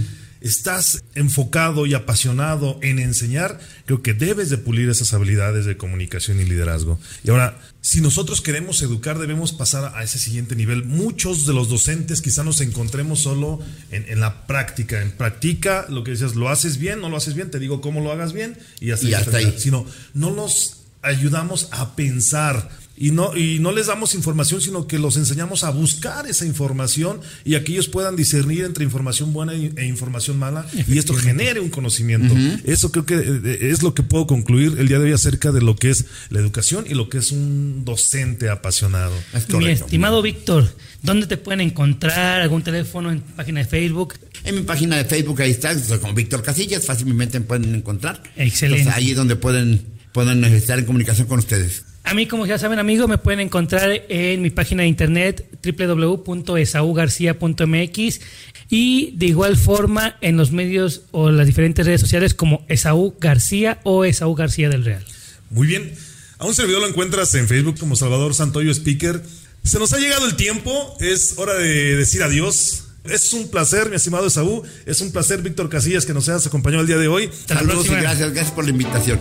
estás 0.43 1.05
enfocado 1.15 1.87
y 1.87 1.95
apasionado 1.95 2.79
en 2.83 2.99
enseñar, 2.99 3.61
creo 3.87 4.03
que 4.03 4.15
debes 4.15 4.51
de 4.51 4.59
pulir 4.59 4.89
esas 4.89 5.15
habilidades 5.15 5.65
de 5.65 5.77
comunicación 5.77 6.41
y 6.41 6.45
liderazgo. 6.45 6.99
Y 7.25 7.31
ahora, 7.31 7.59
si 7.81 8.01
nosotros 8.01 8.41
queremos 8.41 8.83
educar, 8.83 9.19
debemos 9.19 9.53
pasar 9.53 9.93
a 9.97 10.03
ese 10.03 10.19
siguiente 10.19 10.57
nivel. 10.57 10.85
Muchos 10.85 11.47
de 11.47 11.53
los 11.53 11.69
docentes 11.69 12.23
quizá 12.23 12.45
nos 12.45 12.61
encontremos 12.61 13.21
solo 13.21 13.61
en, 13.91 14.21
la 14.21 14.47
práctica. 14.47 15.01
En 15.03 15.13
práctica, 15.13 15.87
lo 15.89 16.05
que 16.05 16.13
decías, 16.13 16.35
lo 16.35 16.49
haces 16.49 16.79
bien, 16.79 17.01
no 17.01 17.09
lo 17.09 17.17
haces 17.17 17.35
bien, 17.35 17.51
te 17.51 17.59
digo 17.59 17.81
cómo 17.81 18.01
lo 18.01 18.13
hagas 18.13 18.33
bien 18.33 18.57
y 18.81 18.91
hasta, 18.91 19.09
y 19.09 19.15
hasta 19.15 19.37
ahí. 19.39 19.55
Sino, 19.59 19.87
no 20.15 20.31
los 20.31 20.83
ayudamos 21.03 21.69
a 21.73 21.97
pensar 21.97 22.69
y 23.03 23.11
no, 23.11 23.37
y 23.37 23.59
no 23.59 23.73
les 23.73 23.89
damos 23.89 24.15
información, 24.15 24.61
sino 24.61 24.87
que 24.87 24.97
los 24.97 25.17
enseñamos 25.17 25.65
a 25.65 25.71
buscar 25.71 26.29
esa 26.29 26.47
información 26.47 27.21
y 27.45 27.57
a 27.57 27.65
que 27.65 27.73
ellos 27.73 27.89
puedan 27.89 28.15
discernir 28.15 28.65
entre 28.65 28.85
información 28.85 29.33
buena 29.33 29.55
e 29.55 29.87
información 29.87 30.39
mala 30.39 30.65
y 30.87 30.99
esto 30.99 31.13
genere 31.13 31.59
un 31.59 31.69
conocimiento. 31.69 32.33
Eso 32.63 32.93
creo 32.93 33.05
que 33.05 33.17
eh, 33.17 33.71
es 33.73 33.83
lo 33.83 33.93
que 33.93 34.05
puedo 34.05 34.29
concluir 34.29 34.77
el 34.79 34.87
día 34.87 35.01
de 35.01 35.07
hoy 35.07 35.13
acerca 35.13 35.51
de 35.51 35.61
lo 35.61 35.75
que 35.75 35.91
es 35.91 36.05
la 36.31 36.39
educación 36.39 36.85
y 36.89 36.95
lo 36.95 37.09
que 37.09 37.19
es 37.19 37.33
un 37.33 37.85
docente 37.85 38.49
apasionado. 38.49 39.15
Mi 39.49 39.71
estimado 39.71 40.23
Víctor, 40.23 40.73
¿dónde 41.03 41.27
te 41.27 41.39
pueden 41.39 41.61
encontrar? 41.61 42.41
¿Algún 42.41 42.63
teléfono 42.63 43.11
en 43.11 43.21
página 43.21 43.59
de 43.59 43.67
Facebook? 43.67 44.15
En 44.45 44.55
mi 44.55 44.63
página 44.63 44.97
de 44.97 45.07
Facebook 45.07 45.43
ahí 45.43 45.51
está, 45.51 45.75
con 45.99 46.15
Víctor 46.15 46.45
Casillas, 46.45 46.87
fácilmente 46.87 47.41
me 47.41 47.47
pueden 47.47 47.75
encontrar. 47.75 48.23
Excelente. 48.37 48.91
ahí 48.91 49.11
es 49.11 49.17
donde 49.17 49.35
pueden, 49.35 49.87
pueden 50.13 50.45
estar 50.45 50.79
en 50.79 50.85
comunicación 50.85 51.27
con 51.27 51.41
ustedes. 51.41 51.83
A 52.05 52.15
mí, 52.15 52.27
como 52.27 52.47
ya 52.47 52.59
saben, 52.59 52.79
amigos, 52.79 53.09
me 53.09 53.19
pueden 53.19 53.41
encontrar 53.41 53.91
en 54.09 54.43
mi 54.43 54.51
página 54.51 54.83
de 54.83 54.89
internet 54.89 55.47
www.esaugarcia.mx 55.63 58.21
y 58.69 59.13
de 59.17 59.27
igual 59.27 59.57
forma 59.57 60.17
en 60.21 60.37
los 60.37 60.51
medios 60.51 61.03
o 61.13 61.31
las 61.31 61.47
diferentes 61.47 61.87
redes 61.87 62.01
sociales 62.01 62.35
como 62.35 62.65
Esaú 62.69 63.15
García 63.21 63.79
o 63.85 64.05
Esaú 64.05 64.35
García 64.35 64.69
del 64.69 64.85
Real. 64.85 65.05
Muy 65.51 65.69
bien. 65.69 65.95
A 66.39 66.47
un 66.47 66.55
servidor 66.55 66.81
lo 66.81 66.89
encuentras 66.89 67.33
en 67.35 67.47
Facebook 67.47 67.79
como 67.79 67.95
Salvador 67.95 68.35
Santoyo 68.35 68.73
Speaker. 68.73 69.23
Se 69.63 69.79
nos 69.79 69.93
ha 69.93 69.99
llegado 69.99 70.27
el 70.27 70.35
tiempo, 70.35 70.97
es 70.99 71.35
hora 71.37 71.55
de 71.55 71.97
decir 71.97 72.23
adiós. 72.23 72.89
Es 73.05 73.33
un 73.33 73.49
placer, 73.49 73.91
mi 73.91 73.97
estimado 73.97 74.27
Esaú. 74.27 74.65
Es 74.87 75.01
un 75.01 75.13
placer, 75.13 75.43
Víctor 75.43 75.69
Casillas, 75.69 76.05
que 76.05 76.15
nos 76.15 76.29
hayas 76.29 76.47
acompañado 76.47 76.81
el 76.81 76.89
día 76.89 76.99
de 76.99 77.09
hoy. 77.09 77.31
Saludos 77.47 77.87
y 77.87 77.91
gracias, 77.91 78.33
gracias 78.33 78.51
por 78.51 78.65
la 78.65 78.71
invitación. 78.71 79.21